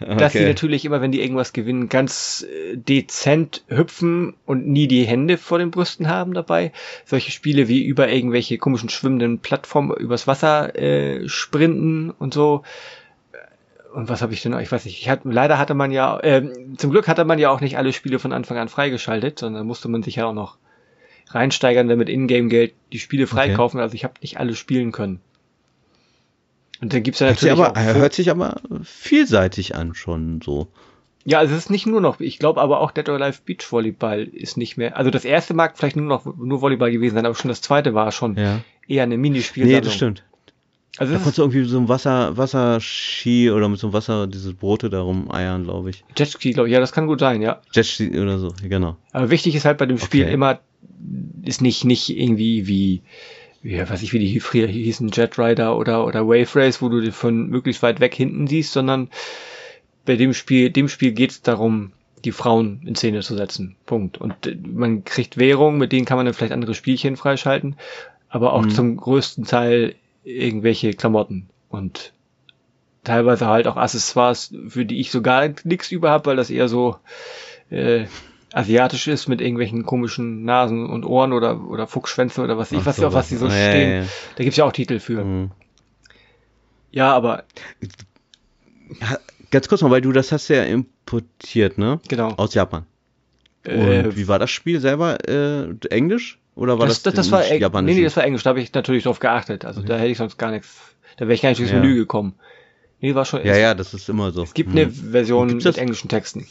[0.00, 0.16] Okay.
[0.16, 5.04] Dass sie natürlich immer, wenn die irgendwas gewinnen, ganz äh, dezent hüpfen und nie die
[5.04, 6.72] Hände vor den Brüsten haben dabei.
[7.04, 12.62] Solche Spiele wie über irgendwelche komischen schwimmenden Plattformen übers Wasser äh, sprinten und so.
[13.92, 14.60] Und was habe ich denn noch?
[14.60, 15.00] Ich weiß nicht.
[15.00, 16.44] Ich hatte, leider hatte man ja, äh,
[16.76, 19.88] zum Glück hatte man ja auch nicht alle Spiele von Anfang an freigeschaltet, sondern musste
[19.88, 20.58] man sich ja auch noch
[21.30, 23.78] reinsteigern, damit Ingame-Geld die Spiele freikaufen.
[23.78, 23.82] Okay.
[23.82, 25.20] Also ich habe nicht alle spielen können.
[26.80, 27.58] Und dann gibt's ja natürlich.
[27.58, 30.68] Hört sich, aber, hört sich aber vielseitig an, schon so.
[31.24, 33.70] Ja, also es ist nicht nur noch, ich glaube aber auch Dead or Alive Beach
[33.70, 34.96] Volleyball ist nicht mehr.
[34.96, 37.92] Also das erste mag vielleicht nur noch nur Volleyball gewesen sein, aber schon das zweite
[37.92, 38.60] war schon ja.
[38.86, 39.66] eher eine Minispiel.
[39.66, 40.24] Nee, das stimmt.
[40.96, 44.52] Also da konntest du irgendwie so ein Wasser, Wasserski oder mit so einem Wasser, diese
[44.52, 46.04] Boote darum eiern, glaube ich.
[46.16, 47.60] Jetski, glaube ich, ja, das kann gut sein, ja.
[47.72, 48.96] Jetski oder so, genau.
[49.12, 50.32] Aber wichtig ist halt bei dem Spiel okay.
[50.32, 50.58] immer,
[51.44, 53.02] ist nicht, nicht irgendwie wie,
[53.62, 57.00] ja, weiß ich, wie die früher hießen, Jet Rider oder, oder Wave Race, wo du
[57.00, 59.10] die von möglichst weit weg hinten siehst, sondern
[60.04, 61.92] bei dem Spiel, dem Spiel geht es darum,
[62.24, 63.76] die Frauen in Szene zu setzen.
[63.86, 64.18] Punkt.
[64.18, 67.76] Und äh, man kriegt Währung, mit denen kann man dann vielleicht andere Spielchen freischalten,
[68.28, 68.70] aber auch mhm.
[68.70, 69.94] zum größten Teil
[70.24, 72.12] irgendwelche Klamotten und
[73.04, 76.96] teilweise halt auch Accessoires, für die ich sogar nichts über habe, weil das eher so
[77.70, 78.06] äh,
[78.52, 82.96] asiatisch ist mit irgendwelchen komischen Nasen und Ohren oder, oder Fuchsschwänze oder was ich, was
[82.96, 83.90] so, auf was die so ja, stehen.
[83.90, 84.06] Ja, ja.
[84.36, 85.24] Da gibt's ja auch Titel für.
[85.24, 85.50] Mhm.
[86.90, 87.44] Ja, aber.
[89.50, 92.00] Ganz kurz mal, weil du das hast ja importiert, ne?
[92.08, 92.28] Genau.
[92.36, 92.86] Aus Japan.
[93.66, 95.18] Und äh, wie war das Spiel selber?
[95.28, 96.38] Äh, Englisch?
[96.54, 97.94] Oder war das, das, das, das war Japanisch?
[97.94, 98.42] Nee, nee, das war Englisch.
[98.42, 99.64] Da habe ich natürlich drauf geachtet.
[99.64, 99.86] Also mhm.
[99.86, 100.76] da hätte ich sonst gar nichts.
[101.16, 102.34] Da wäre ich gar nicht durchs Menü gekommen.
[103.00, 103.44] Nee, war schon.
[103.44, 104.42] Ja, ja, das ist immer so.
[104.42, 104.78] Es gibt mhm.
[104.78, 106.46] eine Version mit englischen Texten.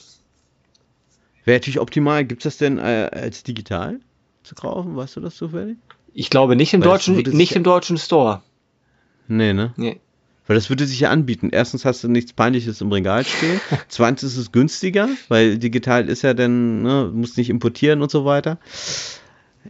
[1.48, 2.26] Wäre natürlich optimal.
[2.26, 4.02] Gibt es das denn äh, als digital
[4.44, 4.98] zu kaufen?
[4.98, 5.78] Weißt du das zufällig?
[6.14, 8.42] Ich glaube nicht im Weil deutschen, nicht im deutschen Store.
[9.30, 9.74] Nee, ne?
[9.78, 10.02] Nee.
[10.46, 11.48] Weil das würde sich ja anbieten.
[11.54, 13.62] Erstens hast du nichts Peinliches im Regal stehen.
[13.88, 18.26] Zweitens ist es günstiger, weil digital ist ja dann, ne, muss nicht importieren und so
[18.26, 18.58] weiter.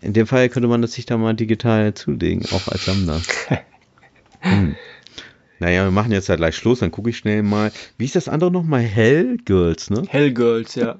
[0.02, 3.22] In dem Fall könnte man das sich da mal digital zulegen, auch als Sammler.
[4.40, 4.76] hm.
[5.60, 7.72] Naja, wir machen jetzt ja gleich Schluss, dann gucke ich schnell mal.
[8.00, 8.82] Wie ist das andere nochmal?
[8.82, 10.04] Hell Girls, ne?
[10.08, 10.98] Hell Girls, ja.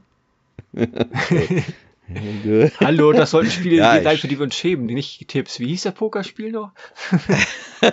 [2.80, 5.60] Hallo, das sollten Spiele ja, sein, für die wir uns schämen, nicht Tipps.
[5.60, 6.72] Wie hieß der Pokerspiel noch?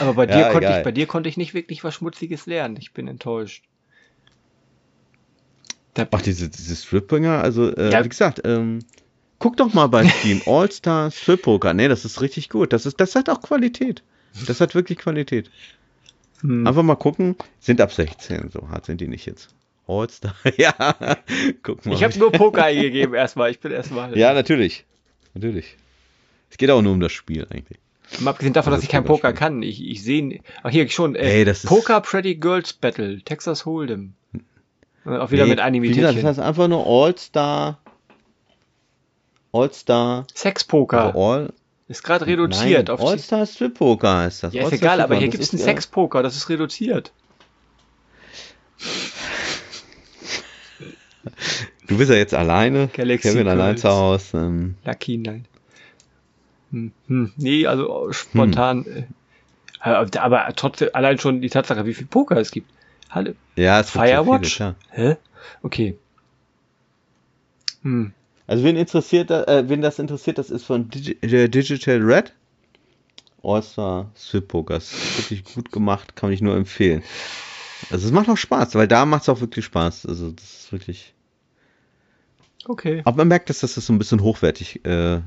[0.00, 2.76] Aber bei dir, ja, konnte ich, bei dir konnte ich nicht wirklich was Schmutziges lernen.
[2.78, 3.64] Ich bin enttäuscht.
[5.92, 8.02] Da Ach, diese, diese Stripbringer, also äh, ja.
[8.02, 8.78] wie gesagt, ähm,
[9.38, 11.74] guck doch mal bei Steam All-Star Strip Poker.
[11.74, 12.72] Nee, das ist richtig gut.
[12.72, 14.02] Das ist, das hat auch Qualität.
[14.46, 15.50] Das hat wirklich Qualität.
[16.40, 16.66] Hm.
[16.66, 19.54] Einfach mal gucken, sind ab 16, so hart sind die nicht jetzt.
[19.86, 20.72] All-Star, ja.
[21.62, 21.94] Guck mal.
[21.94, 23.50] Ich habe nur Poker eingegeben erstmal.
[23.50, 24.16] Ich bin erstmal.
[24.16, 24.84] Ja, natürlich.
[25.34, 25.76] Natürlich.
[26.50, 27.78] Es geht auch nur um das Spiel eigentlich.
[28.20, 29.62] Mal abgesehen davon, also dass ich kein Poker kann.
[29.62, 30.40] Ich, ich sehe.
[30.62, 31.16] Ach, hier schon.
[31.16, 33.20] Äh, Ey, das Poker Pretty Girls Battle.
[33.22, 34.10] Texas Hold'em.
[35.04, 36.22] Auch wieder nee, mit Animitierchen.
[36.22, 37.78] Das heißt einfach nur All-Star.
[39.52, 40.26] All-Star.
[40.32, 41.14] Sex-Poker.
[41.14, 41.52] All,
[41.88, 42.88] ist gerade reduziert.
[42.88, 44.54] Nein, All-Star Strip Poker heißt das.
[44.54, 47.12] Ja, ist egal, aber hier gibt es einen Sex-Poker, das ist reduziert.
[51.86, 52.88] Du bist ja jetzt alleine.
[52.88, 53.60] Galaxy Kevin Girls.
[53.60, 54.38] allein zu Hause.
[54.38, 54.74] Ähm.
[54.86, 55.44] Lucky, nein.
[56.70, 58.84] Hm, hm, nee, also spontan.
[58.84, 59.04] Hm.
[59.82, 62.70] Äh, aber trotzdem, allein schon die Tatsache, wie viel Poker es gibt.
[63.10, 63.34] Hallo.
[63.54, 64.56] Ja, es Firewatch?
[64.56, 65.16] Viele, Hä?
[65.62, 65.98] Okay.
[67.82, 68.12] Hm.
[68.46, 72.32] Also wen interessiert, äh, wen das interessiert, das ist von Digi äh, Digital Red.
[73.42, 74.76] All-Star Strip Poker.
[74.78, 77.02] Ist wirklich gut gemacht, kann ich nur empfehlen.
[77.90, 80.06] Also es macht auch Spaß, weil da macht es auch wirklich Spaß.
[80.06, 81.13] Also das ist wirklich.
[82.66, 83.02] Okay.
[83.04, 85.20] Aber man merkt, dass das so ein bisschen hochwertig äh,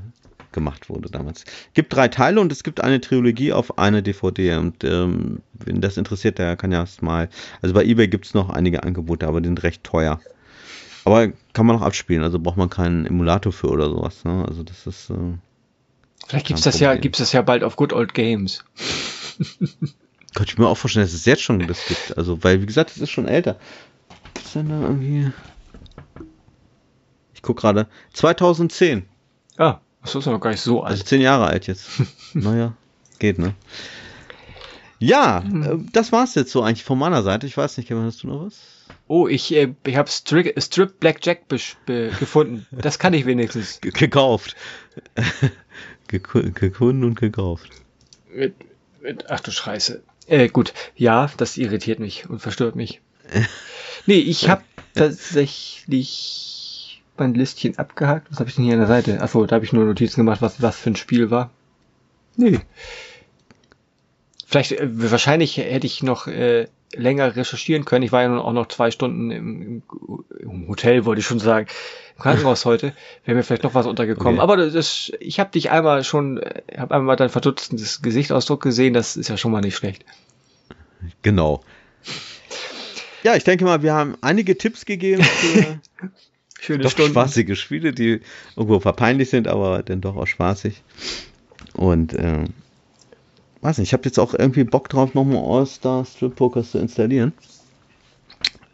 [0.52, 1.44] gemacht wurde damals.
[1.74, 4.56] Gibt drei Teile und es gibt eine Trilogie auf eine DVD.
[4.56, 7.28] Und ähm, wenn das interessiert, der kann ja erst mal.
[7.62, 10.20] Also bei eBay gibt es noch einige Angebote, aber die sind recht teuer.
[11.04, 14.24] Aber kann man noch abspielen, also braucht man keinen Emulator für oder sowas.
[14.24, 14.44] Ne?
[14.46, 15.10] Also das ist.
[15.10, 15.38] Äh,
[16.26, 18.64] Vielleicht gibt's das ja, gibt's das ja bald auf Good Old Games.
[20.34, 22.18] Könnte ich mir auch vorstellen, dass es jetzt schon das gibt.
[22.18, 23.58] Also, weil, wie gesagt, es ist schon älter.
[24.34, 25.32] Gibt's denn da irgendwie.
[27.38, 27.86] Ich guck gerade.
[28.14, 29.04] 2010.
[29.58, 30.90] Ah, das ist noch gar nicht so alt.
[30.90, 31.88] Also zehn Jahre alt jetzt.
[32.34, 32.72] naja,
[33.20, 33.54] geht, ne?
[34.98, 35.62] Ja, hm.
[35.62, 37.46] äh, das war's jetzt so eigentlich von meiner Seite.
[37.46, 38.58] Ich weiß nicht, Kevin, hast du noch was?
[39.06, 41.48] Oh, ich, äh, ich habe Strip, Strip Blackjack
[41.86, 42.66] gefunden.
[42.72, 43.80] Das kann ich wenigstens.
[43.80, 44.56] gekauft.
[46.08, 47.70] Gefunden und gekauft.
[48.34, 48.56] Mit,
[49.00, 50.02] mit, ach du Scheiße.
[50.26, 53.00] Äh, gut, ja, das irritiert mich und verstört mich.
[54.06, 56.57] nee, ich habe tatsächlich
[57.18, 58.28] mein Listchen abgehakt.
[58.30, 59.20] Was habe ich denn hier an der Seite?
[59.20, 61.50] Achso, da habe ich nur Notizen gemacht, was, was für ein Spiel war.
[62.36, 62.60] Nee.
[64.46, 68.04] Vielleicht, äh, wahrscheinlich hätte ich noch äh, länger recherchieren können.
[68.04, 69.82] Ich war ja nun auch noch zwei Stunden im,
[70.40, 71.66] im, Hotel, wollte ich schon sagen,
[72.16, 72.94] im Krankenhaus heute.
[73.24, 74.34] Wäre mir vielleicht noch was untergekommen.
[74.34, 74.42] Okay.
[74.42, 76.40] Aber das, ich habe dich einmal schon,
[76.76, 78.94] habe einmal dein verdutztes Gesichtsausdruck gesehen.
[78.94, 80.04] Das ist ja schon mal nicht schlecht.
[81.22, 81.62] Genau.
[83.22, 85.80] Ja, ich denke mal, wir haben einige Tipps gegeben für
[86.60, 87.12] Schöne doch Stunden.
[87.12, 88.20] spaßige Spiele, die
[88.56, 90.82] irgendwo verpeinlich sind, aber dann doch auch spaßig.
[91.74, 92.46] Und ähm,
[93.60, 97.32] weiß nicht, ich habe jetzt auch irgendwie Bock drauf, nochmal All-Star Strip Pokers zu installieren.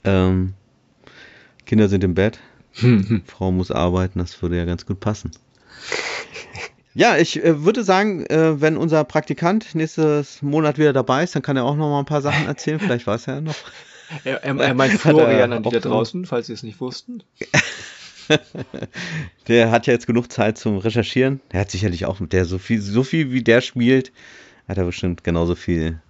[0.05, 0.55] Ähm,
[1.66, 2.40] Kinder sind im Bett,
[3.27, 5.31] Frau muss arbeiten, das würde ja ganz gut passen.
[6.94, 11.43] Ja, ich äh, würde sagen, äh, wenn unser Praktikant nächstes Monat wieder dabei ist, dann
[11.43, 12.78] kann er auch noch mal ein paar Sachen erzählen.
[12.78, 13.56] Vielleicht weiß er ja noch.
[14.23, 17.23] Er, er, er meint Florian an die da draußen, falls Sie es nicht wussten.
[19.48, 21.40] der hat ja jetzt genug Zeit zum Recherchieren.
[21.52, 24.12] Der hat sicherlich auch, der so viel, so viel wie der spielt,
[24.68, 26.01] hat er bestimmt genauso viel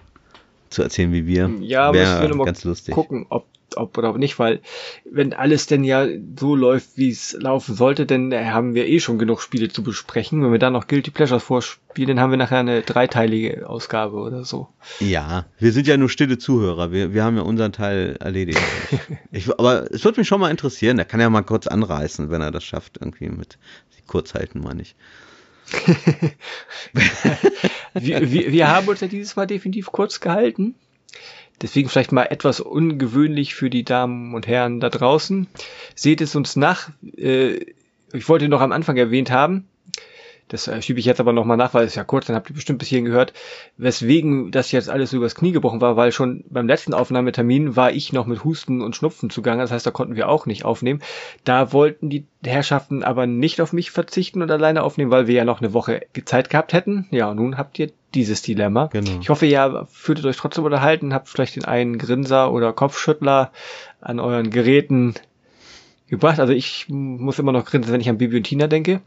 [0.71, 1.51] zu erzählen wie wir.
[1.61, 2.95] Ja, aber ich will mal ganz lustig.
[2.95, 3.47] gucken, ob
[3.77, 4.61] ob oder nicht, weil
[5.05, 6.07] wenn alles denn ja
[6.39, 10.43] so läuft, wie es laufen sollte, dann haben wir eh schon genug Spiele zu besprechen.
[10.43, 14.45] Wenn wir dann noch Guilty Pleasures vorspielen, dann haben wir nachher eine dreiteilige Ausgabe oder
[14.45, 14.69] so.
[15.01, 16.93] Ja, wir sind ja nur stille Zuhörer.
[16.93, 18.61] Wir, wir haben ja unseren Teil erledigt.
[19.33, 20.99] ich, aber es würde mich schon mal interessieren.
[20.99, 23.59] Er kann ja mal kurz anreißen, wenn er das schafft, irgendwie mit
[24.07, 24.95] kurz halten, meine ich.
[27.95, 30.75] wir, wir, wir haben uns ja dieses Mal definitiv kurz gehalten.
[31.63, 35.47] Deswegen vielleicht mal etwas ungewöhnlich für die Damen und Herren da draußen.
[35.95, 36.91] Seht es uns nach.
[37.17, 37.67] Äh,
[38.13, 39.67] ich wollte noch am Anfang erwähnt haben,
[40.49, 42.55] das äh, schiebe ich jetzt aber nochmal nach, weil es ja kurz, dann habt ihr
[42.55, 43.33] bestimmt bis hierhin gehört,
[43.77, 48.13] weswegen das jetzt alles übers Knie gebrochen war, weil schon beim letzten Aufnahmetermin war ich
[48.13, 51.01] noch mit Husten und Schnupfen zugange, das heißt, da konnten wir auch nicht aufnehmen.
[51.45, 55.45] Da wollten die Herrschaften aber nicht auf mich verzichten und alleine aufnehmen, weil wir ja
[55.45, 57.07] noch eine Woche Zeit gehabt hätten.
[57.11, 58.87] Ja, und nun habt ihr dieses Dilemma.
[58.87, 59.19] Genau.
[59.21, 63.51] Ich hoffe, ihr fühltet euch trotzdem unterhalten, habt vielleicht den einen Grinser oder Kopfschüttler
[64.01, 65.15] an euren Geräten
[66.09, 66.39] gebracht.
[66.39, 69.01] Also ich muss immer noch grinsen, wenn ich an Bibi und Tina denke.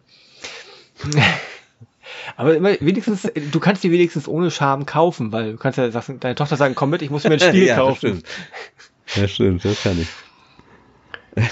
[2.36, 6.20] Aber immer, wenigstens, du kannst die wenigstens ohne Scham kaufen, weil du kannst ja sagen,
[6.20, 8.24] deine Tochter sagen, komm mit, ich muss mir ein Spiel ja, kaufen.
[8.24, 9.16] Das stimmt.
[9.16, 10.08] ja, stimmt, das kann ich.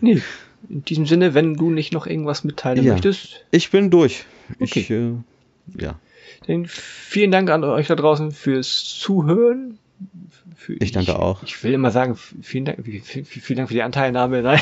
[0.00, 0.22] Nee.
[0.68, 2.92] In diesem Sinne, wenn du nicht noch irgendwas mitteilen Ja.
[2.92, 4.24] möchtest, Ich bin durch.
[4.60, 4.80] Okay.
[4.80, 5.12] Ich, äh,
[5.80, 5.98] ja.
[6.46, 9.78] dann vielen Dank an euch da draußen fürs Zuhören.
[10.64, 11.42] Für, Ich danke auch.
[11.42, 14.40] Ich will immer sagen, vielen Dank, vielen Dank für die Anteilnahme.
[14.42, 14.60] Nein.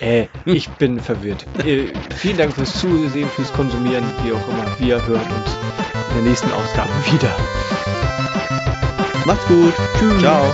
[0.00, 1.46] Äh, ich bin verwirrt.
[1.64, 4.66] Äh, vielen Dank fürs Zusehen, fürs Konsumieren, wie auch immer.
[4.80, 5.56] Wir hören uns
[6.08, 7.36] in der nächsten Ausgabe wieder.
[9.24, 9.74] Macht's gut.
[9.98, 10.20] Tschüss.
[10.20, 10.52] Ciao.